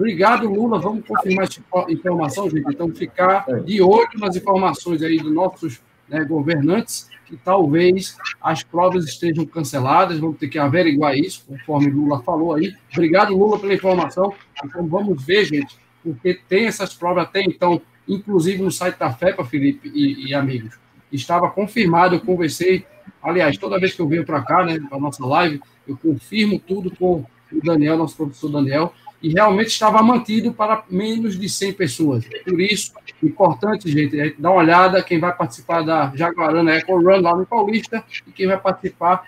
Obrigado, 0.00 0.48
Lula. 0.48 0.78
Vamos 0.78 1.04
confirmar 1.06 1.44
essa 1.44 1.60
informação, 1.90 2.48
gente. 2.48 2.64
Então, 2.70 2.88
ficar 2.88 3.44
de 3.64 3.82
olho 3.82 4.08
nas 4.14 4.34
informações 4.34 5.02
aí 5.02 5.18
dos 5.18 5.30
nossos 5.30 5.78
né, 6.08 6.24
governantes, 6.24 7.09
que 7.30 7.36
talvez 7.36 8.16
as 8.42 8.64
provas 8.64 9.04
estejam 9.04 9.46
canceladas. 9.46 10.18
Vamos 10.18 10.36
ter 10.36 10.48
que 10.48 10.58
averiguar 10.58 11.16
isso, 11.16 11.44
conforme 11.46 11.88
Lula 11.88 12.20
falou 12.22 12.54
aí. 12.54 12.74
Obrigado, 12.92 13.36
Lula, 13.36 13.58
pela 13.58 13.72
informação. 13.72 14.34
Então, 14.64 14.86
vamos 14.86 15.24
ver, 15.24 15.44
gente, 15.44 15.78
porque 16.02 16.40
tem 16.48 16.66
essas 16.66 16.92
provas 16.92 17.24
até 17.24 17.40
então, 17.40 17.80
inclusive 18.08 18.60
no 18.60 18.70
site 18.70 18.98
da 18.98 19.12
FEPA, 19.12 19.44
Felipe 19.44 19.88
e, 19.94 20.28
e 20.28 20.34
amigos. 20.34 20.76
Estava 21.12 21.48
confirmado, 21.48 22.16
eu 22.16 22.20
conversei. 22.20 22.84
Aliás, 23.22 23.56
toda 23.56 23.78
vez 23.78 23.94
que 23.94 24.02
eu 24.02 24.08
venho 24.08 24.24
para 24.24 24.42
cá, 24.42 24.64
né, 24.64 24.80
para 24.88 24.98
nossa 24.98 25.24
live, 25.24 25.60
eu 25.86 25.96
confirmo 25.96 26.58
tudo 26.58 26.90
com 26.90 27.24
o 27.52 27.64
Daniel, 27.64 27.96
nosso 27.96 28.16
professor 28.16 28.50
Daniel 28.50 28.92
e 29.22 29.28
realmente 29.28 29.68
estava 29.68 30.02
mantido 30.02 30.52
para 30.52 30.82
menos 30.88 31.38
de 31.38 31.48
100 31.48 31.72
pessoas. 31.74 32.24
Por 32.44 32.60
isso, 32.60 32.92
importante, 33.22 33.90
gente, 33.90 34.18
é 34.18 34.32
dar 34.38 34.50
uma 34.50 34.60
olhada 34.60 35.02
quem 35.02 35.18
vai 35.18 35.34
participar 35.34 35.82
da 35.82 36.10
Jaguarana 36.14 36.72
Eco 36.72 36.96
Run 36.96 37.20
lá 37.20 37.36
no 37.36 37.44
Paulista 37.44 38.02
e 38.26 38.32
quem 38.32 38.46
vai 38.46 38.58
participar, 38.58 39.26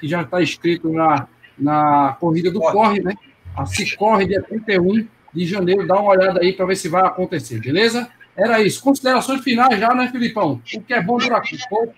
que, 0.00 0.08
já 0.08 0.22
está 0.22 0.42
inscrito 0.42 0.90
na, 0.90 1.26
na 1.58 2.16
corrida 2.18 2.50
do 2.50 2.60
Corre, 2.60 3.00
né? 3.00 3.14
A 3.56 3.64
Se 3.66 3.96
Corre, 3.96 4.26
dia 4.26 4.42
31 4.42 5.06
de 5.32 5.46
janeiro. 5.46 5.86
Dá 5.86 6.00
uma 6.00 6.12
olhada 6.12 6.40
aí 6.40 6.52
para 6.52 6.66
ver 6.66 6.76
se 6.76 6.88
vai 6.88 7.02
acontecer, 7.04 7.60
beleza? 7.60 8.08
Era 8.36 8.60
isso. 8.60 8.82
Considerações 8.82 9.42
finais 9.42 9.78
já, 9.80 9.94
né, 9.94 10.08
Filipão? 10.12 10.60
O 10.74 10.80
que 10.82 10.92
é 10.92 11.02
bom 11.02 11.16
durar 11.16 11.42
pouco. 11.68 11.94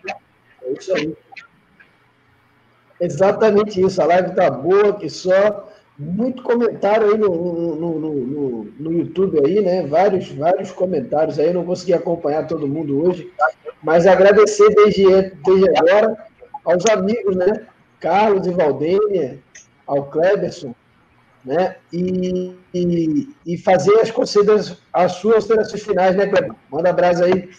É 0.63 0.73
isso 0.73 0.95
aí. 0.95 1.17
Exatamente 3.01 3.81
isso. 3.81 4.01
A 4.01 4.07
live 4.07 4.35
tá 4.35 4.51
boa, 4.51 4.95
que 4.95 5.09
só 5.11 5.69
muito 5.99 6.43
comentário 6.43 7.11
aí 7.11 7.19
no, 7.19 7.75
no, 7.75 7.99
no, 7.99 8.65
no, 8.79 8.93
YouTube 8.93 9.45
aí, 9.45 9.61
né? 9.61 9.85
Vários, 9.85 10.29
vários 10.31 10.71
comentários 10.71 11.39
aí, 11.39 11.53
não 11.53 11.65
consegui 11.65 11.93
acompanhar 11.93 12.47
todo 12.47 12.69
mundo 12.69 13.03
hoje, 13.03 13.29
mas 13.83 14.07
agradecer 14.07 14.69
desde, 14.75 15.05
desde 15.45 15.77
agora 15.77 16.17
aos 16.65 16.87
amigos, 16.87 17.35
né? 17.35 17.67
Carlos 17.99 18.47
e 18.47 18.53
Valdênia, 18.53 19.41
ao 19.85 20.05
Kleberson, 20.09 20.73
né? 21.45 21.77
E, 21.93 22.55
e, 22.73 23.29
e 23.45 23.59
fazer 23.59 23.99
as 23.99 24.11
considerações, 24.11 24.81
as 24.93 25.13
suas 25.13 25.45
considerações 25.45 25.83
finais, 25.83 26.15
né, 26.15 26.29
Kleber? 26.29 26.55
Manda 26.71 26.91
abraço 26.91 27.25
aí. 27.25 27.51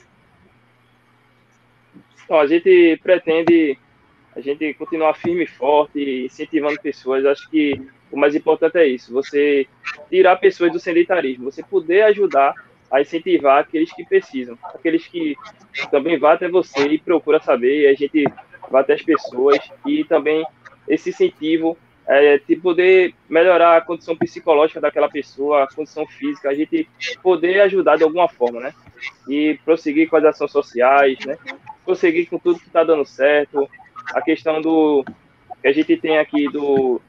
Então, 2.23 2.39
a 2.39 2.47
gente 2.47 2.97
pretende 3.03 3.77
a 4.33 4.39
gente 4.39 4.73
continuar 4.75 5.13
firme 5.15 5.43
e 5.43 5.47
forte, 5.47 6.25
incentivando 6.25 6.79
pessoas. 6.79 7.25
Acho 7.25 7.49
que 7.49 7.81
o 8.11 8.17
mais 8.17 8.35
importante 8.35 8.77
é 8.77 8.87
isso, 8.87 9.13
você 9.13 9.67
tirar 10.09 10.35
pessoas 10.37 10.71
do 10.71 10.79
sedentarismo, 10.79 11.51
você 11.51 11.63
poder 11.63 12.03
ajudar 12.03 12.53
a 12.91 13.01
incentivar 13.01 13.59
aqueles 13.59 13.93
que 13.93 14.05
precisam, 14.05 14.57
aqueles 14.63 15.05
que 15.07 15.35
também 15.91 16.17
vão 16.17 16.31
até 16.31 16.47
você 16.49 16.87
e 16.87 16.97
procura 16.97 17.39
saber, 17.39 17.83
e 17.83 17.87
a 17.87 17.93
gente 17.93 18.25
vai 18.69 18.81
até 18.81 18.93
as 18.93 19.03
pessoas 19.03 19.59
e 19.85 20.03
também 20.03 20.43
esse 20.87 21.09
incentivo 21.09 21.77
é, 22.07 22.39
de 22.39 22.55
poder 22.55 23.13
melhorar 23.29 23.77
a 23.77 23.81
condição 23.81 24.17
psicológica 24.17 24.81
daquela 24.81 25.07
pessoa, 25.07 25.63
a 25.63 25.67
condição 25.67 26.07
física, 26.07 26.49
a 26.49 26.55
gente 26.55 26.89
poder 27.21 27.61
ajudar 27.61 27.97
de 27.97 28.03
alguma 28.03 28.27
forma, 28.27 28.59
né? 28.59 28.73
E 29.27 29.59
prosseguir 29.63 30.09
com 30.09 30.17
as 30.17 30.25
ações 30.25 30.51
sociais, 30.51 31.19
né? 31.23 31.37
Prosseguir 31.85 32.27
com 32.27 32.39
tudo 32.39 32.59
que 32.59 32.65
está 32.65 32.83
dando 32.83 33.05
certo, 33.05 33.69
a 34.07 34.21
questão 34.21 34.59
do 34.59 35.05
que 35.61 35.67
a 35.67 35.71
gente 35.71 35.95
tem 35.97 36.17
aqui 36.17 36.49
do 36.49 36.99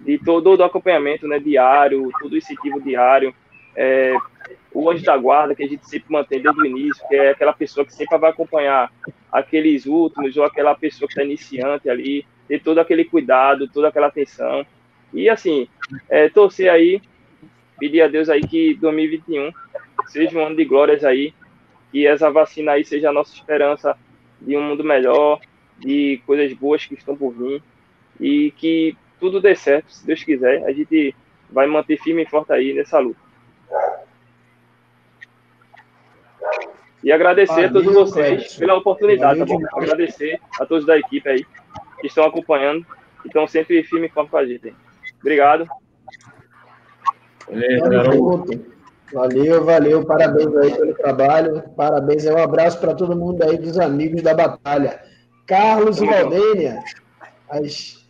de 0.00 0.18
todo 0.18 0.54
o 0.54 0.64
acompanhamento 0.64 1.26
né, 1.26 1.38
diário, 1.38 2.10
todo 2.20 2.32
o 2.32 2.36
incentivo 2.36 2.80
diário. 2.80 3.34
É, 3.74 4.14
o 4.72 4.90
anjo 4.90 5.04
da 5.04 5.16
guarda 5.16 5.54
que 5.54 5.62
a 5.62 5.66
gente 5.66 5.88
sempre 5.88 6.12
mantém 6.12 6.40
desde 6.40 6.60
o 6.60 6.66
início, 6.66 7.06
que 7.08 7.14
é 7.14 7.30
aquela 7.30 7.52
pessoa 7.52 7.84
que 7.84 7.94
sempre 7.94 8.18
vai 8.18 8.30
acompanhar 8.30 8.92
aqueles 9.32 9.86
últimos 9.86 10.36
ou 10.36 10.44
aquela 10.44 10.74
pessoa 10.74 11.06
que 11.06 11.12
está 11.12 11.24
iniciante 11.24 11.88
ali, 11.88 12.26
ter 12.46 12.62
todo 12.62 12.78
aquele 12.78 13.04
cuidado, 13.04 13.68
toda 13.68 13.88
aquela 13.88 14.06
atenção. 14.06 14.66
E 15.12 15.28
assim, 15.28 15.68
é, 16.08 16.28
torcer 16.28 16.70
aí, 16.70 17.00
pedir 17.78 18.02
a 18.02 18.08
Deus 18.08 18.28
aí 18.28 18.40
que 18.40 18.74
2021 18.74 19.50
seja 20.06 20.38
um 20.38 20.46
ano 20.46 20.56
de 20.56 20.64
glórias 20.64 21.04
aí, 21.04 21.34
que 21.90 22.06
essa 22.06 22.30
vacina 22.30 22.72
aí 22.72 22.84
seja 22.84 23.10
a 23.10 23.12
nossa 23.12 23.34
esperança 23.34 23.96
de 24.40 24.56
um 24.56 24.62
mundo 24.62 24.84
melhor, 24.84 25.40
de 25.78 26.20
coisas 26.26 26.52
boas 26.52 26.84
que 26.84 26.94
estão 26.94 27.16
por 27.16 27.32
vir 27.32 27.62
e 28.20 28.50
que 28.52 28.96
tudo 29.18 29.40
dê 29.40 29.54
certo, 29.54 29.90
se 29.92 30.06
Deus 30.06 30.22
quiser. 30.22 30.64
A 30.64 30.72
gente 30.72 31.14
vai 31.50 31.66
manter 31.66 31.98
firme 31.98 32.22
e 32.22 32.26
forte 32.26 32.52
aí 32.52 32.74
nessa 32.74 32.98
luta. 32.98 33.20
E 37.02 37.12
agradecer 37.12 37.54
Valeu, 37.54 37.68
a 37.68 37.72
todos 37.72 37.94
vocês 37.94 38.56
pela 38.56 38.74
oportunidade, 38.74 39.38
Valeu, 39.38 39.60
tá 39.60 39.68
bom? 39.70 39.80
Agradecer 39.80 40.40
a 40.60 40.66
todos 40.66 40.84
da 40.84 40.98
equipe 40.98 41.28
aí 41.28 41.46
que 42.00 42.06
estão 42.08 42.24
acompanhando 42.24 42.84
e 43.24 43.28
estão 43.28 43.46
sempre 43.46 43.82
firme 43.84 44.06
e 44.06 44.10
forte 44.10 44.30
com 44.30 44.38
a 44.38 44.46
gente. 44.46 44.74
Obrigado. 45.20 45.68
Valeu, 47.48 47.80
valeu, 49.12 49.64
valeu, 49.64 50.04
parabéns 50.04 50.56
aí 50.56 50.74
pelo 50.76 50.94
trabalho, 50.94 51.62
parabéns, 51.76 52.26
um 52.26 52.38
abraço 52.38 52.80
para 52.80 52.94
todo 52.94 53.16
mundo 53.16 53.40
aí 53.42 53.56
dos 53.56 53.78
amigos 53.78 54.20
da 54.20 54.34
batalha. 54.34 55.00
Carlos 55.46 56.00
e 56.00 56.06
Valdênia, 56.06 56.82
as 57.48 58.05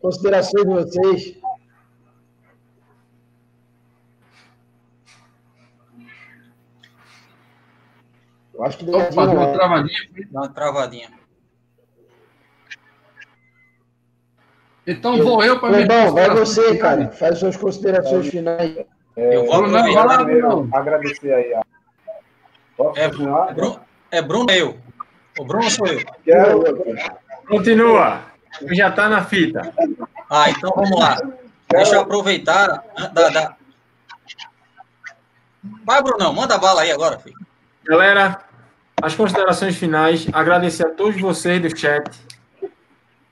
considerações 0.00 0.64
de 0.64 0.72
vocês. 0.72 1.40
Eu 8.54 8.64
acho 8.64 8.78
que 8.78 8.84
deu 8.84 8.98
Opa, 8.98 9.24
uma, 9.24 9.52
travadinha. 9.52 9.98
Dá 10.30 10.40
uma 10.40 10.48
travadinha. 10.48 11.10
Então 14.86 15.22
vou 15.22 15.42
eu 15.42 15.60
para 15.60 15.86
Bom, 15.86 16.14
vai 16.14 16.30
você, 16.30 16.76
cara. 16.76 17.10
Faz 17.10 17.38
suas 17.38 17.56
considerações 17.56 18.26
é, 18.26 18.30
finais. 18.30 18.76
É, 19.16 19.36
eu 19.36 19.46
vou 19.46 19.62
não, 19.62 19.70
vai 19.70 19.92
lá, 19.92 20.24
Bruno. 20.24 20.68
Agradecer 20.72 21.32
aí. 21.32 21.54
A... 21.54 21.62
É, 22.96 23.08
Bruno, 23.08 23.80
é 24.10 24.22
Bruno 24.22 24.50
eu. 24.50 24.76
O 25.38 25.44
Bruno 25.44 25.70
sou 25.70 25.86
eu. 25.86 26.00
Continua. 27.46 28.29
Já 28.72 28.88
está 28.88 29.08
na 29.08 29.24
fita. 29.24 29.72
Ah, 30.28 30.50
então 30.50 30.72
vamos 30.74 30.98
lá. 30.98 31.18
Deixa 31.68 31.94
eu 31.94 32.00
aproveitar. 32.00 32.84
Da, 33.12 33.28
da... 33.28 33.56
Vai, 35.84 36.02
Brunão, 36.02 36.32
manda 36.32 36.58
bala 36.58 36.82
aí 36.82 36.90
agora, 36.90 37.18
filho. 37.18 37.36
Galera, 37.84 38.42
as 39.00 39.14
considerações 39.14 39.76
finais. 39.76 40.26
Agradecer 40.32 40.86
a 40.86 40.90
todos 40.90 41.20
vocês 41.20 41.60
do 41.60 41.76
chat. 41.76 42.10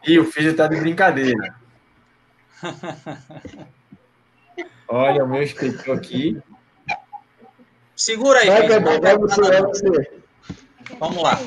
E 0.06 0.18
o 0.18 0.24
filho 0.24 0.52
está 0.52 0.66
de 0.66 0.76
brincadeira. 0.76 1.54
Olha 4.88 5.24
o 5.24 5.28
meu 5.28 5.42
escritor 5.42 5.98
aqui. 5.98 6.40
Segura 7.94 8.40
aí, 8.40 8.48
vai, 8.48 8.80
vai, 8.80 9.00
vai, 9.00 9.18
você, 9.18 9.40
vai 9.40 9.62
você. 9.62 10.12
Vamos 10.98 11.22
lá. 11.22 11.38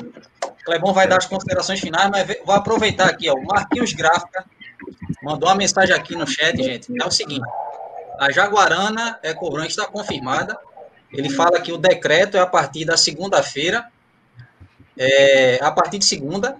Clebão 0.64 0.92
vai 0.92 1.08
dar 1.08 1.18
as 1.18 1.26
considerações 1.26 1.80
finais, 1.80 2.08
mas 2.10 2.26
vou 2.44 2.54
aproveitar 2.54 3.08
aqui, 3.08 3.28
ó. 3.28 3.34
O 3.34 3.44
Marquinhos 3.44 3.92
Gráfica 3.92 4.44
mandou 5.22 5.48
uma 5.48 5.54
mensagem 5.54 5.94
aqui 5.94 6.14
no 6.14 6.26
chat, 6.26 6.56
gente. 6.56 6.92
É 7.00 7.06
o 7.06 7.10
seguinte: 7.10 7.48
a 8.18 8.30
Jaguarana 8.30 9.18
é 9.22 9.34
cobrante, 9.34 9.70
está 9.70 9.86
confirmada. 9.86 10.58
Ele 11.12 11.28
fala 11.28 11.60
que 11.60 11.72
o 11.72 11.78
decreto 11.78 12.36
é 12.36 12.40
a 12.40 12.46
partir 12.46 12.84
da 12.84 12.96
segunda-feira, 12.96 13.86
é, 14.96 15.58
a 15.62 15.70
partir 15.70 15.98
de 15.98 16.04
segunda. 16.04 16.56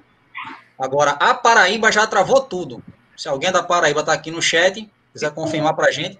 Agora, 0.78 1.12
a 1.12 1.32
Paraíba 1.32 1.90
já 1.92 2.06
travou 2.06 2.40
tudo. 2.40 2.82
Se 3.16 3.28
alguém 3.28 3.52
da 3.52 3.62
Paraíba 3.62 4.00
está 4.00 4.12
aqui 4.12 4.30
no 4.30 4.42
chat, 4.42 4.90
quiser 5.12 5.30
confirmar 5.32 5.74
para 5.74 5.88
a 5.88 5.92
gente, 5.92 6.18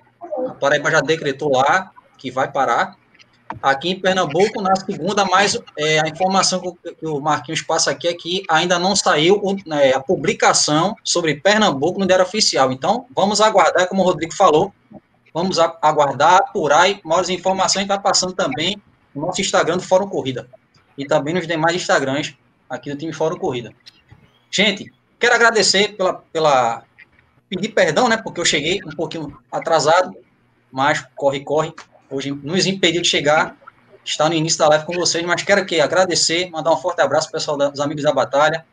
a 0.49 0.55
Paraíba 0.55 0.91
já 0.91 1.01
decretou 1.01 1.53
lá 1.53 1.91
que 2.16 2.30
vai 2.30 2.51
parar. 2.51 2.97
Aqui 3.61 3.90
em 3.90 4.00
Pernambuco, 4.00 4.62
na 4.62 4.74
segunda, 4.76 5.24
mas 5.24 5.59
é, 5.76 6.00
a 6.00 6.09
informação 6.09 6.61
que 6.82 7.07
o 7.07 7.20
Marquinhos 7.20 7.62
passa 7.62 7.90
aqui 7.90 8.09
é 8.09 8.14
que 8.14 8.42
ainda 8.48 8.78
não 8.78 8.94
saiu 8.96 9.40
o, 9.42 9.57
é, 9.74 9.92
a 9.92 10.00
publicação 10.00 10.96
sobre 11.05 11.34
Pernambuco 11.34 11.98
no 11.98 12.07
Diário 12.07 12.24
Oficial. 12.24 12.72
Então, 12.72 13.07
vamos 13.14 13.40
aguardar, 13.40 13.88
como 13.88 14.03
o 14.03 14.05
Rodrigo 14.05 14.34
falou, 14.34 14.72
vamos 15.34 15.59
aguardar, 15.59 16.36
apurar 16.36 16.90
e 16.90 17.00
maiores 17.05 17.30
informações 17.30 17.86
vai 17.86 18.00
passando 18.00 18.32
também 18.32 18.80
no 19.14 19.26
nosso 19.26 19.40
Instagram 19.40 19.76
do 19.76 19.82
Fórum 19.82 20.09
Corrida 20.09 20.48
e 20.96 21.07
também 21.07 21.34
nos 21.34 21.46
demais 21.46 21.76
Instagrams 21.76 22.36
aqui 22.68 22.90
do 22.90 22.96
time 22.96 23.12
Fórum 23.12 23.38
Corrida. 23.38 23.72
Gente, 24.50 24.92
quero 25.18 25.34
agradecer 25.34 25.96
pela, 25.96 26.14
pela 26.32 26.84
pedir 27.48 27.68
perdão, 27.68 28.09
né, 28.09 28.16
porque 28.16 28.40
eu 28.40 28.44
cheguei 28.44 28.80
um 28.84 28.90
pouquinho 28.90 29.38
atrasado, 29.50 30.16
mas 30.70 31.05
corre, 31.14 31.40
corre 31.40 31.74
hoje 32.13 32.31
nos 32.31 32.67
impediu 32.67 33.03
de 33.03 33.09
chegar, 33.09 33.57
estar 34.05 34.29
no 34.29 34.35
início 34.35 34.59
da 34.59 34.69
live 34.69 34.85
com 34.85 34.93
vocês, 34.95 35.25
mas 35.25 35.43
quero 35.43 35.63
aqui 35.63 35.81
agradecer, 35.81 36.51
mandar 36.51 36.73
um 36.73 36.77
forte 36.77 37.01
abraço 37.01 37.31
para 37.31 37.39
pessoal 37.39 37.57
dos 37.57 37.81
amigos 37.81 38.03
da 38.03 38.13
batalha. 38.13 38.65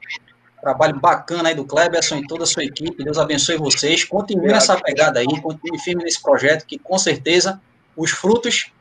Trabalho 0.61 0.99
bacana 0.99 1.49
aí 1.49 1.55
do 1.55 1.63
Kleberson 1.63 2.17
e 2.17 2.27
toda 2.27 2.43
a 2.43 2.47
sua 2.47 2.65
equipe. 2.65 3.01
Deus 3.01 3.17
abençoe 3.17 3.55
vocês. 3.55 4.03
Continue 4.03 4.47
nessa 4.47 4.75
pegada 4.77 5.19
aí, 5.19 5.41
continue 5.41 5.79
firme 5.79 6.03
nesse 6.03 6.21
projeto, 6.21 6.65
que 6.65 6.77
com 6.77 6.97
certeza 6.97 7.61
os 7.95 8.11
frutos 8.11 8.71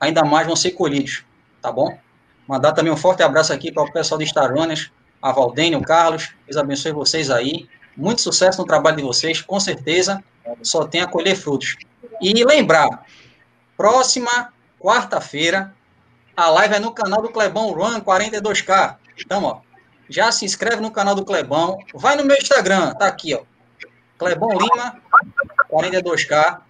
ainda 0.00 0.24
mais 0.24 0.46
vão 0.46 0.56
ser 0.56 0.70
colhidos. 0.70 1.24
Tá 1.60 1.70
bom? 1.70 1.98
Mandar 2.48 2.72
também 2.72 2.92
um 2.92 2.96
forte 2.96 3.22
abraço 3.22 3.52
aqui 3.52 3.70
para 3.70 3.82
o 3.82 3.92
pessoal 3.92 4.18
de 4.18 4.26
Star 4.26 4.50
Runners, 4.50 4.90
a 5.20 5.30
Valdênio, 5.30 5.78
o 5.78 5.82
Carlos. 5.82 6.30
Deus 6.46 6.56
abençoe 6.56 6.92
vocês 6.92 7.30
aí. 7.30 7.68
Muito 7.94 8.22
sucesso 8.22 8.60
no 8.60 8.66
trabalho 8.66 8.96
de 8.96 9.02
vocês, 9.02 9.42
com 9.42 9.60
certeza 9.60 10.22
só 10.62 10.86
tem 10.86 11.00
a 11.00 11.06
colher 11.06 11.36
frutos. 11.36 11.76
E 12.20 12.32
lembrar, 12.44 13.04
Próxima 13.76 14.52
quarta-feira, 14.80 15.74
a 16.36 16.48
live 16.50 16.74
é 16.74 16.78
no 16.78 16.92
canal 16.92 17.20
do 17.20 17.28
Clebão 17.28 17.72
Run 17.72 18.00
42K. 18.00 18.96
Então, 19.18 19.44
ó, 19.44 19.60
já 20.08 20.30
se 20.32 20.44
inscreve 20.44 20.80
no 20.80 20.90
canal 20.90 21.14
do 21.14 21.24
Clebão. 21.24 21.78
Vai 21.94 22.16
no 22.16 22.24
meu 22.24 22.36
Instagram, 22.36 22.94
tá 22.94 23.06
aqui, 23.06 23.34
ó. 23.34 23.42
Clebão 24.18 24.50
Lima 24.50 25.00
42K. 25.70 26.60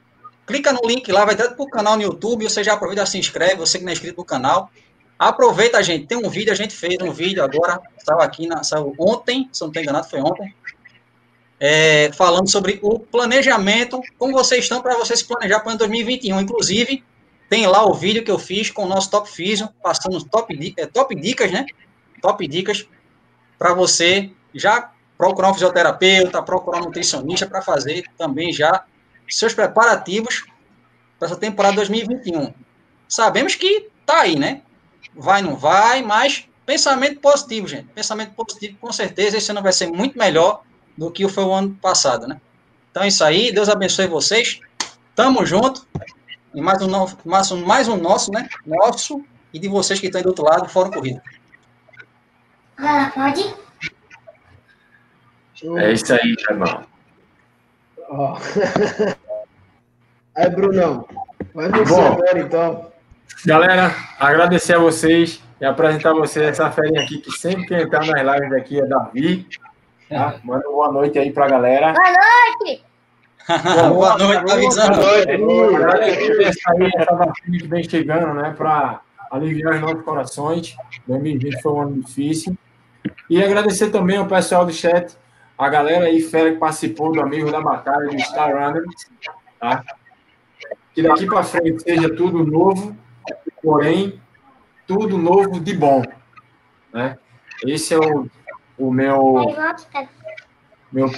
Clica 0.46 0.72
no 0.72 0.80
link 0.84 1.10
lá, 1.10 1.24
vai 1.24 1.34
direto 1.34 1.56
pro 1.56 1.68
canal 1.68 1.96
no 1.96 2.02
YouTube. 2.02 2.48
Você 2.48 2.62
já 2.62 2.74
aproveita 2.74 3.04
se 3.06 3.18
inscreve, 3.18 3.56
você 3.56 3.78
que 3.78 3.84
não 3.84 3.90
é 3.90 3.92
inscrito 3.92 4.18
no 4.18 4.24
canal. 4.24 4.70
Aproveita, 5.18 5.82
gente. 5.82 6.06
Tem 6.06 6.18
um 6.18 6.28
vídeo, 6.28 6.52
a 6.52 6.56
gente 6.56 6.74
fez 6.74 6.96
um 7.00 7.12
vídeo 7.12 7.42
agora. 7.42 7.80
Saiu 7.98 8.20
aqui, 8.20 8.46
na, 8.46 8.62
saiu 8.62 8.94
ontem, 8.98 9.48
se 9.52 9.60
não 9.60 9.68
estou 9.68 9.82
enganado, 9.82 10.08
foi 10.08 10.20
ontem 10.20 10.54
é, 11.58 12.10
falando 12.12 12.50
sobre 12.50 12.78
o 12.82 12.98
planejamento, 12.98 14.00
como 14.18 14.32
vocês 14.32 14.64
estão 14.64 14.82
para 14.82 14.96
vocês 14.96 15.20
se 15.20 15.24
planejar 15.24 15.60
para 15.60 15.74
2021. 15.74 16.40
Inclusive, 16.40 17.02
tem 17.48 17.66
lá 17.66 17.84
o 17.84 17.94
vídeo 17.94 18.24
que 18.24 18.30
eu 18.30 18.38
fiz 18.38 18.70
com 18.70 18.84
o 18.84 18.88
nosso 18.88 19.10
Top 19.10 19.30
Físio, 19.30 19.68
passando 19.82 20.22
top, 20.24 20.74
é, 20.76 20.86
top 20.86 21.14
dicas, 21.14 21.50
né? 21.50 21.64
Top 22.20 22.46
dicas 22.46 22.86
para 23.58 23.72
você 23.72 24.30
já 24.54 24.92
procurar 25.16 25.50
um 25.50 25.54
fisioterapeuta, 25.54 26.42
procurar 26.42 26.80
um 26.80 26.86
nutricionista 26.86 27.46
para 27.46 27.62
fazer 27.62 28.04
também 28.18 28.52
já 28.52 28.84
seus 29.28 29.54
preparativos 29.54 30.44
para 31.18 31.28
essa 31.28 31.36
temporada 31.36 31.76
2021. 31.76 32.52
Sabemos 33.08 33.54
que 33.54 33.88
tá 34.04 34.22
aí, 34.22 34.36
né? 34.36 34.62
Vai, 35.14 35.40
não 35.40 35.56
vai, 35.56 36.02
mas 36.02 36.46
pensamento 36.66 37.20
positivo, 37.20 37.66
gente. 37.66 37.86
Pensamento 37.94 38.34
positivo, 38.34 38.76
com 38.78 38.92
certeza, 38.92 39.38
esse 39.38 39.50
ano 39.50 39.62
vai 39.62 39.72
ser 39.72 39.86
muito 39.86 40.18
melhor 40.18 40.62
do 40.96 41.10
que 41.10 41.28
foi 41.28 41.44
o 41.44 41.52
ano 41.52 41.74
passado, 41.74 42.26
né? 42.26 42.40
Então 42.90 43.02
é 43.02 43.08
isso 43.08 43.22
aí, 43.22 43.52
Deus 43.52 43.68
abençoe 43.68 44.06
vocês. 44.06 44.60
Tamo 45.14 45.44
junto. 45.44 45.86
E 46.54 46.60
mais 46.60 46.80
um, 46.80 46.88
mais 47.24 47.50
um, 47.50 47.64
mais 47.64 47.88
um 47.88 47.96
nosso, 47.96 48.32
né? 48.32 48.48
Nosso 48.64 49.22
e 49.52 49.58
de 49.58 49.68
vocês 49.68 50.00
que 50.00 50.06
estão 50.06 50.18
aí 50.18 50.22
do 50.22 50.28
outro 50.28 50.44
lado, 50.44 50.68
Fórum 50.68 50.90
Corrida. 50.90 51.22
Ah, 52.78 53.10
pode? 53.14 53.54
É 55.78 55.92
isso 55.92 56.12
aí, 56.12 56.36
irmão. 56.50 56.84
Oh. 58.10 58.34
aí, 60.36 60.50
Brunão. 60.50 61.08
Vai 61.54 61.70
você 61.70 61.94
Bom, 61.94 62.06
agora, 62.06 62.38
então. 62.38 62.92
Galera, 63.44 63.94
agradecer 64.18 64.74
a 64.74 64.78
vocês 64.78 65.42
e 65.60 65.64
apresentar 65.64 66.12
vocês 66.12 66.46
essa 66.46 66.70
ferinha 66.70 67.02
aqui, 67.02 67.18
que 67.18 67.32
sempre 67.32 67.66
quem 67.66 67.80
entrar 67.80 68.04
nas 68.04 68.40
lives 68.40 68.52
aqui 68.52 68.80
é 68.80 68.86
Davi. 68.86 69.48
Tá? 70.08 70.40
Manda 70.44 70.68
boa 70.68 70.92
noite 70.92 71.18
aí 71.18 71.32
pra 71.32 71.48
galera. 71.48 71.92
Boa 71.92 72.12
noite! 72.12 72.84
boa 73.92 74.18
noite, 74.18 74.44
tá 74.44 74.52
avisando. 74.54 74.96
Boa 74.96 75.78
noite. 75.78 76.44
Essa 76.96 77.14
vacina 77.14 77.58
que 77.58 77.66
vem 77.66 77.88
chegando, 77.88 78.34
né, 78.34 78.54
para 78.56 79.00
aliviar 79.30 79.74
os 79.74 79.80
nossos 79.80 80.02
corações. 80.02 80.76
2020 81.06 81.62
foi 81.62 81.72
um 81.72 81.80
ano 81.80 82.02
difícil. 82.02 82.56
E 83.28 83.42
agradecer 83.42 83.90
também 83.90 84.16
ao 84.16 84.26
pessoal 84.26 84.64
do 84.64 84.72
chat, 84.72 85.16
a 85.58 85.68
galera 85.68 86.06
aí, 86.06 86.20
fera 86.20 86.52
que 86.52 86.58
participou 86.58 87.12
do 87.12 87.20
Amigo 87.20 87.50
da 87.50 87.60
Batalha, 87.60 88.08
do 88.08 88.20
Star 88.20 88.52
Runner, 88.52 88.84
tá? 89.58 89.82
Que 90.94 91.02
daqui 91.02 91.26
para 91.26 91.42
frente 91.42 91.82
seja 91.82 92.14
tudo 92.14 92.44
novo, 92.44 92.96
porém, 93.62 94.20
tudo 94.86 95.18
novo 95.18 95.60
de 95.60 95.74
bom. 95.74 96.02
Né? 96.92 97.18
Esse 97.64 97.94
é 97.94 97.98
o, 97.98 98.28
o 98.78 98.90
meu, 98.90 99.54
meu 100.92 101.10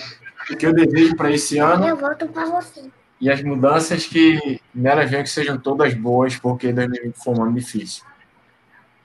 o 0.51 0.57
que 0.57 0.67
eu 0.67 0.73
desejo 0.73 1.17
para 1.17 1.31
esse 1.31 1.59
ano. 1.59 1.87
Eu 1.87 1.97
volto 1.97 2.27
para 2.29 2.47
você. 2.47 2.91
E 3.21 3.31
as 3.31 3.43
mudanças 3.43 4.07
que 4.07 4.61
nela 4.75 5.05
venham 5.05 5.25
que 5.25 5.31
sejam 5.31 5.59
todas 5.59 5.93
boas, 5.95 6.37
porque 6.37 6.73
2020 6.73 7.15
foi 7.17 7.35
um 7.35 7.43
ano 7.43 7.53
difícil. 7.55 8.05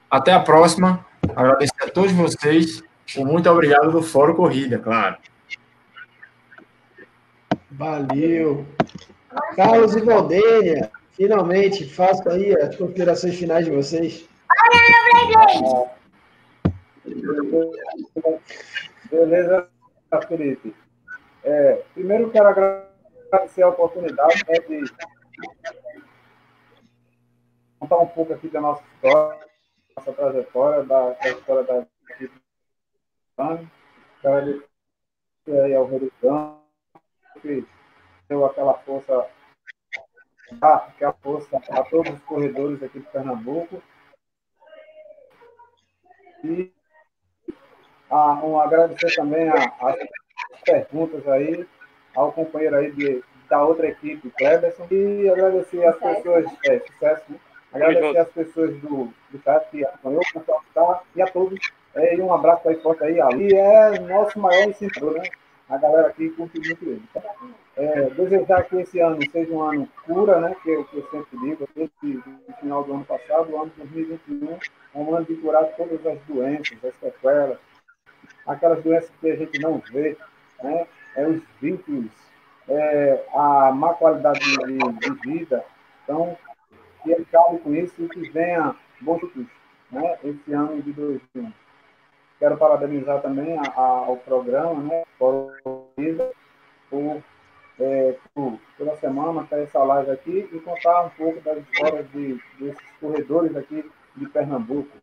Até 0.09 0.31
a 0.33 0.39
próxima. 0.39 1.05
Agradecer 1.35 1.83
a 1.83 1.89
todos 1.89 2.11
vocês. 2.11 2.83
Muito 3.17 3.49
obrigado 3.49 3.91
do 3.91 4.01
Fórum 4.01 4.35
Corrida, 4.35 4.77
claro. 4.77 5.17
Valeu. 7.71 8.65
Carlos 9.55 9.95
e 9.95 10.01
Valdênia, 10.01 10.91
finalmente, 11.13 11.89
faço 11.89 12.29
aí 12.29 12.55
as 12.55 12.75
considerações 12.75 13.35
finais 13.35 13.65
de 13.65 13.71
vocês. 13.71 14.29
Beleza, 19.09 19.69
Felipe. 20.27 20.75
É, 21.43 21.75
primeiro, 21.93 22.31
quero 22.31 22.47
agradecer 22.49 23.63
a 23.63 23.69
oportunidade 23.69 24.43
né, 24.47 24.59
de 24.59 24.93
contar 27.79 27.97
um 27.97 28.07
pouco 28.07 28.33
aqui 28.33 28.49
da 28.49 28.61
nossa 28.61 28.83
história, 28.83 29.39
nossa 29.95 30.13
trajetória, 30.13 30.83
da, 30.83 31.11
da 31.11 31.29
história 31.29 31.63
da 31.63 31.87
equipe. 32.09 32.41
Agradecer 33.37 34.65
ao 35.75 35.85
Redutão, 35.87 36.61
que 37.41 37.65
deu 38.27 38.45
aquela 38.45 38.73
força, 38.79 39.27
aquela 40.61 41.13
força 41.13 41.57
a 41.69 41.83
todos 41.83 42.13
os 42.13 42.23
corredores 42.23 42.83
aqui 42.83 42.99
de 42.99 43.05
Pernambuco. 43.07 43.81
E 46.43 46.71
a, 48.13 48.45
um, 48.45 48.59
agradecer 48.59 49.15
também 49.15 49.49
as 49.49 49.95
perguntas 50.63 51.27
aí 51.27 51.65
ao 52.15 52.31
companheiro 52.31 52.75
aí 52.75 52.91
de, 52.91 53.23
da 53.49 53.63
outra 53.63 53.87
equipe, 53.87 54.31
Cleberson, 54.37 54.85
e 54.91 55.29
agradecer 55.29 55.83
as 55.85 55.97
pessoas, 55.97 56.45
é, 56.65 56.79
sucesso, 56.79 57.23
né? 57.29 57.39
agradecer 57.73 58.17
as 58.19 58.29
pessoas 58.29 58.75
do, 58.81 59.11
do 59.31 59.41
chat 59.43 59.67
que 59.71 59.83
acompanhou, 59.83 60.21
tá, 60.75 61.01
e 61.15 61.21
a 61.21 61.27
todos, 61.27 61.59
é, 61.95 62.15
e 62.15 62.21
um 62.21 62.31
abraço 62.31 62.69
aí 62.69 62.75
forte 62.81 63.03
aí, 63.03 63.19
ali 63.19 63.55
é 63.55 63.99
nosso 63.99 64.39
maior 64.39 64.67
incentivador, 64.69 65.19
né? 65.19 65.29
A 65.69 65.77
galera 65.77 66.09
aqui 66.09 66.29
curte 66.29 66.59
muito 66.59 66.83
ele. 66.83 67.01
Tá? 67.13 67.21
É, 67.75 68.09
desejar 68.11 68.63
que 68.65 68.75
esse 68.75 68.99
ano 68.99 69.17
seja 69.31 69.51
um 69.51 69.61
ano 69.61 69.89
cura, 70.05 70.39
né? 70.39 70.55
Que, 70.61 70.69
eu, 70.69 70.83
que 70.83 70.97
eu 70.97 71.07
sempre 71.09 71.39
digo, 71.39 71.67
desde 71.73 72.17
o 72.47 72.53
final 72.59 72.83
do 72.83 72.93
ano 72.93 73.05
passado, 73.05 73.49
o 73.49 73.61
ano 73.61 73.71
de 73.71 73.83
2021, 73.83 74.53
é 74.53 74.59
um 74.93 75.15
ano 75.15 75.25
de 75.25 75.35
curar 75.35 75.65
todas 75.75 76.05
as 76.05 76.19
doenças, 76.27 76.77
as 76.83 76.95
sequelas, 76.95 77.57
aquelas 78.47 78.83
doenças 78.83 79.11
que 79.19 79.31
a 79.31 79.35
gente 79.35 79.59
não 79.59 79.81
vê, 79.91 80.17
né? 80.61 80.87
É 81.15 81.27
os 81.27 81.41
vínculos, 81.61 82.11
é, 82.67 83.23
a 83.33 83.71
má 83.71 83.93
qualidade 83.93 84.39
de, 84.39 84.77
de, 84.77 85.09
vida. 85.21 85.63
Então, 86.03 86.37
que 87.03 87.11
ele 87.11 87.25
acabe 87.31 87.59
com 87.59 87.75
isso 87.75 88.03
e 88.03 88.09
que 88.09 88.29
venha 88.31 88.75
bons 89.01 89.21
né? 89.91 90.17
Esse 90.23 90.53
ano 90.53 90.81
de 90.81 90.91
2021. 90.91 91.53
Quero 92.39 92.57
parabenizar 92.57 93.21
também 93.21 93.57
a, 93.57 93.61
a, 93.61 94.05
ao 94.05 94.17
programa, 94.17 94.81
né? 94.81 95.03
Por, 95.19 95.53
por, 96.89 97.23
é, 97.79 98.15
por 98.33 98.59
toda 98.77 98.95
semana 98.97 99.45
ter 99.49 99.61
essa 99.61 99.79
live 99.83 100.11
aqui 100.11 100.49
e 100.51 100.59
contar 100.59 101.03
um 101.03 101.09
pouco 101.11 101.39
das 101.41 101.57
histórias 101.59 102.09
de, 102.11 102.41
desses 102.59 102.81
corredores 102.99 103.55
aqui 103.55 103.89
de 104.15 104.27
Pernambuco. 104.27 105.02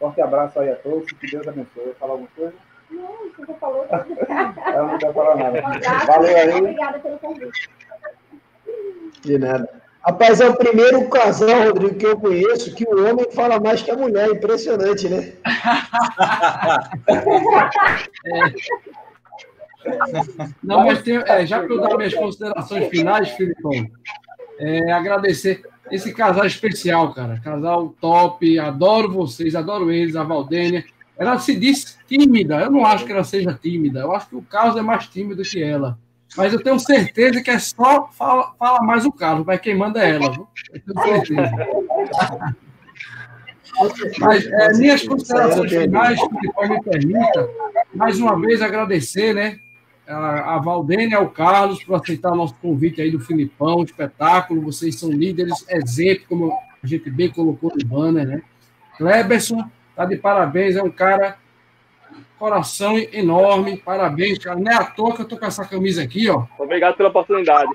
Forte 0.00 0.20
abraço 0.22 0.58
aí 0.58 0.70
a 0.70 0.76
todos, 0.76 1.12
que 1.12 1.30
Deus 1.30 1.46
abençoe. 1.46 1.94
Falar 2.00 2.12
alguma 2.12 2.30
coisa? 2.34 2.54
Não, 2.90 3.06
você 3.36 3.54
falou 3.54 3.86
Ela 3.86 4.86
não 4.88 4.98
quer 4.98 5.12
falar 5.12 5.36
nada. 5.36 5.62
Valeu 6.06 6.36
aí. 6.36 6.54
Obrigada 6.54 6.98
pelo 6.98 7.18
convite. 7.18 7.68
De 9.20 9.38
nada. 9.38 9.68
Rapaz, 10.00 10.40
é 10.40 10.48
o 10.48 10.56
primeiro 10.56 11.06
casal, 11.10 11.64
Rodrigo, 11.64 11.96
que 11.96 12.06
eu 12.06 12.18
conheço 12.18 12.74
que 12.74 12.84
o 12.84 13.06
homem 13.06 13.30
fala 13.32 13.60
mais 13.60 13.82
que 13.82 13.90
a 13.90 13.96
mulher. 13.96 14.30
Impressionante, 14.30 15.06
né? 15.10 15.34
é. 18.24 18.40
Não, 20.62 20.86
mas 20.86 21.02
tem, 21.02 21.22
é, 21.26 21.44
já 21.44 21.60
para 21.60 21.74
eu 21.74 21.80
dar 21.82 21.98
minhas 21.98 22.14
considerações 22.14 22.88
finais, 22.88 23.28
Filipão, 23.32 23.72
é, 24.58 24.90
agradecer 24.92 25.62
esse 25.90 26.12
casal 26.12 26.46
especial, 26.46 27.12
cara. 27.12 27.40
Casal 27.40 27.94
top, 28.00 28.58
adoro 28.58 29.10
vocês, 29.10 29.54
adoro 29.54 29.90
eles, 29.90 30.16
a 30.16 30.22
Valdênia. 30.22 30.84
Ela 31.18 31.38
se 31.38 31.54
diz 31.54 31.98
tímida, 32.08 32.60
eu 32.60 32.70
não 32.70 32.84
acho 32.84 33.04
que 33.04 33.12
ela 33.12 33.24
seja 33.24 33.58
tímida, 33.60 34.00
eu 34.00 34.12
acho 34.14 34.28
que 34.28 34.36
o 34.36 34.42
Carlos 34.42 34.76
é 34.76 34.82
mais 34.82 35.06
tímido 35.06 35.42
que 35.42 35.62
ela. 35.62 35.98
Mas 36.36 36.52
eu 36.52 36.62
tenho 36.62 36.78
certeza 36.78 37.42
que 37.42 37.50
é 37.50 37.58
só 37.58 38.08
fala, 38.12 38.54
fala 38.58 38.82
mais 38.82 39.04
o 39.04 39.12
Carlos, 39.12 39.44
mas 39.44 39.60
quem 39.60 39.74
manda 39.74 40.02
é 40.02 40.10
ela. 40.10 40.32
Eu 40.72 40.94
tenho 40.94 41.24
certeza. 41.26 41.50
Mas 44.20 44.46
é, 44.46 44.72
minhas 44.78 45.06
considerações 45.06 45.70
finais, 45.70 46.20
se 46.20 46.28
me 46.68 46.82
permita, 46.82 47.48
mais 47.94 48.18
uma 48.20 48.38
vez 48.40 48.62
agradecer, 48.62 49.34
né? 49.34 49.58
A, 50.10 50.56
a 50.56 50.58
Valdênia 50.58 51.18
ao 51.18 51.30
Carlos 51.30 51.82
por 51.84 51.94
aceitar 51.94 52.32
o 52.32 52.36
nosso 52.36 52.54
convite 52.56 53.00
aí 53.00 53.10
do 53.10 53.20
Filipão, 53.20 53.82
espetáculo. 53.82 54.62
Vocês 54.62 54.98
são 54.98 55.10
líderes, 55.10 55.64
exemplo, 55.68 56.24
como 56.28 56.52
a 56.82 56.86
gente 56.86 57.10
bem 57.10 57.30
colocou 57.30 57.72
no 57.74 57.84
banner, 57.86 58.26
né? 58.26 58.42
Kleberson, 58.96 59.64
tá 59.94 60.04
de 60.04 60.16
parabéns, 60.16 60.76
é 60.76 60.82
um 60.82 60.90
cara 60.90 61.38
coração 62.40 62.96
enorme, 63.12 63.76
parabéns, 63.76 64.38
cara. 64.38 64.58
Não 64.58 64.72
é 64.72 64.74
à 64.74 64.84
toa 64.84 65.14
que 65.14 65.20
eu 65.20 65.28
tô 65.28 65.36
com 65.36 65.44
essa 65.44 65.62
camisa 65.62 66.02
aqui, 66.02 66.30
ó. 66.30 66.46
Obrigado 66.58 66.96
pela 66.96 67.10
oportunidade. 67.10 67.70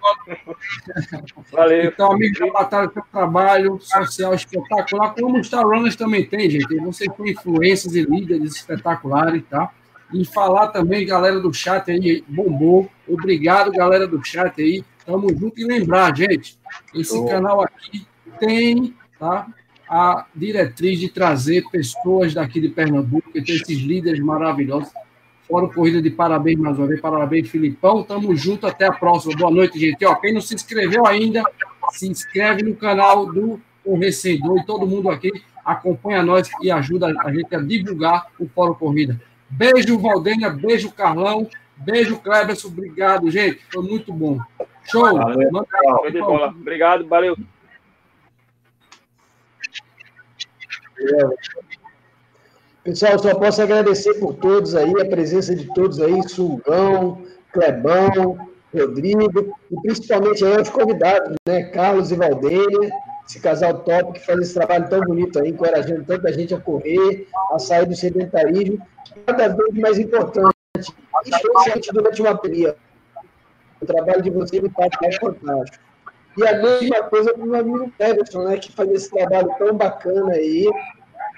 Valeu. 1.53 1.85
Então, 1.85 2.11
amigo 2.11 2.39
da 2.39 2.51
Batalha, 2.51 2.89
seu 2.91 3.03
trabalho 3.11 3.79
social 3.79 4.33
espetacular, 4.33 5.13
como 5.13 5.39
os 5.39 5.45
Star 5.45 5.63
Runners 5.63 5.95
também 5.95 6.25
tem, 6.25 6.49
gente. 6.49 6.75
Vocês 6.79 7.11
têm 7.15 7.31
influências 7.31 7.95
e 7.95 8.01
líderes 8.01 8.55
espetaculares, 8.55 9.43
tá? 9.47 9.71
E 10.13 10.23
falar 10.25 10.67
também, 10.67 11.05
galera 11.05 11.39
do 11.39 11.53
chat 11.53 11.89
aí, 11.91 12.23
bombou. 12.27 12.89
Obrigado, 13.07 13.71
galera 13.71 14.07
do 14.07 14.23
chat 14.23 14.61
aí. 14.61 14.83
Tamo 15.05 15.29
junto. 15.29 15.59
E 15.59 15.65
lembrar, 15.65 16.15
gente, 16.15 16.57
esse 16.93 17.17
oh. 17.17 17.25
canal 17.25 17.61
aqui 17.61 18.05
tem, 18.39 18.93
tá? 19.19 19.47
a 19.87 20.25
diretriz 20.35 20.99
de 20.99 21.09
trazer 21.09 21.63
pessoas 21.69 22.33
daqui 22.33 22.59
de 22.59 22.69
Pernambuco, 22.69 23.31
que 23.31 23.41
tem 23.41 23.55
esses 23.55 23.79
líderes 23.79 24.19
maravilhosos. 24.19 24.89
Fora 25.47 25.67
corrida 25.67 26.01
de 26.01 26.09
parabéns 26.09 26.57
mais 26.57 26.77
uma 26.77 26.87
vez, 26.87 26.99
parabéns, 26.99 27.49
Filipão. 27.49 28.03
Tamo 28.03 28.35
junto, 28.35 28.65
até 28.65 28.87
a 28.87 28.91
próxima. 28.91 29.35
Boa 29.37 29.51
noite, 29.51 29.79
gente. 29.79 30.03
Ó, 30.03 30.15
quem 30.15 30.33
não 30.33 30.41
se 30.41 30.55
inscreveu 30.55 31.05
ainda, 31.05 31.43
se 31.91 32.07
inscreve 32.07 32.63
no 32.63 32.75
canal 32.75 33.31
do 33.31 33.61
Correcedor 33.83 34.59
e 34.59 34.65
todo 34.65 34.87
mundo 34.87 35.09
aqui 35.09 35.31
acompanha 35.63 36.23
nós 36.23 36.49
e 36.61 36.71
ajuda 36.71 37.13
a 37.19 37.31
gente 37.31 37.55
a 37.55 37.59
divulgar 37.59 38.27
o 38.39 38.47
Fórum 38.47 38.73
Corrida. 38.73 39.21
Beijo, 39.49 39.99
Valdênia, 39.99 40.49
beijo, 40.49 40.91
Carlão, 40.91 41.49
beijo, 41.77 42.17
Cleberson. 42.17 42.67
Obrigado, 42.67 43.29
gente. 43.29 43.61
Foi 43.71 43.83
muito 43.83 44.11
bom. 44.11 44.39
Show. 44.83 45.15
Valeu. 45.15 45.49
Obrigado, 46.59 47.07
valeu. 47.07 47.37
Pessoal, 52.83 53.17
só 53.17 53.33
posso 53.35 53.61
agradecer 53.61 54.13
por 54.19 54.35
todos 54.35 54.75
aí, 54.75 54.91
a 55.01 55.05
presença 55.05 55.55
de 55.55 55.65
todos 55.73 55.99
aí, 55.99 56.21
Sulgão, 56.29 57.23
Clebão, 57.51 58.37
Rodrigo, 58.73 59.57
e 59.71 59.81
principalmente 59.81 60.45
aí 60.45 60.61
os 60.61 60.69
convidados, 60.69 61.35
né? 61.47 61.63
Carlos 61.63 62.11
e 62.11 62.15
Valdênia, 62.15 62.91
esse 63.27 63.39
casal 63.39 63.79
top 63.79 64.13
que 64.13 64.25
faz 64.25 64.39
esse 64.39 64.53
trabalho 64.53 64.87
tão 64.89 65.01
bonito 65.01 65.39
aí, 65.39 65.49
encorajando 65.49 66.03
tanta 66.03 66.31
gente 66.31 66.53
a 66.53 66.59
correr, 66.59 67.27
a 67.51 67.59
sair 67.59 67.85
do 67.85 67.95
sedentarismo, 67.95 68.79
cada 69.25 69.47
vez 69.47 69.73
mais 69.73 69.97
importante, 69.97 70.55
especialmente 71.25 71.91
durante 71.91 72.21
uma 72.21 72.37
pandemia. 72.37 72.75
O 73.81 73.85
trabalho 73.85 74.21
de 74.21 74.29
vocês 74.29 74.63
é 74.63 74.69
fantástico. 74.69 75.83
E 76.37 76.47
a 76.47 76.61
mesma 76.61 77.03
coisa 77.03 77.33
para 77.33 77.43
o 77.43 77.47
meu 77.47 77.59
amigo 77.59 77.93
Everson, 77.99 78.43
né, 78.43 78.57
que 78.57 78.71
faz 78.71 78.89
esse 78.91 79.09
trabalho 79.09 79.49
tão 79.57 79.75
bacana 79.75 80.33
aí, 80.33 80.69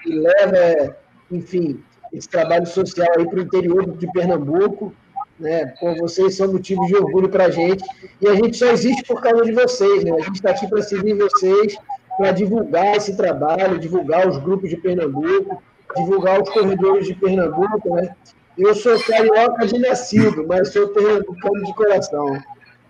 e 0.06 0.12
leva, 0.12 0.96
enfim, 1.30 1.82
esse 2.12 2.28
trabalho 2.28 2.66
social 2.66 3.08
aí 3.16 3.26
para 3.26 3.38
o 3.38 3.42
interior 3.42 3.96
de 3.96 4.12
Pernambuco. 4.12 4.94
Né? 5.38 5.66
Pô, 5.78 5.94
vocês 5.94 6.36
são 6.36 6.52
motivo 6.52 6.84
de 6.86 6.96
orgulho 6.96 7.28
para 7.28 7.46
a 7.46 7.50
gente. 7.50 7.84
E 8.20 8.28
a 8.28 8.34
gente 8.34 8.56
só 8.56 8.66
existe 8.66 9.04
por 9.04 9.20
causa 9.20 9.44
de 9.44 9.52
vocês. 9.52 10.04
Né? 10.04 10.12
A 10.12 10.20
gente 10.20 10.36
está 10.36 10.50
aqui 10.50 10.66
para 10.66 10.82
servir 10.82 11.14
vocês, 11.14 11.76
para 12.16 12.32
divulgar 12.32 12.96
esse 12.96 13.16
trabalho, 13.16 13.78
divulgar 13.78 14.28
os 14.28 14.38
grupos 14.38 14.68
de 14.68 14.76
Pernambuco, 14.76 15.62
divulgar 15.96 16.42
os 16.42 16.50
corredores 16.50 17.06
de 17.06 17.14
Pernambuco. 17.14 17.94
Né? 17.94 18.14
Eu 18.58 18.74
sou 18.74 19.00
carioca 19.04 19.66
de 19.66 19.78
nascido, 19.78 20.44
mas 20.46 20.72
sou 20.72 20.88
pernambucano 20.88 21.64
de 21.64 21.74
coração. 21.74 22.42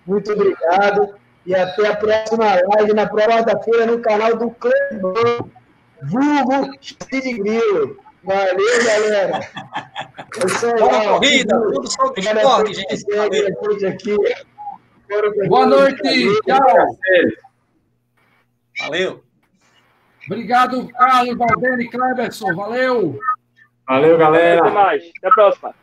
Muito 0.07 0.33
obrigado. 0.33 1.15
E 1.45 1.55
até 1.55 1.89
a 1.89 1.97
próxima 1.97 2.47
live, 2.75 2.95
na 2.95 3.07
quarta-feira, 3.07 3.85
no 3.85 4.01
canal 4.01 4.37
do 4.37 4.51
Clebão, 4.51 5.51
vulgo 6.03 6.70
de 6.81 7.33
Grilo. 7.35 7.99
Valeu, 8.23 8.85
galera. 8.85 9.40
É 10.40 10.47
isso 10.47 10.66
aí, 10.66 10.78
Boa 10.78 11.19
corrida, 11.19 11.61
tudo 11.61 11.90
sobre 11.90 12.20
esporte, 12.20 12.74
gente. 12.74 13.05
Boa 15.49 15.66
noite, 15.66 16.03
tchau. 16.45 16.99
Valeu. 18.81 19.24
Obrigado, 20.27 20.86
Carlos, 20.89 21.39
Valdene, 21.39 21.89
Cleberson. 21.89 22.55
Valeu. 22.55 23.19
Valeu, 23.89 24.19
galera. 24.19 24.61
Até 24.61 24.70
mais. 24.70 25.11
Até 25.16 25.28
a 25.28 25.31
próxima. 25.31 25.74